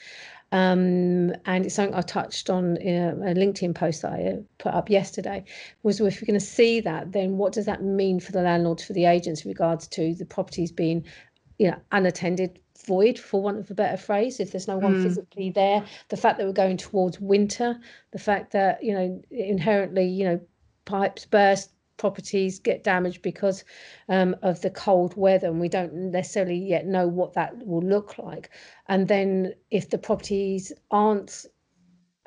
Um, 0.53 1.35
and 1.45 1.67
it's 1.67 1.75
something 1.75 1.95
I 1.95 2.03
touched 2.03 2.51
on 2.51 2.77
in 2.77 3.03
a, 3.03 3.31
a, 3.31 3.35
LinkedIn 3.35 3.75
post 3.75 4.03
that 4.03 4.13
I 4.13 4.39
put 4.59 4.75
up 4.75 4.89
yesterday. 4.89 5.45
Was 5.83 6.01
if 6.01 6.23
we're 6.23 6.27
going 6.27 6.39
to 6.39 6.47
see 6.47 6.81
that, 6.81 7.13
then 7.13 7.37
what 7.37 7.53
does 7.53 7.67
that 7.67 7.83
mean 7.83 8.21
for 8.21 8.31
the 8.31 8.43
landlords, 8.43 8.85
for 8.85 8.93
the 8.93 9.07
agents, 9.07 9.45
in 9.45 9.49
regards 9.49 9.89
to 9.89 10.15
the 10.15 10.25
properties 10.25 10.71
being, 10.71 11.05
you 11.59 11.71
know, 11.71 11.77
unattended, 11.91 12.61
void, 12.87 13.19
for 13.19 13.43
want 13.43 13.59
of 13.59 13.71
a 13.73 13.75
better 13.75 13.97
phrase, 13.97 14.39
if 14.39 14.53
there's 14.53 14.69
no 14.69 14.79
one 14.79 14.95
mm. 14.95 15.03
physically 15.03 15.51
there. 15.51 15.85
The 16.11 16.17
fact 16.17 16.39
that 16.39 16.47
we're 16.47 16.53
going 16.53 16.77
towards 16.77 17.21
winter, 17.21 17.79
the 18.13 18.19
fact 18.21 18.53
that 18.53 18.85
you 18.85 18.95
know 18.95 19.21
inherently, 19.31 20.07
you 20.07 20.25
know, 20.25 20.41
pipes 20.85 21.27
burst, 21.27 21.71
properties 21.97 22.59
get 22.59 22.85
damaged 22.85 23.23
because 23.23 23.65
um, 24.09 24.37
of 24.43 24.61
the 24.61 24.71
cold 24.71 25.17
weather 25.17 25.49
and 25.49 25.61
we 25.61 25.69
don't 25.69 25.93
necessarily 25.93 26.57
yet 26.57 26.87
know 26.87 27.07
what 27.07 27.35
that 27.35 27.67
will 27.67 27.83
look 27.83 28.19
like. 28.19 28.51
And 28.89 29.09
then 29.09 29.55
if 29.71 29.91
the 29.91 29.99
properties 29.99 30.73
aren't 30.91 31.47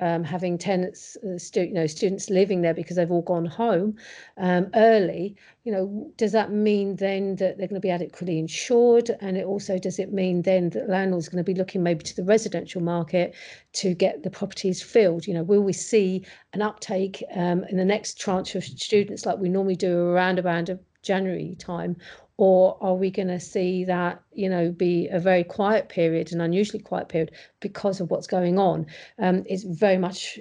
um, 0.00 0.24
having 0.24 0.58
tenants, 0.58 1.16
uh, 1.16 1.38
stu- 1.38 1.64
you 1.64 1.74
know, 1.74 1.86
students 1.86 2.30
living 2.30 2.62
there 2.62 2.74
because 2.74 2.96
they've 2.96 3.10
all 3.10 3.22
gone 3.22 3.46
home 3.46 3.96
um, 4.38 4.68
early, 4.74 5.36
you 5.64 5.72
know, 5.72 6.10
does 6.16 6.32
that 6.32 6.50
mean 6.50 6.96
then 6.96 7.36
that 7.36 7.58
they're 7.58 7.68
going 7.68 7.80
to 7.80 7.86
be 7.86 7.90
adequately 7.90 8.38
insured? 8.38 9.10
And 9.20 9.36
it 9.36 9.44
also 9.44 9.78
does 9.78 9.98
it 9.98 10.12
mean 10.12 10.42
then 10.42 10.70
that 10.70 10.88
landlords 10.88 11.28
are 11.28 11.30
going 11.30 11.44
to 11.44 11.52
be 11.52 11.58
looking 11.58 11.82
maybe 11.82 12.02
to 12.04 12.16
the 12.16 12.24
residential 12.24 12.80
market 12.80 13.34
to 13.74 13.94
get 13.94 14.22
the 14.22 14.30
properties 14.30 14.82
filled? 14.82 15.26
You 15.26 15.34
know, 15.34 15.42
will 15.42 15.62
we 15.62 15.72
see 15.72 16.24
an 16.52 16.62
uptake 16.62 17.22
um, 17.34 17.64
in 17.64 17.76
the 17.76 17.84
next 17.84 18.18
tranche 18.18 18.54
of 18.54 18.64
students 18.64 19.26
like 19.26 19.38
we 19.38 19.48
normally 19.48 19.76
do 19.76 19.98
around 20.08 20.38
around 20.38 20.78
January 21.02 21.56
time, 21.58 21.96
or 22.40 22.78
are 22.80 22.94
we 22.94 23.10
going 23.10 23.28
to 23.28 23.38
see 23.38 23.84
that 23.84 24.22
you 24.32 24.48
know 24.48 24.72
be 24.72 25.06
a 25.08 25.20
very 25.20 25.44
quiet 25.44 25.90
period 25.90 26.32
an 26.32 26.40
unusually 26.40 26.82
quiet 26.82 27.06
period 27.06 27.30
because 27.60 28.00
of 28.00 28.10
what's 28.10 28.26
going 28.26 28.58
on 28.58 28.86
um, 29.18 29.44
it's 29.46 29.64
very 29.64 29.98
much 29.98 30.40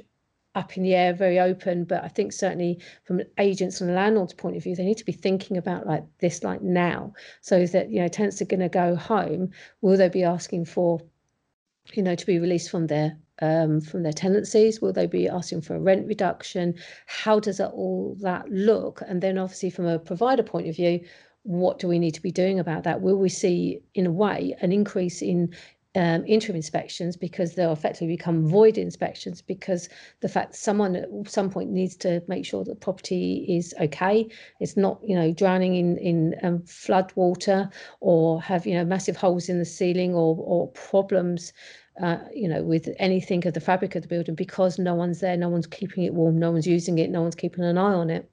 up 0.55 0.77
in 0.77 0.83
the 0.83 0.95
air 0.95 1.13
very 1.13 1.39
open 1.39 1.83
but 1.83 2.01
i 2.03 2.07
think 2.07 2.31
certainly 2.31 2.79
from 3.03 3.21
agents 3.37 3.81
and 3.81 3.93
landlords 3.93 4.33
point 4.33 4.55
of 4.55 4.63
view 4.63 4.75
they 4.75 4.85
need 4.85 4.97
to 4.97 5.05
be 5.05 5.11
thinking 5.11 5.57
about 5.57 5.85
like 5.85 6.05
this 6.19 6.41
like 6.41 6.61
now 6.61 7.13
so 7.41 7.57
is 7.57 7.73
that 7.73 7.91
you 7.91 7.99
know 7.99 8.07
tenants 8.07 8.41
are 8.41 8.45
going 8.45 8.61
to 8.61 8.69
go 8.69 8.95
home 8.95 9.51
will 9.81 9.97
they 9.97 10.09
be 10.09 10.23
asking 10.23 10.63
for 10.63 11.01
you 11.93 12.01
know 12.01 12.15
to 12.15 12.25
be 12.25 12.39
released 12.39 12.71
from 12.71 12.87
their 12.87 13.17
um, 13.41 13.79
from 13.79 14.03
their 14.03 14.11
tenancies? 14.11 14.81
Will 14.81 14.91
they 14.91 15.07
be 15.07 15.29
asking 15.29 15.61
for 15.61 15.73
a 15.73 15.79
rent 15.79 16.05
reduction? 16.07 16.75
How 17.05 17.39
does 17.39 17.55
that, 17.59 17.69
all 17.69 18.17
that 18.19 18.49
look? 18.49 19.01
And 19.07 19.21
then, 19.21 19.37
obviously, 19.37 19.69
from 19.69 19.85
a 19.85 19.97
provider 19.97 20.43
point 20.43 20.67
of 20.67 20.75
view, 20.75 20.99
what 21.43 21.79
do 21.79 21.87
we 21.87 21.99
need 21.99 22.13
to 22.13 22.21
be 22.21 22.31
doing 22.31 22.59
about 22.59 22.83
that? 22.83 23.01
Will 23.01 23.17
we 23.17 23.29
see, 23.29 23.81
in 23.95 24.05
a 24.05 24.11
way, 24.11 24.55
an 24.61 24.71
increase 24.71 25.21
in 25.21 25.53
um, 25.95 26.23
interim 26.27 26.55
inspections 26.55 27.17
because 27.17 27.55
they'll 27.55 27.71
effectively 27.71 28.15
become 28.15 28.47
void 28.47 28.77
inspections 28.77 29.41
because 29.41 29.89
the 30.21 30.29
fact 30.29 30.55
someone 30.55 30.95
at 30.95 31.09
some 31.27 31.49
point 31.49 31.71
needs 31.71 31.95
to 31.97 32.21
make 32.27 32.45
sure 32.45 32.63
that 32.63 32.69
the 32.69 32.75
property 32.75 33.45
is 33.49 33.73
okay, 33.81 34.29
it's 34.59 34.77
not 34.77 34.99
you 35.03 35.15
know 35.15 35.31
drowning 35.33 35.75
in 35.75 35.97
in 35.97 36.35
um, 36.43 36.61
flood 36.63 37.11
water 37.15 37.69
or 38.01 38.41
have 38.41 38.67
you 38.67 38.75
know 38.75 38.85
massive 38.85 39.17
holes 39.17 39.49
in 39.49 39.57
the 39.57 39.65
ceiling 39.65 40.13
or 40.13 40.35
or 40.39 40.67
problems. 40.69 41.53
Uh, 42.01 42.19
you 42.33 42.47
know, 42.47 42.63
with 42.63 42.87
anything 42.97 43.45
of 43.45 43.53
the 43.53 43.59
fabric 43.59 43.93
of 43.93 44.01
the 44.01 44.07
building 44.07 44.33
because 44.33 44.79
no 44.79 44.95
one's 44.95 45.19
there, 45.19 45.35
no 45.35 45.49
one's 45.49 45.67
keeping 45.67 46.05
it 46.05 46.13
warm, 46.13 46.39
no 46.39 46.49
one's 46.49 46.65
using 46.65 46.97
it, 46.97 47.09
no 47.09 47.21
one's 47.21 47.35
keeping 47.35 47.61
an 47.65 47.77
eye 47.77 47.93
on 47.93 48.09
it. 48.09 48.31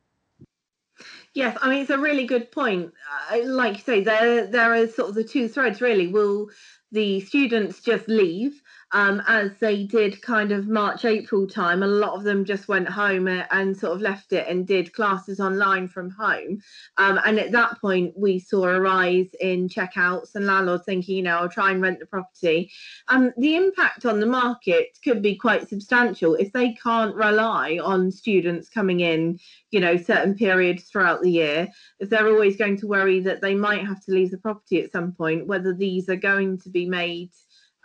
Yes, 1.34 1.56
I 1.60 1.68
mean 1.68 1.82
it's 1.82 1.90
a 1.90 1.98
really 1.98 2.26
good 2.26 2.50
point. 2.50 2.92
Uh, 3.30 3.38
like 3.44 3.74
you 3.74 3.82
say, 3.82 4.02
there 4.02 4.46
there 4.46 4.72
are 4.74 4.86
sort 4.86 5.10
of 5.10 5.14
the 5.14 5.24
two 5.24 5.48
threads 5.48 5.80
really. 5.80 6.08
Will 6.08 6.48
the 6.92 7.20
students 7.20 7.80
just 7.80 8.08
leave 8.08 8.62
um, 8.96 9.22
as 9.26 9.50
they 9.60 9.84
did 9.84 10.22
kind 10.22 10.52
of 10.52 10.68
March, 10.68 11.04
April 11.04 11.46
time. 11.46 11.82
A 11.82 11.86
lot 11.86 12.14
of 12.14 12.24
them 12.24 12.46
just 12.46 12.66
went 12.66 12.88
home 12.88 13.28
and 13.28 13.76
sort 13.76 13.92
of 13.92 14.00
left 14.00 14.32
it 14.32 14.48
and 14.48 14.66
did 14.66 14.94
classes 14.94 15.38
online 15.38 15.86
from 15.86 16.08
home. 16.08 16.62
Um, 16.96 17.20
and 17.26 17.38
at 17.38 17.52
that 17.52 17.78
point, 17.78 18.14
we 18.16 18.38
saw 18.38 18.64
a 18.64 18.80
rise 18.80 19.28
in 19.38 19.68
checkouts 19.68 20.34
and 20.34 20.46
landlords 20.46 20.84
thinking, 20.86 21.14
you 21.14 21.22
know, 21.24 21.36
I'll 21.36 21.48
try 21.50 21.72
and 21.72 21.82
rent 21.82 21.98
the 21.98 22.06
property. 22.06 22.72
Um, 23.08 23.34
the 23.36 23.56
impact 23.56 24.06
on 24.06 24.18
the 24.18 24.24
market 24.24 24.98
could 25.04 25.20
be 25.20 25.36
quite 25.36 25.68
substantial 25.68 26.34
if 26.34 26.50
they 26.52 26.72
can't 26.72 27.14
rely 27.14 27.78
on 27.84 28.10
students 28.10 28.70
coming 28.70 29.00
in, 29.00 29.38
you 29.72 29.80
know, 29.80 29.98
certain 29.98 30.34
periods 30.34 30.84
throughout 30.84 31.20
the 31.20 31.30
year. 31.30 31.68
If 32.00 32.08
they're 32.08 32.28
always 32.28 32.56
going 32.56 32.78
to 32.78 32.86
worry 32.86 33.20
that 33.20 33.42
they 33.42 33.54
might 33.54 33.86
have 33.86 34.02
to 34.06 34.12
leave 34.12 34.30
the 34.30 34.38
property 34.38 34.82
at 34.82 34.90
some 34.90 35.12
point, 35.12 35.46
whether 35.46 35.74
these 35.74 36.08
are 36.08 36.16
going 36.16 36.60
to 36.60 36.70
be 36.70 36.86
made 36.86 37.28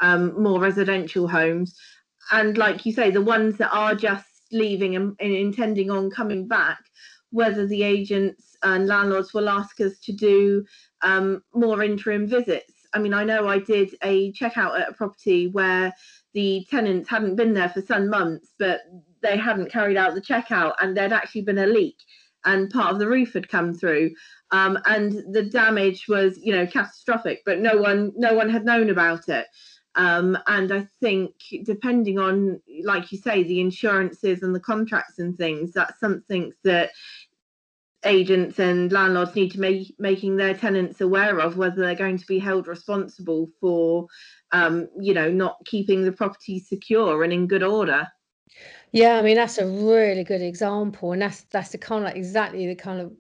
um, 0.02 0.42
more 0.42 0.60
residential 0.60 1.28
homes. 1.28 1.76
And 2.32 2.58
like 2.58 2.86
you 2.86 2.92
say, 2.92 3.12
the 3.12 3.22
ones 3.22 3.58
that 3.58 3.74
are 3.74 3.96
just 3.96 4.26
leaving 4.52 4.96
and, 4.96 5.16
and 5.20 5.34
intending 5.34 5.90
on 5.90 6.12
coming 6.12 6.48
back, 6.48 6.80
whether 7.32 7.66
the 7.66 7.84
agents 7.84 8.56
and 8.64 8.88
landlords 8.88 9.34
will 9.34 9.50
ask 9.50 9.80
us 9.82 10.00
to 10.00 10.12
do 10.12 10.66
um, 11.02 11.42
more 11.54 11.82
interim 11.84 12.28
visits. 12.28 12.74
I 12.94 13.00
mean, 13.00 13.14
I 13.14 13.24
know 13.24 13.48
I 13.48 13.60
did 13.60 13.96
a 14.04 14.34
checkout 14.34 14.80
at 14.80 14.90
a 14.90 14.94
property 14.94 15.48
where 15.48 15.94
the 16.34 16.66
tenants 16.70 17.10
hadn't 17.10 17.36
been 17.38 17.54
there 17.54 17.70
for 17.70 17.82
some 17.82 18.10
months, 18.10 18.54
but 18.60 18.82
they 19.22 19.38
hadn't 19.38 19.72
carried 19.72 19.98
out 19.98 20.14
the 20.14 20.22
checkout 20.22 20.74
and 20.82 20.96
there'd 20.96 21.14
actually 21.14 21.42
been 21.42 21.60
a 21.60 21.68
leak 21.68 21.98
and 22.46 22.70
part 22.70 22.92
of 22.92 23.00
the 23.00 23.08
roof 23.08 23.34
had 23.34 23.50
come 23.50 23.74
through. 23.74 24.12
Um, 24.52 24.78
and 24.86 25.34
the 25.34 25.44
damage 25.44 26.08
was, 26.08 26.38
you 26.42 26.54
know, 26.54 26.68
catastrophic, 26.68 27.42
but 27.46 27.60
no 27.60 27.78
one, 27.78 28.12
no 28.16 28.34
one 28.34 28.50
had 28.50 28.66
known 28.66 28.90
about 28.90 29.30
it. 29.30 29.48
Um, 29.96 30.38
and 30.48 30.72
I 30.72 30.88
think, 31.02 31.34
depending 31.64 32.18
on, 32.18 32.62
like 32.84 33.12
you 33.12 33.18
say, 33.18 33.44
the 33.44 33.60
insurances 33.60 34.42
and 34.42 34.56
the 34.56 34.60
contracts 34.60 35.20
and 35.20 35.38
things, 35.38 35.74
that's 35.74 36.00
something 36.00 36.54
that 36.64 36.92
agents 38.06 38.58
and 38.58 38.92
landlords 38.92 39.36
need 39.36 39.52
to 39.52 39.60
make 39.60 39.94
making 40.00 40.36
their 40.36 40.56
tenants 40.56 41.02
aware 41.02 41.40
of 41.40 41.58
whether 41.58 41.82
they're 41.82 41.96
going 41.96 42.18
to 42.18 42.26
be 42.26 42.40
held 42.40 42.68
responsible 42.68 43.50
for, 43.60 44.08
um, 44.54 44.88
you 45.00 45.14
know, 45.14 45.30
not 45.30 45.58
keeping 45.66 46.04
the 46.04 46.12
property 46.12 46.60
secure 46.60 47.24
and 47.24 47.34
in 47.34 47.48
good 47.48 47.64
order. 47.64 48.08
Yeah, 48.92 49.18
I 49.18 49.22
mean 49.22 49.36
that's 49.36 49.58
a 49.58 49.66
really 49.66 50.24
good 50.24 50.42
example, 50.42 51.12
and 51.12 51.22
that's 51.22 51.42
that's 51.52 51.70
the 51.70 51.78
kind 51.78 52.04
of 52.04 52.06
like 52.06 52.18
exactly 52.18 52.68
the 52.68 52.76
kind 52.76 53.00
of 53.00 53.12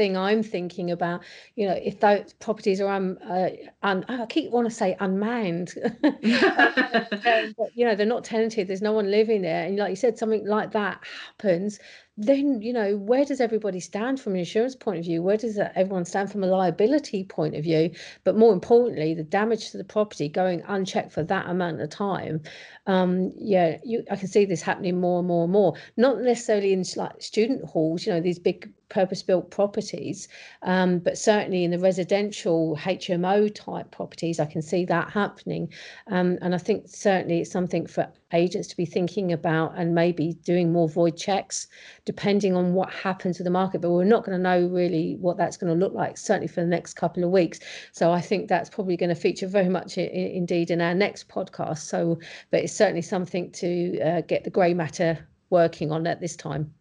thing 0.00 0.16
I'm 0.16 0.42
thinking 0.42 0.90
about. 0.90 1.20
You 1.56 1.68
know, 1.68 1.74
if 1.74 2.00
those 2.00 2.32
properties 2.32 2.80
are 2.80 2.88
un, 2.88 3.18
uh, 3.18 3.50
un 3.82 4.02
I 4.08 4.24
keep 4.24 4.50
want 4.50 4.66
to 4.66 4.74
say 4.74 4.96
unmanned, 4.98 5.74
but 6.02 7.68
you 7.74 7.84
know 7.84 7.94
they're 7.94 8.06
not 8.06 8.24
tenanted. 8.24 8.66
There's 8.66 8.80
no 8.80 8.92
one 8.92 9.10
living 9.10 9.42
there, 9.42 9.66
and 9.66 9.76
like 9.76 9.90
you 9.90 9.96
said, 9.96 10.16
something 10.16 10.46
like 10.46 10.72
that 10.72 11.00
happens 11.36 11.78
then 12.16 12.60
you 12.60 12.72
know 12.72 12.96
where 12.96 13.24
does 13.24 13.40
everybody 13.40 13.80
stand 13.80 14.20
from 14.20 14.34
an 14.34 14.40
insurance 14.40 14.74
point 14.74 14.98
of 14.98 15.04
view? 15.04 15.22
Where 15.22 15.36
does 15.36 15.58
everyone 15.58 16.04
stand 16.04 16.30
from 16.30 16.44
a 16.44 16.46
liability 16.46 17.24
point 17.24 17.54
of 17.54 17.64
view? 17.64 17.90
But 18.24 18.36
more 18.36 18.52
importantly 18.52 19.14
the 19.14 19.22
damage 19.24 19.70
to 19.70 19.78
the 19.78 19.84
property 19.84 20.28
going 20.28 20.62
unchecked 20.66 21.12
for 21.12 21.22
that 21.24 21.48
amount 21.48 21.80
of 21.80 21.90
time 21.90 22.42
um, 22.86 23.32
yeah 23.36 23.78
you, 23.84 24.02
i 24.10 24.16
can 24.16 24.28
see 24.28 24.44
this 24.44 24.62
happening 24.62 25.00
more 25.00 25.20
and 25.20 25.28
more 25.28 25.44
and 25.44 25.52
more. 25.52 25.74
Not 25.96 26.20
necessarily 26.20 26.72
in 26.72 26.84
like 26.96 27.22
student 27.22 27.64
halls 27.64 28.06
you 28.06 28.12
know 28.12 28.20
these 28.20 28.38
big 28.38 28.72
purpose 28.90 29.22
built 29.22 29.50
properties, 29.50 30.28
um, 30.62 30.98
but 30.98 31.16
certainly 31.16 31.64
in 31.64 31.70
the 31.70 31.78
residential 31.78 32.76
HMO 32.76 33.54
type 33.54 33.90
properties, 33.90 34.38
I 34.38 34.46
can 34.46 34.60
see 34.60 34.84
that 34.86 35.10
happening. 35.10 35.72
Um, 36.08 36.38
and 36.42 36.54
I 36.54 36.58
think 36.58 36.88
certainly 36.88 37.40
it's 37.40 37.50
something 37.50 37.86
for 37.86 38.12
agents 38.32 38.68
to 38.68 38.76
be 38.76 38.84
thinking 38.84 39.32
about 39.32 39.72
and 39.76 39.94
maybe 39.94 40.34
doing 40.44 40.72
more 40.72 40.88
void 40.88 41.16
checks 41.16 41.66
depending 42.04 42.54
on 42.54 42.74
what 42.74 42.90
happens 42.90 43.38
with 43.38 43.44
the 43.44 43.50
market. 43.50 43.80
But 43.80 43.90
we're 43.90 44.04
not 44.04 44.24
going 44.24 44.36
to 44.36 44.42
know 44.42 44.66
really 44.66 45.16
what 45.20 45.36
that's 45.36 45.56
going 45.56 45.72
to 45.72 45.78
look 45.78 45.94
like, 45.94 46.16
certainly 46.16 46.48
for 46.48 46.60
the 46.60 46.66
next 46.66 46.94
couple 46.94 47.24
of 47.24 47.30
weeks. 47.30 47.60
So 47.92 48.12
I 48.12 48.20
think 48.20 48.48
that's 48.48 48.70
probably 48.70 48.96
going 48.96 49.08
to 49.08 49.20
feature 49.20 49.46
very 49.46 49.68
much 49.68 49.98
in, 49.98 50.08
indeed 50.08 50.70
in 50.70 50.80
our 50.80 50.94
next 50.94 51.28
podcast. 51.28 51.78
So, 51.78 52.18
but 52.50 52.60
it's 52.64 52.72
certainly 52.72 53.02
something 53.02 53.50
to 53.52 54.00
uh, 54.00 54.20
get 54.22 54.44
the 54.44 54.50
grey 54.50 54.74
matter 54.74 55.26
working 55.50 55.92
on 55.92 56.06
at 56.06 56.20
this 56.20 56.36
time. 56.36 56.72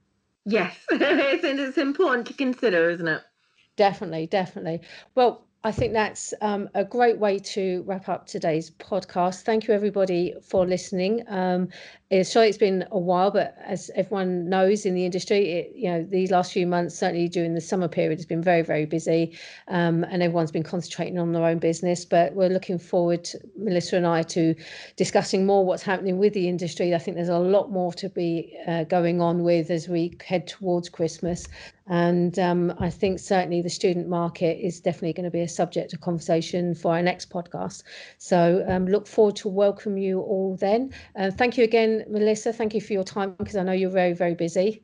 Yes, 0.46 0.78
it's, 0.92 1.44
it's 1.44 1.78
important 1.78 2.28
to 2.28 2.34
consider, 2.34 2.90
isn't 2.90 3.08
it? 3.08 3.22
Definitely, 3.76 4.28
definitely. 4.28 4.82
Well, 5.16 5.46
I 5.62 5.74
think 5.74 5.92
that's 5.92 6.34
um, 6.40 6.70
a 6.74 6.86
great 6.86 7.18
way 7.18 7.38
to 7.38 7.84
wrap 7.86 8.08
up 8.08 8.26
today's 8.26 8.72
podcast. 8.72 9.42
Thank 9.42 9.68
you, 9.68 9.74
everybody, 9.74 10.34
for 10.42 10.66
listening. 10.66 11.22
Um, 11.28 11.68
it's 12.10 12.32
sure 12.32 12.46
it's 12.46 12.58
been 12.58 12.86
a 12.92 12.98
while, 12.98 13.30
but 13.30 13.58
as 13.66 13.92
everyone 13.94 14.48
knows 14.50 14.86
in 14.86 14.96
the 14.96 15.04
industry, 15.04 15.52
it, 15.52 15.74
you 15.76 15.90
know 15.90 16.08
these 16.10 16.32
last 16.32 16.54
few 16.54 16.66
months, 16.66 16.96
certainly 16.96 17.28
during 17.28 17.56
the 17.56 17.62
summer 17.62 17.90
period, 17.90 18.18
has 18.18 18.26
been 18.26 18.42
very, 18.42 18.62
very 18.62 18.86
busy, 18.86 19.38
um, 19.68 20.06
and 20.06 20.24
everyone's 20.24 20.50
been 20.50 20.64
concentrating 20.64 21.20
on 21.20 21.34
their 21.34 21.44
own 21.44 21.60
business. 21.60 22.06
But 22.06 22.34
we're 22.34 22.50
looking 22.50 22.80
forward, 22.80 23.30
Melissa 23.58 23.98
and 23.98 24.08
I, 24.08 24.24
to 24.24 24.56
discussing 24.96 25.46
more 25.46 25.66
what's 25.66 25.84
happening 25.84 26.18
with 26.18 26.34
the 26.34 26.48
industry. 26.48 26.96
I 26.96 27.00
think 27.00 27.16
there's 27.16 27.28
a 27.28 27.38
lot 27.38 27.70
more 27.70 27.92
to 27.94 28.08
be 28.08 28.58
uh, 28.66 28.86
going 28.86 29.20
on 29.20 29.44
with 29.44 29.70
as 29.70 29.90
we 29.90 30.18
head 30.26 30.48
towards 30.48 30.88
Christmas. 30.88 31.48
And 31.90 32.38
um, 32.38 32.74
I 32.80 32.90
think 32.90 33.20
certainly 33.20 33.62
the 33.62 33.70
student 33.70 34.08
market 34.08 34.64
is 34.64 34.80
definitely 34.80 35.14
going 35.14 35.26
to 35.26 35.32
be 35.32 35.42
a 35.42 35.48
subject 35.48 35.94
of 35.94 36.02
conversation 36.02 36.76
for 36.76 36.94
our 36.94 37.02
next 37.02 37.30
podcast. 37.32 37.84
So 38.20 38.64
um, 38.68 38.86
look 38.86 39.08
forward 39.08 39.36
to 39.38 39.50
welcome 39.50 39.98
you 39.98 40.22
all 40.22 40.56
then. 40.56 40.94
Uh, 41.16 41.32
thank 41.32 41.58
you 41.58 41.64
again, 41.64 42.06
Melissa. 42.08 42.54
Thank 42.54 42.76
you 42.76 42.82
for 42.82 42.94
your 42.94 43.04
time 43.04 43.32
because 43.40 43.56
I 43.56 43.64
know 43.64 43.72
you're 43.72 43.90
very, 43.90 44.14
very 44.14 44.36
busy. 44.36 44.84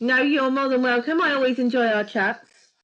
No, 0.00 0.22
you're 0.22 0.50
more 0.50 0.68
than 0.68 0.82
welcome. 0.82 1.20
I 1.20 1.32
always 1.32 1.58
enjoy 1.58 1.86
our 1.86 2.04
chats. 2.04 2.51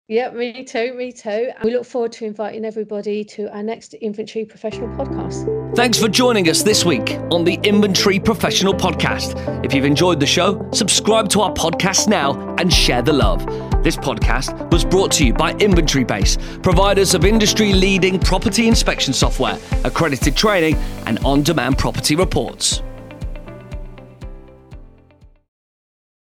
Yeah, 0.10 0.32
me 0.32 0.64
too, 0.64 0.96
me 0.96 1.12
too. 1.12 1.30
And 1.56 1.64
We 1.64 1.72
look 1.72 1.86
forward 1.86 2.12
to 2.14 2.26
inviting 2.26 2.66
everybody 2.66 3.24
to 3.26 3.48
our 3.56 3.62
next 3.62 3.94
Inventory 3.94 4.44
Professional 4.44 4.88
podcast. 4.98 5.76
Thanks 5.76 6.00
for 6.00 6.08
joining 6.08 6.50
us 6.50 6.64
this 6.64 6.84
week 6.84 7.12
on 7.30 7.44
the 7.44 7.60
Inventory 7.62 8.20
Professional 8.20 8.74
podcast. 8.74 9.36
If 9.64 9.72
you've 9.72 9.86
enjoyed 9.86 10.20
the 10.20 10.26
show, 10.26 10.68
subscribe 10.74 11.30
to 11.30 11.42
our 11.42 11.54
podcast 11.54 12.08
now 12.08 12.56
and 12.56 12.74
share 12.74 13.04
the 13.04 13.14
love. 13.14 13.46
This 13.84 13.98
podcast 13.98 14.72
was 14.72 14.84
brought 14.84 15.12
to 15.12 15.28
you 15.28 15.32
by 15.32 15.54
Inventory 15.54 16.06
Base, 16.06 16.40
providers 16.64 17.14
of 17.14 17.24
industry 17.24 17.74
leading 17.74 18.18
property 18.18 18.68
inspection 18.68 19.14
software, 19.14 19.60
accredited 19.84 20.36
training, 20.36 20.74
and 21.06 21.20
on 21.20 21.44
demand 21.44 21.78
property 21.78 22.16
reports. 22.16 22.82